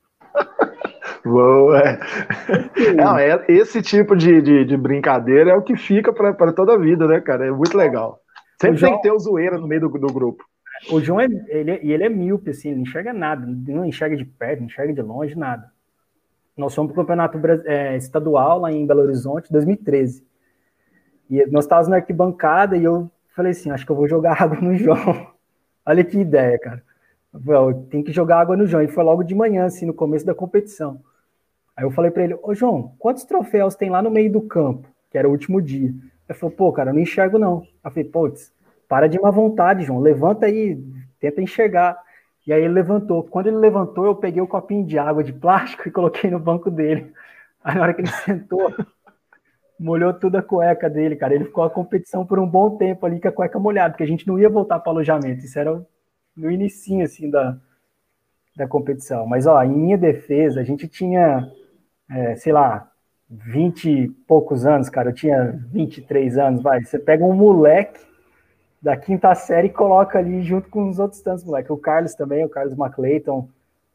Boa. 1.25 1.79
É. 1.81 1.99
Não, 2.95 3.19
é, 3.19 3.45
esse 3.49 3.83
tipo 3.83 4.17
de, 4.17 4.41
de, 4.41 4.65
de, 4.65 4.77
brincadeira 4.77 5.51
é 5.51 5.55
o 5.55 5.63
que 5.63 5.77
fica 5.77 6.13
para 6.13 6.53
toda 6.53 6.75
a 6.75 6.79
vida, 6.79 7.07
né, 7.07 7.21
cara? 7.21 7.47
É 7.47 7.51
muito 7.51 7.77
legal. 7.77 8.21
Sempre 8.61 8.79
João, 8.79 8.93
tem 8.93 9.01
que 9.01 9.09
ter 9.09 9.15
o 9.15 9.19
zoeira 9.19 9.59
no 9.59 9.67
meio 9.67 9.83
do, 9.83 9.89
do 9.89 10.07
grupo. 10.07 10.45
O 10.91 11.01
João, 11.01 11.21
é, 11.21 11.27
ele, 11.49 11.73
ele 11.83 12.05
é 12.05 12.09
míope, 12.09 12.51
assim, 12.51 12.69
ele 12.69 12.77
não 12.77 12.83
enxerga 12.85 13.13
nada, 13.13 13.47
não 13.47 13.85
enxerga 13.85 14.17
de 14.17 14.25
perto, 14.25 14.61
não 14.61 14.67
enxerga 14.67 14.93
de 14.93 15.03
longe, 15.03 15.37
nada. 15.37 15.71
Nós 16.57 16.75
fomos 16.75 16.93
para 16.93 17.03
o 17.03 17.05
campeonato 17.05 17.39
é, 17.67 17.97
estadual 17.97 18.61
lá 18.61 18.73
em 18.73 18.87
Belo 18.87 19.03
Horizonte, 19.03 19.53
2013. 19.53 20.25
E 21.29 21.45
nós 21.47 21.65
estávamos 21.65 21.89
na 21.89 21.97
arquibancada 21.97 22.77
e 22.77 22.85
eu 22.85 23.11
falei 23.35 23.53
assim, 23.53 23.71
acho 23.71 23.85
que 23.85 23.93
eu 23.93 23.97
vou 23.97 24.09
jogar 24.09 24.41
água 24.41 24.61
no 24.61 24.75
João. 24.75 25.27
Olha 25.85 26.05
que 26.05 26.19
ideia, 26.19 26.59
cara 26.59 26.83
tem 27.91 28.03
que 28.03 28.13
jogar 28.13 28.41
água 28.41 28.57
no 28.57 28.67
João. 28.67 28.83
E 28.83 28.89
foi 28.89 29.05
logo 29.05 29.23
de 29.23 29.35
manhã, 29.35 29.65
assim, 29.65 29.87
no 29.87 29.95
começo 29.95 30.25
da 30.25 30.35
competição. 30.35 31.01
Aí 31.77 31.85
eu 31.85 31.91
falei 31.91 32.11
para 32.11 32.25
ele, 32.25 32.39
ô 32.43 32.55
João, 32.55 32.95
quantos 32.99 33.25
troféus 33.25 33.75
tem 33.75 33.91
lá 33.91 34.01
no 34.01 34.11
meio 34.11 34.33
do 34.33 34.41
campo? 34.41 34.89
Que 35.11 35.19
era 35.19 35.29
o 35.29 35.31
último 35.31 35.61
dia. 35.61 35.93
Ele 36.29 36.39
falou, 36.39 36.55
pô, 36.55 36.73
cara, 36.73 36.91
eu 36.91 36.95
não 36.95 37.01
enxergo 37.01 37.39
não. 37.39 37.67
Eu 37.85 37.91
falei, 37.91 38.05
putz, 38.05 38.53
para 38.89 39.09
de 39.09 39.21
má 39.21 39.31
vontade, 39.31 39.85
João, 39.85 40.01
levanta 40.01 40.47
aí, 40.47 40.83
tenta 41.21 41.43
enxergar. 41.43 41.99
E 42.47 42.53
aí 42.53 42.63
ele 42.63 42.73
levantou. 42.73 43.25
Quando 43.25 43.49
ele 43.49 43.57
levantou, 43.57 44.07
eu 44.07 44.15
peguei 44.15 44.41
o 44.41 44.47
copinho 44.47 44.87
de 44.87 44.99
água 44.99 45.23
de 45.23 45.33
plástico 45.33 45.87
e 45.89 45.91
coloquei 45.93 46.31
no 46.31 46.39
banco 46.39 46.71
dele. 46.71 47.13
Aí 47.63 47.75
na 47.75 47.83
hora 47.83 47.95
que 47.95 48.01
ele 48.01 48.09
sentou, 48.25 48.73
molhou 49.79 50.15
toda 50.15 50.39
a 50.39 50.43
cueca 50.43 50.89
dele, 50.89 51.17
cara. 51.17 51.35
Ele 51.35 51.45
ficou 51.45 51.65
a 51.65 51.71
competição 51.71 52.25
por 52.25 52.39
um 52.39 52.47
bom 52.47 52.77
tempo 52.77 53.05
ali 53.05 53.21
com 53.21 53.29
a 53.29 53.33
cueca 53.33 53.59
molhada, 53.59 53.91
porque 53.91 54.05
a 54.05 54.09
gente 54.09 54.27
não 54.27 54.39
ia 54.39 54.49
voltar 54.49 54.79
para 54.81 54.93
alojamento. 54.93 55.45
Isso 55.45 55.59
era 55.59 55.85
no 56.37 56.51
início 56.51 57.03
assim 57.03 57.31
da, 57.31 57.57
da 58.57 58.69
competição. 58.69 59.27
Mas 59.27 59.47
ó, 59.47 59.63
em 59.63 59.73
minha 59.73 59.99
defesa, 59.99 60.61
a 60.61 60.65
gente 60.65 60.87
tinha, 60.87 61.51
é, 62.11 62.37
sei 62.37 62.53
lá, 62.53 62.91
20 63.29 63.91
e 63.91 64.09
poucos 64.09 64.65
anos, 64.67 64.89
cara. 64.89 65.11
Eu 65.11 65.15
tinha 65.15 65.53
23 65.71 66.39
anos, 66.39 66.63
vai. 66.63 66.83
Você 66.85 66.99
pega 66.99 67.25
um 67.25 67.35
moleque 67.35 68.01
da 68.81 68.97
quinta 68.97 69.35
série 69.35 69.69
e 69.69 69.73
coloca 69.73 70.19
ali 70.19 70.43
junto 70.43 70.69
com 70.69 70.89
os 70.89 70.99
outros 70.99 71.21
tantos 71.21 71.45
moleques. 71.45 71.71
O 71.71 71.77
Carlos 71.77 72.15
também, 72.15 72.45
o 72.45 72.49
Carlos 72.49 72.79
McClayton, 72.79 73.49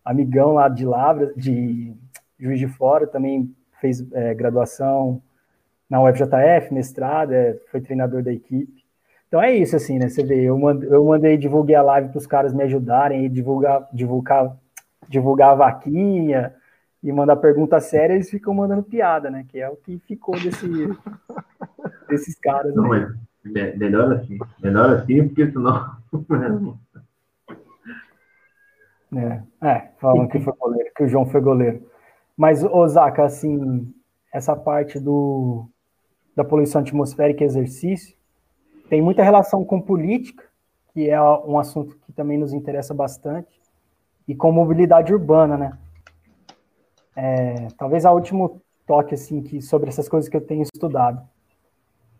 amigão 0.04 0.54
lá 0.54 0.68
de 0.68 0.86
Lavras, 0.86 1.34
de 1.36 1.94
Juiz 2.40 2.60
de 2.60 2.68
Fora, 2.68 3.08
também 3.08 3.56
fez 3.80 4.06
é, 4.12 4.34
graduação 4.34 5.22
na 5.90 6.02
UFJF, 6.02 6.74
mestrado, 6.74 7.34
é, 7.34 7.58
foi 7.70 7.82
treinador 7.82 8.24
da 8.24 8.32
equipe. 8.32 8.81
Então 9.32 9.42
é 9.42 9.56
isso, 9.56 9.78
assim, 9.78 9.98
né? 9.98 10.10
Você 10.10 10.26
vê, 10.26 10.44
eu 10.44 10.60
mandei, 10.60 10.90
eu 10.90 11.06
mandei 11.06 11.38
divulguei 11.38 11.74
a 11.74 11.82
live 11.82 12.10
para 12.10 12.18
os 12.18 12.28
caras 12.28 12.54
me 12.54 12.66
ajudarem, 12.66 13.32
divulgar, 13.32 13.88
divulgar, 13.94 14.58
divulgar 15.08 15.52
a 15.52 15.56
vaquinha 15.56 16.54
e 17.02 17.14
mandar 17.14 17.38
pergunta 17.38 17.80
séria, 17.80 18.16
eles 18.16 18.30
ficam 18.30 18.54
mandando 18.54 18.84
piada, 18.84 19.30
né? 19.32 19.46
Que 19.48 19.62
é 19.62 19.70
o 19.70 19.78
que 19.78 20.00
ficou 20.00 20.36
desse, 20.36 20.68
desses 22.10 22.38
caras. 22.40 22.76
Não, 22.76 22.90
né? 22.90 23.08
mas 23.46 23.78
melhor 23.78 24.12
assim, 24.12 24.38
melhor 24.62 24.90
assim, 24.96 25.26
porque 25.26 25.50
senão. 25.50 25.96
é, 29.16 29.42
é, 29.66 29.92
falam 29.98 30.28
que 30.28 30.42
foi 30.42 30.54
goleiro, 30.60 30.92
que 30.94 31.04
o 31.04 31.08
João 31.08 31.26
foi 31.26 31.40
goleiro. 31.40 31.82
Mas, 32.36 32.66
Osaka, 32.66 33.24
assim, 33.24 33.94
essa 34.34 34.58
parte 34.58 35.00
do, 35.00 35.70
da 36.36 36.44
poluição 36.44 36.82
atmosférica 36.82 37.46
e 37.46 37.48
exercício, 37.48 38.20
tem 38.92 39.02
muita 39.02 39.24
relação 39.24 39.64
com 39.64 39.80
política, 39.80 40.44
que 40.94 41.10
é 41.10 41.22
um 41.22 41.58
assunto 41.58 41.98
que 42.00 42.12
também 42.12 42.38
nos 42.38 42.52
interessa 42.52 42.94
bastante, 42.94 43.48
e 44.28 44.36
com 44.36 44.52
mobilidade 44.52 45.14
urbana, 45.14 45.58
né? 45.58 45.78
É, 47.16 47.68
talvez 47.78 48.06
a 48.06 48.12
último 48.12 48.62
toque 48.86 49.14
assim 49.14 49.42
que 49.42 49.62
sobre 49.62 49.88
essas 49.88 50.10
coisas 50.10 50.30
que 50.30 50.36
eu 50.36 50.46
tenho 50.46 50.64
estudado. 50.64 51.26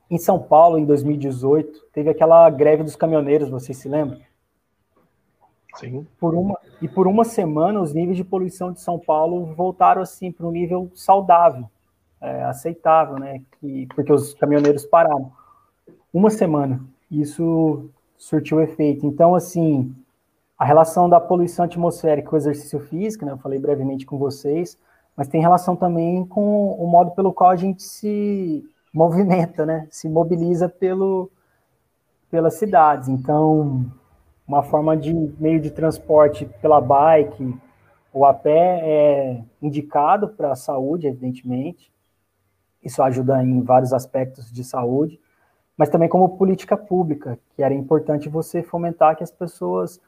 Em 0.10 0.18
São 0.18 0.40
Paulo, 0.40 0.78
em 0.78 0.86
2018, 0.86 1.88
teve 1.92 2.10
aquela 2.10 2.50
greve 2.50 2.84
dos 2.84 2.96
caminhoneiros, 2.96 3.50
vocês 3.50 3.78
se 3.78 3.90
lembram? 3.90 4.22
Sim. 5.76 6.08
Por 6.18 6.34
uma, 6.34 6.58
e 6.82 6.88
por 6.88 7.06
uma 7.06 7.26
semana, 7.26 7.82
os 7.82 7.94
níveis 7.94 8.16
de 8.16 8.24
poluição 8.24 8.72
de 8.72 8.80
São 8.80 8.98
Paulo 8.98 9.54
voltaram 9.56 10.02
assim 10.02 10.32
para 10.32 10.48
um 10.48 10.52
nível 10.52 10.90
saudável, 10.96 11.70
é, 12.22 12.46
aceitável, 12.46 13.20
né? 13.20 13.42
Que, 13.60 13.88
porque 13.94 14.14
os 14.14 14.34
caminhoneiros 14.36 14.86
pararam 14.86 15.34
uma 16.14 16.30
semana. 16.30 16.82
Isso 17.10 17.90
surtiu 18.18 18.62
efeito. 18.62 19.06
Então, 19.06 19.34
assim, 19.34 19.96
a 20.58 20.66
relação 20.66 21.10
da 21.10 21.20
poluição 21.20 21.66
atmosférica 21.66 22.30
com 22.30 22.36
o 22.36 22.40
exercício 22.40 22.80
físico, 22.80 23.26
né, 23.26 23.32
eu 23.32 23.38
falei 23.38 23.60
brevemente 23.60 24.06
com 24.06 24.18
vocês, 24.18 24.78
mas 25.16 25.28
tem 25.28 25.42
relação 25.42 25.76
também 25.76 26.26
com 26.26 26.72
o 26.74 26.88
modo 26.88 27.12
pelo 27.12 27.34
qual 27.34 27.50
a 27.50 27.56
gente 27.56 27.82
se 27.84 28.64
movimenta, 28.94 29.66
né, 29.66 29.88
se 29.90 30.10
mobiliza 30.10 30.68
pelo, 30.68 31.32
pelas 32.30 32.56
cidades. 32.56 33.08
Então, 33.08 33.86
uma 34.48 34.64
forma 34.64 34.98
de 34.98 35.14
meio 35.40 35.60
de 35.60 35.72
transporte 35.72 36.46
pela 36.62 36.82
bike 36.82 37.56
ou 38.14 38.26
a 38.26 38.34
pé 38.34 38.82
é 38.84 39.44
indicado 39.62 40.28
para 40.28 40.52
a 40.52 40.56
saúde, 40.56 41.08
evidentemente. 41.08 41.92
Isso 42.84 43.02
ajuda 43.02 43.42
em 43.42 43.62
vários 43.62 43.94
aspectos 43.94 44.52
de 44.52 44.64
saúde 44.64 45.21
mas 45.82 45.90
também 45.90 46.08
como 46.08 46.38
política 46.38 46.78
pública, 46.78 47.40
que 47.56 47.64
era 47.64 47.74
importante 47.74 48.30
você 48.30 48.62
fomentar 48.62 49.16
que 49.16 49.24
as 49.24 49.32
pessoas 49.32 50.00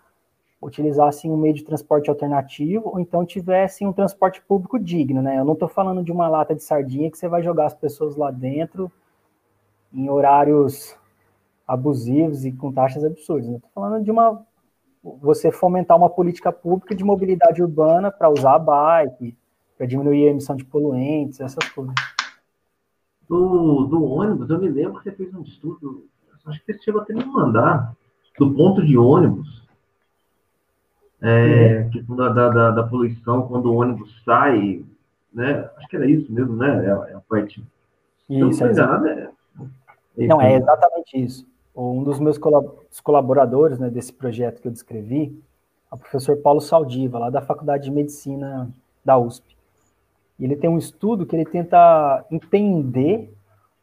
utilizassem 0.61 1.32
um 1.32 1.36
meio 1.36 1.55
de 1.55 1.63
transporte 1.63 2.11
alternativo 2.11 2.91
ou 2.93 2.99
então 2.99 3.26
tivessem 3.26 3.88
um 3.88 3.91
transporte 3.91 4.39
público 4.39 4.78
digno, 4.78 5.19
né? 5.19 5.39
Eu 5.39 5.43
não 5.43 5.53
estou 5.53 5.67
falando 5.67 6.03
de 6.03 6.11
uma 6.11 6.28
lata 6.28 6.53
de 6.53 6.61
sardinha 6.61 7.09
que 7.09 7.17
você 7.17 7.28
vai 7.28 7.41
jogar 7.41 7.65
as 7.65 7.74
pessoas 7.74 8.15
lá 8.15 8.30
dentro 8.30 8.91
em 9.91 10.07
horários 10.11 10.95
abusivos 11.67 12.45
e 12.45 12.51
com 12.51 12.71
taxas 12.71 13.03
absurdas. 13.03 13.49
Estou 13.49 13.71
falando 13.74 14.03
de 14.03 14.11
uma 14.11 14.45
você 15.03 15.51
fomentar 15.51 15.97
uma 15.97 16.07
política 16.07 16.51
pública 16.51 16.93
de 16.93 17.03
mobilidade 17.03 17.63
urbana 17.63 18.11
para 18.11 18.30
usar 18.30 18.53
a 18.53 18.59
bike, 18.59 19.36
para 19.76 19.88
diminuir 19.88 20.28
a 20.28 20.32
emissão 20.34 20.55
de 20.55 20.65
poluentes, 20.65 21.39
essas 21.39 21.67
coisas 21.69 21.95
do, 23.28 23.86
do 23.86 24.03
ônibus, 24.03 24.49
eu 24.49 24.59
me 24.59 24.69
lembro 24.69 24.99
que 24.99 25.09
você 25.09 25.15
fez 25.15 25.34
um 25.34 25.41
estudo, 25.41 26.05
acho 26.45 26.63
que 26.63 26.74
você 26.74 26.84
chegou 26.84 27.01
até 27.01 27.13
me 27.13 27.26
mandar, 27.26 27.95
do 28.38 28.53
ponto 28.53 28.86
de 28.86 28.97
ônibus. 28.97 29.63
é, 31.21 31.88
questão 31.91 32.15
da, 32.15 32.30
da, 32.30 32.71
da, 32.71 32.84
poluição 32.84 33.47
quando 33.47 33.71
o 33.71 33.76
ônibus 33.76 34.21
sai, 34.26 34.84
né? 35.34 35.69
Acho 35.78 35.88
que 35.88 35.95
era 35.95 36.09
isso 36.09 36.32
mesmo, 36.32 36.55
né? 36.55 36.86
É, 36.86 37.11
é 37.11 37.15
a 37.15 37.21
parte. 37.21 37.63
Isso, 38.30 38.63
é, 38.63 38.74
nada, 38.74 39.09
é... 40.17 40.28
Não, 40.28 40.41
é 40.41 40.55
exatamente 40.55 41.17
isso. 41.17 41.47
Um 41.76 42.03
dos 42.03 42.19
meus 42.19 42.38
colaboradores 43.01 43.80
né, 43.80 43.89
desse 43.89 44.13
projeto 44.13 44.61
que 44.61 44.67
eu 44.67 44.71
descrevi, 44.71 45.41
é 45.91 45.95
o 45.95 45.97
professor 45.97 46.38
Paulo 46.38 46.61
Saldiva, 46.61 47.17
lá 47.17 47.30
da 47.30 47.41
Faculdade 47.41 47.86
de 47.86 47.91
Medicina 47.91 48.69
da 49.03 49.17
USP. 49.17 49.53
Ele 50.39 50.55
tem 50.55 50.69
um 50.69 50.77
estudo 50.77 51.25
que 51.25 51.36
ele 51.36 51.45
tenta 51.45 52.25
entender 52.29 53.34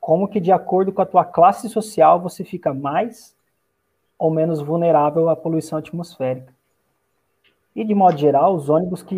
como 0.01 0.29
que, 0.29 0.41
de 0.41 0.51
acordo 0.51 0.93
com 0.93 1.03
a 1.03 1.07
tua 1.07 1.25
classe 1.25 1.69
social, 1.69 2.21
você 2.21 2.45
fica 2.45 2.75
mais 2.75 3.37
ou 4.19 4.31
menos 4.31 4.61
vulnerável 4.61 5.29
à 5.29 5.37
poluição 5.37 5.79
atmosférica. 5.79 6.53
E, 7.75 7.85
de 7.85 7.95
modo 7.95 8.19
geral, 8.19 8.55
os 8.55 8.69
ônibus 8.69 9.03
que 9.03 9.17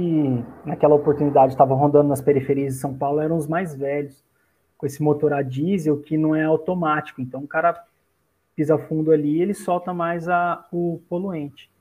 naquela 0.65 0.95
oportunidade 0.95 1.53
estavam 1.53 1.77
rondando 1.77 2.09
nas 2.09 2.21
periferias 2.21 2.75
de 2.75 2.81
São 2.81 2.95
Paulo 2.95 3.21
eram 3.21 3.37
os 3.37 3.47
mais 3.47 3.75
velhos, 3.75 4.23
com 4.77 4.85
esse 4.85 5.03
motor 5.03 5.33
a 5.33 5.43
diesel 5.43 6.01
que 6.01 6.19
não 6.19 6.35
é 6.35 6.45
automático. 6.45 7.21
Então, 7.21 7.41
o 7.41 7.49
cara 7.49 7.83
pisa 8.55 8.77
fundo 8.77 9.11
ali, 9.11 9.41
ele 9.41 9.55
solta 9.55 9.95
mais 9.95 10.29
a, 10.29 10.67
o 10.71 11.01
poluente. 11.09 11.72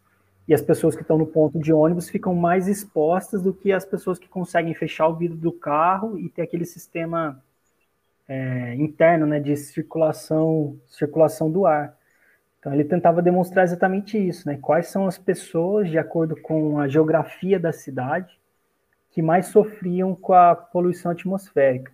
E 0.48 0.54
as 0.54 0.62
pessoas 0.62 0.96
que 0.96 1.02
estão 1.02 1.18
no 1.18 1.28
ponto 1.28 1.60
de 1.60 1.72
ônibus 1.72 2.10
ficam 2.10 2.36
mais 2.36 2.68
expostas 2.68 3.42
do 3.42 3.54
que 3.54 3.72
as 3.72 3.86
pessoas 3.86 4.20
que 4.20 4.28
conseguem 4.28 4.74
fechar 4.74 5.08
o 5.08 5.16
vidro 5.16 5.38
do 5.38 5.52
carro 5.52 6.18
e 6.20 6.30
ter 6.30 6.42
aquele 6.42 6.66
sistema 6.66 7.42
é, 8.28 8.76
interno 8.76 9.26
né, 9.26 9.40
de 9.40 9.56
circulação, 9.56 10.80
circulação 10.88 11.52
do 11.52 11.66
ar. 11.66 11.96
Então 12.60 12.74
ele 12.74 12.84
tentava 12.84 13.22
demonstrar 13.22 13.66
exatamente 13.66 14.18
isso, 14.18 14.48
né? 14.48 14.58
Quais 14.62 14.88
são 14.88 15.08
as 15.08 15.18
pessoas, 15.18 15.90
de 15.90 15.98
acordo 15.98 16.40
com 16.40 16.80
a 16.80 16.88
geografia 16.88 17.60
da 17.60 17.74
cidade, 17.74 18.40
que 19.10 19.22
mais 19.22 19.48
sofriam 19.48 20.16
com 20.16 20.34
a 20.34 20.56
poluição 20.56 21.12
atmosférica. 21.12 21.92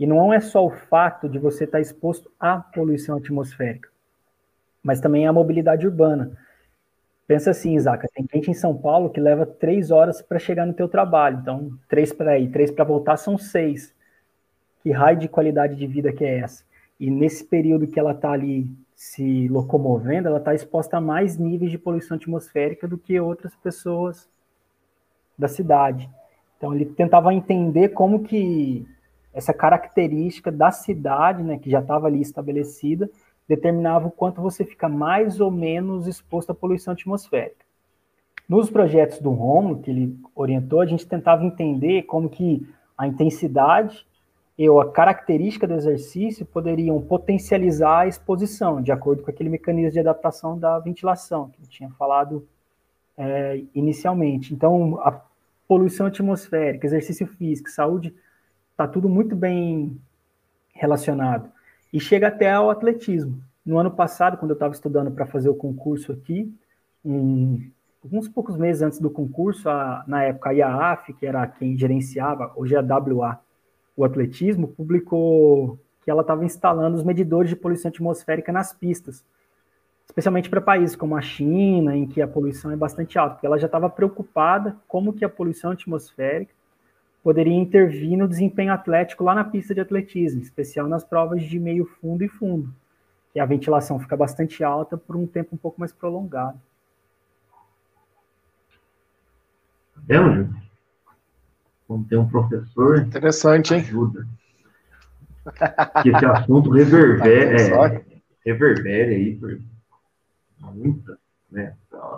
E 0.00 0.06
não 0.06 0.32
é 0.32 0.40
só 0.40 0.64
o 0.64 0.70
fato 0.70 1.28
de 1.28 1.38
você 1.38 1.64
estar 1.64 1.80
exposto 1.80 2.30
à 2.38 2.58
poluição 2.58 3.16
atmosférica, 3.16 3.88
mas 4.82 5.00
também 5.00 5.26
à 5.26 5.32
mobilidade 5.32 5.86
urbana. 5.86 6.36
Pensa 7.26 7.50
assim, 7.50 7.74
Isaac, 7.74 8.06
tem 8.14 8.26
gente 8.32 8.50
em 8.50 8.54
São 8.54 8.76
Paulo 8.76 9.10
que 9.10 9.20
leva 9.20 9.44
três 9.44 9.90
horas 9.90 10.22
para 10.22 10.38
chegar 10.38 10.64
no 10.64 10.72
teu 10.72 10.88
trabalho. 10.88 11.38
Então, 11.40 11.70
três 11.88 12.12
para 12.12 12.38
ir, 12.38 12.50
três 12.50 12.70
para 12.70 12.84
voltar 12.84 13.16
são 13.16 13.36
seis. 13.36 13.92
Que 14.82 14.92
raio 14.92 15.18
de 15.18 15.28
qualidade 15.28 15.74
de 15.74 15.86
vida 15.86 16.12
que 16.12 16.24
é 16.24 16.38
essa? 16.38 16.64
E 17.00 17.10
nesse 17.10 17.44
período 17.44 17.88
que 17.88 17.98
ela 17.98 18.12
está 18.12 18.30
ali 18.30 18.70
se 18.94 19.48
locomovendo, 19.48 20.28
ela 20.28 20.38
está 20.38 20.54
exposta 20.54 20.96
a 20.96 21.00
mais 21.00 21.36
níveis 21.36 21.70
de 21.70 21.78
poluição 21.78 22.16
atmosférica 22.16 22.86
do 22.86 22.96
que 22.96 23.18
outras 23.20 23.54
pessoas 23.56 24.28
da 25.36 25.48
cidade. 25.48 26.08
Então 26.56 26.74
ele 26.74 26.86
tentava 26.86 27.34
entender 27.34 27.90
como 27.90 28.22
que 28.22 28.86
essa 29.34 29.52
característica 29.52 30.50
da 30.50 30.70
cidade, 30.70 31.42
né, 31.42 31.58
que 31.58 31.68
já 31.68 31.80
estava 31.80 32.06
ali 32.06 32.22
estabelecida, 32.22 33.10
determinava 33.48 34.08
o 34.08 34.10
quanto 34.10 34.40
você 34.40 34.64
fica 34.64 34.88
mais 34.88 35.40
ou 35.40 35.50
menos 35.50 36.06
exposto 36.06 36.50
à 36.50 36.54
poluição 36.54 36.92
atmosférica. 36.92 37.64
Nos 38.48 38.70
projetos 38.70 39.18
do 39.18 39.30
Romulo, 39.30 39.80
que 39.80 39.90
ele 39.90 40.18
orientou, 40.34 40.80
a 40.80 40.86
gente 40.86 41.06
tentava 41.06 41.44
entender 41.44 42.02
como 42.02 42.28
que 42.28 42.66
a 42.96 43.06
intensidade 43.06 44.06
e 44.58 44.66
a 44.68 44.84
característica 44.86 45.66
do 45.66 45.74
exercício 45.74 46.46
poderiam 46.46 47.00
potencializar 47.02 48.00
a 48.00 48.06
exposição, 48.06 48.80
de 48.80 48.90
acordo 48.90 49.22
com 49.22 49.30
aquele 49.30 49.50
mecanismo 49.50 49.90
de 49.90 50.00
adaptação 50.00 50.58
da 50.58 50.78
ventilação, 50.78 51.50
que 51.50 51.60
eu 51.60 51.66
tinha 51.68 51.90
falado 51.90 52.46
é, 53.18 53.62
inicialmente. 53.74 54.54
Então, 54.54 54.98
a 55.00 55.20
poluição 55.68 56.06
atmosférica, 56.06 56.86
exercício 56.86 57.26
físico, 57.26 57.68
saúde, 57.68 58.14
está 58.70 58.86
tudo 58.86 59.08
muito 59.08 59.34
bem 59.34 60.00
relacionado. 60.72 61.50
E 61.92 62.00
chega 62.00 62.28
até 62.28 62.50
ao 62.50 62.70
atletismo. 62.70 63.40
No 63.64 63.78
ano 63.78 63.90
passado, 63.90 64.36
quando 64.36 64.52
eu 64.52 64.56
estava 64.56 64.72
estudando 64.72 65.10
para 65.10 65.26
fazer 65.26 65.48
o 65.48 65.54
concurso 65.54 66.12
aqui, 66.12 66.52
um, 67.04 67.60
alguns 68.02 68.28
poucos 68.28 68.56
meses 68.56 68.82
antes 68.82 69.00
do 69.00 69.10
concurso, 69.10 69.68
a, 69.68 70.04
na 70.06 70.22
época 70.22 70.50
a 70.50 70.52
IAAF, 70.52 71.12
que 71.14 71.26
era 71.26 71.46
quem 71.46 71.76
gerenciava, 71.76 72.52
hoje 72.54 72.74
é 72.74 72.78
a 72.78 72.82
WA, 72.82 73.40
o 73.96 74.04
atletismo, 74.04 74.68
publicou 74.68 75.78
que 76.04 76.10
ela 76.10 76.20
estava 76.20 76.44
instalando 76.44 76.96
os 76.96 77.02
medidores 77.02 77.50
de 77.50 77.56
poluição 77.56 77.88
atmosférica 77.88 78.52
nas 78.52 78.72
pistas, 78.72 79.24
especialmente 80.06 80.48
para 80.48 80.60
países 80.60 80.94
como 80.94 81.16
a 81.16 81.20
China, 81.20 81.96
em 81.96 82.06
que 82.06 82.22
a 82.22 82.28
poluição 82.28 82.70
é 82.70 82.76
bastante 82.76 83.18
alta, 83.18 83.34
porque 83.34 83.46
ela 83.46 83.58
já 83.58 83.66
estava 83.66 83.90
preocupada 83.90 84.76
como 84.86 85.12
que 85.12 85.24
a 85.24 85.28
poluição 85.28 85.72
atmosférica 85.72 86.54
poderia 87.26 87.56
intervir 87.56 88.16
no 88.16 88.28
desempenho 88.28 88.72
atlético 88.72 89.24
lá 89.24 89.34
na 89.34 89.42
pista 89.42 89.74
de 89.74 89.80
atletismo, 89.80 90.38
em 90.38 90.44
especial 90.44 90.86
nas 90.86 91.02
provas 91.02 91.42
de 91.42 91.58
meio 91.58 91.84
fundo 91.84 92.22
e 92.22 92.28
fundo, 92.28 92.72
que 93.32 93.40
a 93.40 93.44
ventilação 93.44 93.98
fica 93.98 94.16
bastante 94.16 94.62
alta 94.62 94.96
por 94.96 95.16
um 95.16 95.26
tempo 95.26 95.56
um 95.56 95.58
pouco 95.58 95.80
mais 95.80 95.90
prolongado. 95.90 96.56
É, 100.08 100.14
quando 101.88 102.06
tem 102.06 102.16
um 102.16 102.28
professor. 102.28 102.98
Interessante, 102.98 103.74
hein? 103.74 103.80
Ajuda. 103.80 104.24
Que 106.04 106.10
esse 106.10 106.26
assunto 106.26 106.70
reverbere, 106.70 107.56
é, 107.74 108.04
reverbere 108.44 109.14
aí 109.16 109.34
por 109.34 109.60
muita, 110.60 111.18
né? 111.50 111.74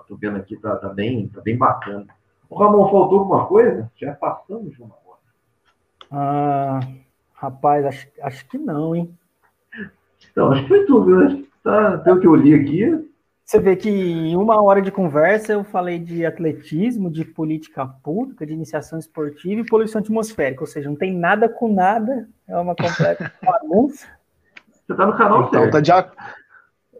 Tô 0.07 0.17
vendo 0.17 0.37
aqui, 0.37 0.55
tá, 0.59 0.77
tá, 0.77 0.91
bem, 0.91 1.29
tá 1.29 1.41
bem 1.41 1.57
bacana. 1.57 2.07
O 2.51 2.57
Ramon, 2.57 2.91
faltou 2.91 3.21
alguma 3.21 3.47
coisa? 3.47 3.91
Já 3.97 4.15
passamos 4.15 4.73
de 4.73 4.83
uma 4.83 4.95
hora. 5.07 5.19
Ah, 6.11 6.81
rapaz, 7.35 7.85
acho, 7.85 8.09
acho 8.23 8.49
que 8.49 8.59
não, 8.59 8.97
hein? 8.97 9.17
Então, 10.31 10.53
acho 10.53 10.63
que 10.63 10.69
foi 10.69 10.85
tudo, 10.87 11.17
né? 11.17 11.45
Tá, 11.63 11.99
pelo 11.99 12.21
que 12.21 12.27
eu 12.27 12.35
li 12.35 12.55
aqui, 12.55 13.09
você 13.49 13.59
vê 13.59 13.77
que 13.77 13.89
em 13.89 14.37
uma 14.37 14.63
hora 14.63 14.83
de 14.83 14.93
conversa 14.93 15.55
eu 15.55 15.65
falei 15.65 15.99
de 15.99 16.27
atletismo, 16.27 17.11
de 17.11 17.25
política 17.25 17.87
pública, 17.87 18.45
de 18.45 18.53
iniciação 18.53 18.99
esportiva 18.99 19.63
e 19.63 19.67
poluição 19.67 20.03
atmosférica, 20.03 20.61
ou 20.61 20.67
seja, 20.67 20.87
não 20.87 20.97
tem 20.97 21.17
nada 21.17 21.49
com 21.49 21.73
nada, 21.73 22.29
é 22.47 22.55
uma 22.55 22.77
completa 22.77 23.33
bagunça. 23.43 24.07
Você 24.87 24.95
tá 24.95 25.07
no 25.07 25.17
canal 25.17 25.49
então, 25.49 25.63
certo. 25.63 25.73
Tá 25.73 25.81
de... 25.81 25.91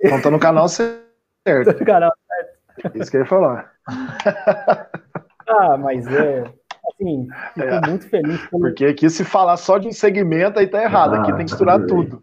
então 0.03 0.23
tá 0.23 0.31
no 0.31 0.39
canal 0.39 0.69
certo. 0.71 0.99
no 1.47 1.75
canal 1.85 2.13
certo. 2.27 2.99
Isso 2.99 3.11
que 3.11 3.19
eu 3.19 3.21
ia 3.21 3.27
falar. 3.27 3.71
ah, 5.49 5.77
mas 5.77 6.07
é. 6.07 6.45
Assim, 6.89 7.29
fico 7.55 7.67
é. 7.67 7.89
muito 7.89 8.09
feliz. 8.09 8.47
Pelo... 8.47 8.63
Porque 8.63 8.85
aqui 8.87 9.11
se 9.11 9.25
falar 9.25 9.57
só 9.57 9.79
de 9.79 9.89
um 9.89 9.93
segmento 9.93 10.59
aí 10.59 10.67
tá 10.67 10.83
errado, 10.83 11.15
ah, 11.15 11.19
aqui 11.19 11.29
tem 11.29 11.47
que 11.47 11.53
misturar 11.53 11.85
tudo. 11.87 12.23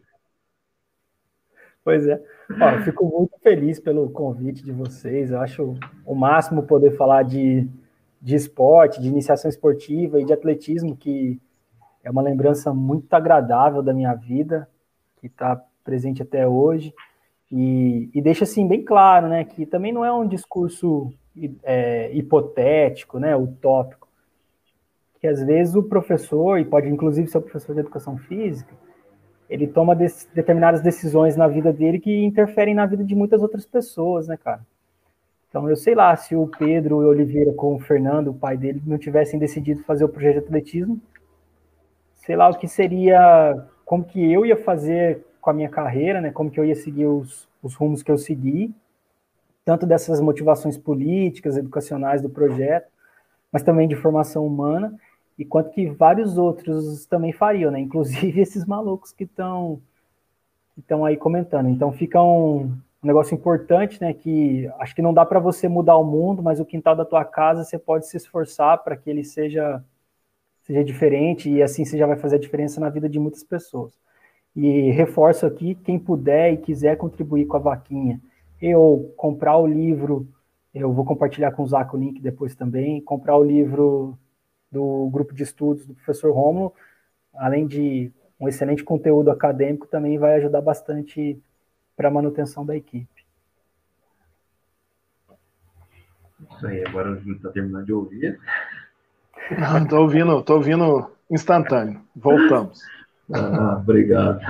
Pois 1.84 2.08
é. 2.08 2.20
Ó, 2.60 2.82
fico 2.84 3.06
muito 3.06 3.38
feliz 3.42 3.80
pelo 3.80 4.10
convite 4.10 4.64
de 4.64 4.72
vocês. 4.72 5.32
Eu 5.32 5.40
acho 5.40 5.76
o 6.06 6.16
máximo 6.16 6.64
poder 6.64 6.98
falar 6.98 7.24
de, 7.24 7.68
de 8.22 8.36
esporte, 8.36 9.02
de 9.02 9.08
iniciação 9.08 9.50
esportiva 9.50 10.20
e 10.20 10.26
de 10.26 10.34
atletismo, 10.34 10.96
que 10.96 11.40
é 12.04 12.10
uma 12.10 12.22
lembrança 12.22 12.74
muito 12.74 13.14
agradável 13.14 13.82
da 13.82 13.94
minha 13.94 14.14
vida, 14.14 14.68
que 15.18 15.28
está 15.28 15.62
presente 15.84 16.22
até 16.22 16.48
hoje. 16.48 16.94
E, 17.52 18.10
e, 18.14 18.22
deixa 18.22 18.44
assim 18.44 18.68
bem 18.68 18.84
claro, 18.84 19.28
né, 19.28 19.44
que 19.44 19.66
também 19.66 19.94
não 19.94 20.04
é 20.04 20.12
um 20.12 20.28
discurso 20.28 21.14
é, 21.64 22.12
hipotético, 22.14 23.20
né, 23.20 23.36
utópico, 23.36 24.08
que 25.20 25.28
às 25.28 25.44
vezes 25.44 25.76
o 25.76 25.84
professor, 25.84 26.60
e 26.60 26.66
pode 26.66 26.90
inclusive 26.90 27.28
ser 27.28 27.38
o 27.38 27.42
professor 27.42 27.74
de 27.74 27.82
educação 27.82 28.18
física, 28.18 28.74
ele 29.50 29.68
toma 29.68 29.96
determinadas 29.96 30.82
decisões 30.82 31.36
na 31.36 31.48
vida 31.48 31.72
dele 31.72 32.00
que 32.00 32.24
interferem 32.24 32.74
na 32.74 32.86
vida 32.86 33.04
de 33.04 33.16
muitas 33.16 33.42
outras 33.42 33.66
pessoas, 33.66 34.28
né, 34.28 34.38
cara? 34.38 34.66
Então, 35.50 35.70
eu 35.70 35.76
sei 35.76 35.96
lá, 35.96 36.16
se 36.16 36.36
o 36.36 36.48
Pedro 36.48 37.02
e 37.02 37.06
Oliveira 37.06 37.54
com 37.54 37.76
o 37.76 37.80
Fernando, 37.80 38.30
o 38.30 38.34
pai 38.34 38.58
dele, 38.58 38.82
não 38.86 38.98
tivessem 38.98 39.40
decidido 39.40 39.84
fazer 39.84 40.04
o 40.04 40.10
projeto 40.10 40.34
de 40.34 40.46
atletismo, 40.46 41.00
sei 42.14 42.36
lá 42.36 42.50
o 42.50 42.58
que 42.58 42.68
seria, 42.68 43.66
como 43.86 44.04
que 44.04 44.34
eu 44.34 44.46
ia 44.46 44.58
fazer 44.58 45.24
com 45.40 45.52
a 45.52 45.54
minha 45.54 45.70
carreira, 45.70 46.20
né? 46.20 46.32
Como 46.32 46.50
que 46.50 46.60
eu 46.60 46.66
ia 46.66 46.76
seguir 46.76 47.06
os, 47.06 47.48
os 47.62 47.76
rumos 47.76 48.02
que 48.02 48.12
eu 48.12 48.18
segui, 48.18 48.74
tanto 49.66 49.86
dessas 49.88 50.22
motivações 50.22 50.78
políticas, 50.78 51.58
educacionais 51.58 52.22
do 52.22 52.30
projeto, 52.30 52.88
mas 53.52 53.64
também 53.64 53.88
de 53.88 53.96
formação 53.96 54.46
humana, 54.46 54.96
e 55.38 55.44
quanto 55.44 55.72
que 55.72 55.90
vários 55.90 56.38
outros 56.38 57.06
também 57.08 57.34
fariam, 57.34 57.72
né? 57.72 57.80
Inclusive 57.80 58.40
esses 58.40 58.66
malucos 58.66 59.12
que 59.12 59.24
estão 59.26 59.82
estão 60.78 61.06
aí 61.06 61.18
comentando. 61.18 61.70
Então 61.70 61.92
fica 61.92 62.22
um, 62.22 62.78
negócio 63.02 63.34
importante, 63.34 64.00
né? 64.02 64.14
Que 64.14 64.70
acho 64.80 64.96
que 64.96 65.02
não 65.02 65.14
dá 65.14 65.26
para 65.26 65.40
você 65.40 65.68
mudar 65.68 65.98
o 65.98 66.04
mundo, 66.04 66.44
mas 66.44 66.60
o 66.60 66.66
quintal 66.66 66.96
da 66.96 67.06
tua 67.06 67.24
casa 67.24 67.64
você 67.64 67.78
pode 67.78 68.08
se 68.08 68.18
esforçar 68.18 68.84
para 68.84 68.96
que 68.96 69.10
ele 69.10 69.24
seja 69.24 69.84
seja 70.64 70.84
diferente 70.84 71.48
e 71.48 71.62
assim 71.62 71.86
você 71.86 71.96
já 71.96 72.08
vai 72.08 72.18
fazer 72.18 72.38
a 72.38 72.40
diferença 72.40 72.80
na 72.82 72.90
vida 72.90 73.08
de 73.08 73.20
muitas 73.20 73.44
pessoas. 73.44 73.94
E 74.56 74.90
reforço 74.92 75.46
aqui, 75.46 75.76
quem 75.76 76.00
puder 76.00 76.54
e 76.54 76.58
quiser 76.58 76.98
contribuir 76.98 77.46
com 77.46 77.58
a 77.58 77.60
vaquinha, 77.60 78.20
ou 78.62 79.10
comprar 79.18 79.58
o 79.58 79.68
livro 79.68 80.28
Eu 80.74 80.92
vou 80.92 81.06
compartilhar 81.06 81.52
com 81.52 81.64
o 81.64 81.68
Zaco 81.68 81.96
o 81.96 82.00
link 82.00 82.22
depois 82.22 82.56
também. 82.56 83.02
Comprar 83.02 83.38
o 83.38 83.44
livro 83.44 84.18
do 84.72 85.10
grupo 85.10 85.34
de 85.34 85.44
estudos 85.44 85.86
do 85.86 85.94
professor 85.94 86.34
Romulo, 86.34 86.74
além 87.34 87.66
de 87.66 88.12
um 88.40 88.48
excelente 88.48 88.84
conteúdo 88.84 89.32
acadêmico, 89.32 89.88
também 89.88 90.18
vai 90.18 90.36
ajudar 90.36 90.62
bastante 90.62 91.42
para 91.96 92.10
a 92.10 92.12
manutenção 92.12 92.66
da 92.66 92.76
equipe. 92.76 93.26
Isso 96.52 96.68
aí, 96.68 96.86
agora 96.86 97.12
o 97.12 97.18
Júlio 97.18 97.38
está 97.38 97.50
terminando 97.50 97.86
de 97.86 97.94
ouvir. 97.94 98.40
Não, 99.58 99.84
estou 99.84 100.02
ouvindo, 100.02 100.42
tô 100.44 100.56
ouvindo 100.56 101.10
instantâneo. 101.30 102.02
Voltamos. 102.16 102.82
Ah, 103.34 103.78
obrigado. 103.82 104.42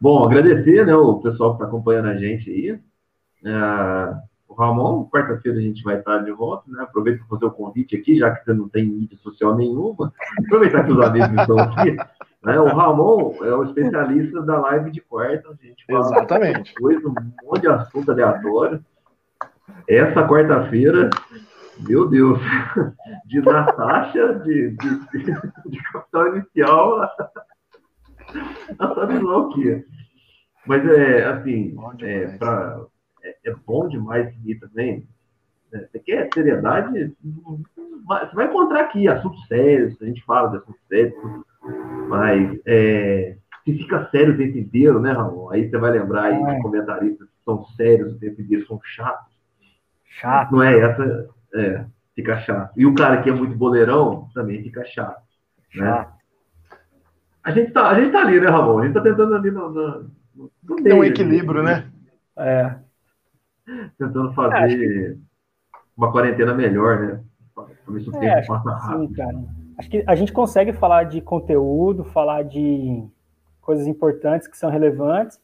Bom, 0.00 0.24
agradecer 0.24 0.86
né, 0.86 0.94
o 0.94 1.20
pessoal 1.20 1.50
que 1.50 1.56
está 1.56 1.66
acompanhando 1.66 2.08
a 2.08 2.16
gente 2.16 2.50
aí. 2.50 2.78
Ah, 3.46 4.22
o 4.52 4.54
Ramon, 4.54 5.08
quarta-feira 5.08 5.58
a 5.58 5.62
gente 5.62 5.82
vai 5.82 5.98
estar 5.98 6.18
de 6.18 6.30
volta, 6.30 6.70
né? 6.70 6.82
Aproveita 6.82 7.20
para 7.20 7.28
fazer 7.28 7.46
o 7.46 7.50
convite 7.50 7.96
aqui, 7.96 8.18
já 8.18 8.30
que 8.30 8.44
você 8.44 8.52
não 8.52 8.68
tem 8.68 8.84
mídia 8.84 9.16
social 9.18 9.56
nenhuma. 9.56 10.12
Aproveitar 10.44 10.84
que 10.84 10.92
os 10.92 11.00
amigos 11.00 11.40
estão 11.40 11.58
aqui. 11.58 11.96
Né? 12.44 12.60
O 12.60 12.66
Ramon 12.66 13.34
é 13.42 13.54
o 13.54 13.64
especialista 13.64 14.42
da 14.42 14.60
live 14.60 14.90
de 14.90 15.00
quarta, 15.00 15.48
a 15.48 15.66
gente 15.66 15.84
fala 15.86 16.00
Exatamente. 16.00 16.74
coisa, 16.74 17.08
um 17.08 17.14
monte 17.44 17.60
de 17.62 17.68
assunto 17.68 18.10
aleatório. 18.10 18.84
Essa 19.88 20.28
quarta-feira, 20.28 21.08
meu 21.80 22.08
Deus, 22.08 22.38
de 23.26 23.40
Natasha, 23.40 24.34
de, 24.40 24.76
de, 24.76 24.98
de, 25.12 25.70
de 25.70 25.82
capital 25.92 26.36
inicial, 26.36 27.02
a 28.78 28.88
sabe 28.94 29.18
lá 29.18 29.38
o 29.38 29.48
que. 29.50 29.84
Mas 30.66 30.84
é 30.86 31.24
assim, 31.24 31.74
é, 32.02 32.36
pra, 32.38 32.84
é, 33.22 33.36
é, 33.44 33.54
bom 33.66 33.88
demais 33.88 34.32
seguir 34.34 34.56
também. 34.56 35.06
Né? 35.72 35.86
Você 35.90 35.98
quer 35.98 36.28
seriedade? 36.32 37.14
Você 37.22 38.34
vai 38.34 38.46
encontrar 38.46 38.82
aqui 38.82 39.08
assuntos 39.08 39.46
sérios, 39.46 40.00
a 40.00 40.04
gente 40.04 40.24
fala 40.24 40.50
de 40.50 40.56
assuntos 40.58 40.80
sérios, 40.88 41.14
mas 42.08 42.60
é, 42.66 43.36
se 43.64 43.78
fica 43.78 44.08
sério 44.10 44.34
o 44.34 44.36
tempo 44.36 44.58
inteiro, 44.58 45.00
né, 45.00 45.12
Ramon? 45.12 45.50
Aí 45.50 45.68
você 45.68 45.78
vai 45.78 45.92
lembrar 45.92 46.24
aí 46.24 46.54
de 46.56 46.62
comentaristas 46.62 47.28
que 47.28 47.44
são 47.44 47.64
sérios 47.76 48.12
o 48.12 48.18
tempo 48.18 48.40
inteiro, 48.40 48.66
são 48.66 48.80
chatos. 48.82 49.32
Chato. 50.04 50.52
Não 50.52 50.62
é 50.62 50.78
essa, 50.78 51.28
é, 51.54 51.84
fica 52.14 52.38
chato. 52.40 52.72
E 52.76 52.84
o 52.84 52.94
cara 52.94 53.22
que 53.22 53.30
é 53.30 53.32
muito 53.32 53.56
boleirão 53.56 54.28
também 54.34 54.62
fica 54.62 54.84
chato. 54.84 55.22
Né? 55.74 55.86
Chato. 55.86 56.22
A 57.44 57.50
gente 57.50 57.72
tá, 57.72 57.88
a 57.88 58.00
gente 58.00 58.12
tá 58.12 58.20
ali, 58.20 58.40
né, 58.40 58.48
Ramon? 58.48 58.80
A 58.80 58.84
gente 58.84 58.94
tá 58.94 59.00
tentando 59.00 59.34
ali 59.34 59.50
no, 59.50 59.70
no, 59.70 60.10
no 60.62 60.76
Tem 60.76 60.92
um 60.92 61.02
equilíbrio, 61.02 61.62
né? 61.62 61.90
É. 62.36 62.76
Tentando 63.98 64.32
fazer 64.32 65.18
uma 65.96 66.10
quarentena 66.10 66.54
melhor, 66.54 67.00
né? 67.00 67.20
O 67.86 67.94
tempo 67.94 68.16
é, 68.24 68.46
passa 68.46 68.70
rápido. 68.70 69.08
Sim, 69.08 69.12
cara. 69.14 69.44
Acho 69.78 69.90
que 69.90 70.04
a 70.06 70.14
gente 70.14 70.32
consegue 70.32 70.72
falar 70.72 71.04
de 71.04 71.20
conteúdo, 71.20 72.04
falar 72.04 72.42
de 72.44 73.04
coisas 73.60 73.86
importantes 73.86 74.48
que 74.48 74.56
são 74.56 74.70
relevantes, 74.70 75.40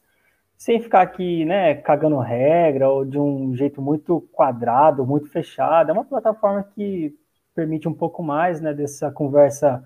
sem 0.57 0.79
ficar 0.81 1.01
aqui, 1.01 1.45
né, 1.45 1.75
cagando 1.75 2.19
regra 2.19 2.89
ou 2.89 3.05
de 3.05 3.17
um 3.17 3.55
jeito 3.55 3.81
muito 3.81 4.21
quadrado, 4.33 5.05
muito 5.05 5.29
fechado. 5.29 5.89
É 5.89 5.93
uma 5.93 6.03
plataforma 6.03 6.63
que 6.75 7.15
permite 7.55 7.87
um 7.87 7.93
pouco 7.93 8.21
mais, 8.21 8.59
né, 8.59 8.73
dessa 8.73 9.09
conversa 9.09 9.83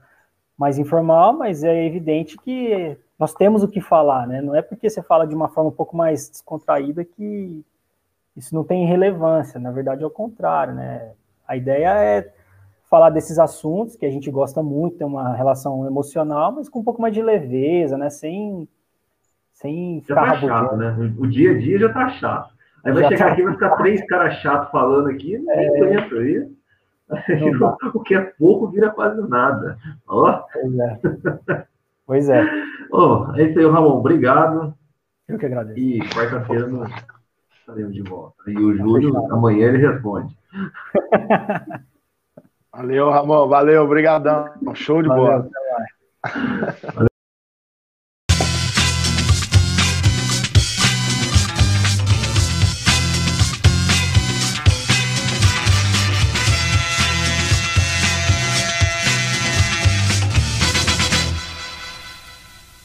mais 0.57 0.79
informal, 0.79 1.33
mas 1.33 1.63
é 1.63 1.85
evidente 1.85 2.37
que 2.37 2.97
nós 3.19 3.33
temos 3.33 3.63
o 3.63 3.67
que 3.67 3.81
falar, 3.81 4.27
né? 4.27 4.41
Não 4.41 4.55
é 4.55 4.61
porque 4.61 4.89
você 4.89 5.01
fala 5.01 5.25
de 5.27 5.35
uma 5.35 5.49
forma 5.49 5.69
um 5.69 5.73
pouco 5.73 5.95
mais 5.95 6.29
descontraída 6.29 7.05
que 7.05 7.63
isso 8.35 8.53
não 8.53 8.63
tem 8.63 8.85
relevância. 8.85 9.59
Na 9.59 9.71
verdade, 9.71 10.03
é 10.03 10.07
o 10.07 10.11
contrário, 10.11 10.73
né? 10.73 11.11
A 11.47 11.55
ideia 11.55 11.93
é 11.95 12.33
falar 12.89 13.09
desses 13.09 13.39
assuntos 13.39 13.95
que 13.95 14.05
a 14.05 14.11
gente 14.11 14.29
gosta 14.29 14.61
muito, 14.61 14.97
tem 14.97 15.07
uma 15.07 15.35
relação 15.35 15.85
emocional, 15.87 16.51
mas 16.51 16.69
com 16.69 16.79
um 16.79 16.83
pouco 16.83 17.01
mais 17.01 17.13
de 17.13 17.21
leveza, 17.21 17.97
né? 17.97 18.09
Sem, 18.09 18.67
sem 19.51 20.01
ficar 20.01 20.35
já 20.35 20.41
tá 20.41 20.47
chato, 20.47 20.77
né? 20.77 21.13
O 21.17 21.27
dia 21.27 21.51
a 21.51 21.57
dia 21.57 21.79
já 21.79 21.91
tá 21.91 22.09
chato. 22.09 22.53
Aí 22.83 22.93
vai 22.93 23.03
já 23.03 23.09
chegar 23.09 23.25
tá... 23.25 23.31
aqui 23.31 23.41
e 23.41 23.45
vai 23.45 23.53
ficar 23.53 23.75
três 23.77 24.07
caras 24.07 24.35
chatos 24.35 24.71
falando 24.71 25.09
aqui, 25.09 25.37
não 25.37 25.53
é... 25.53 25.67
aguenta 25.67 26.15
aí. 26.15 26.51
o 27.93 27.99
que 27.99 28.15
é 28.15 28.21
pouco 28.21 28.67
vira 28.67 28.89
quase 28.89 29.21
nada. 29.27 29.77
Ó. 30.07 30.43
Pois 30.53 30.79
é. 30.79 30.99
Pois 32.05 32.29
é. 32.29 32.43
oh, 32.91 33.27
é 33.35 33.43
isso 33.43 33.59
aí, 33.59 33.65
Ramon. 33.65 33.97
Obrigado. 33.97 34.73
Eu 35.27 35.37
que 35.37 35.45
agradeço. 35.45 35.79
E 35.79 35.99
quarta-feira 36.09 36.67
nós 36.67 36.91
estaremos 37.63 37.93
de 37.93 38.01
volta. 38.01 38.35
E 38.47 38.57
o 38.57 38.75
Júlio, 38.75 39.15
amanhã 39.31 39.67
ele 39.69 39.87
responde. 39.87 40.37
Valeu, 42.71 43.09
Ramon. 43.09 43.47
Valeu, 43.47 43.83
obrigadão. 43.83 44.49
Show 44.73 45.01
de 45.01 45.07
Valeu, 45.07 45.23
bola. 45.23 45.49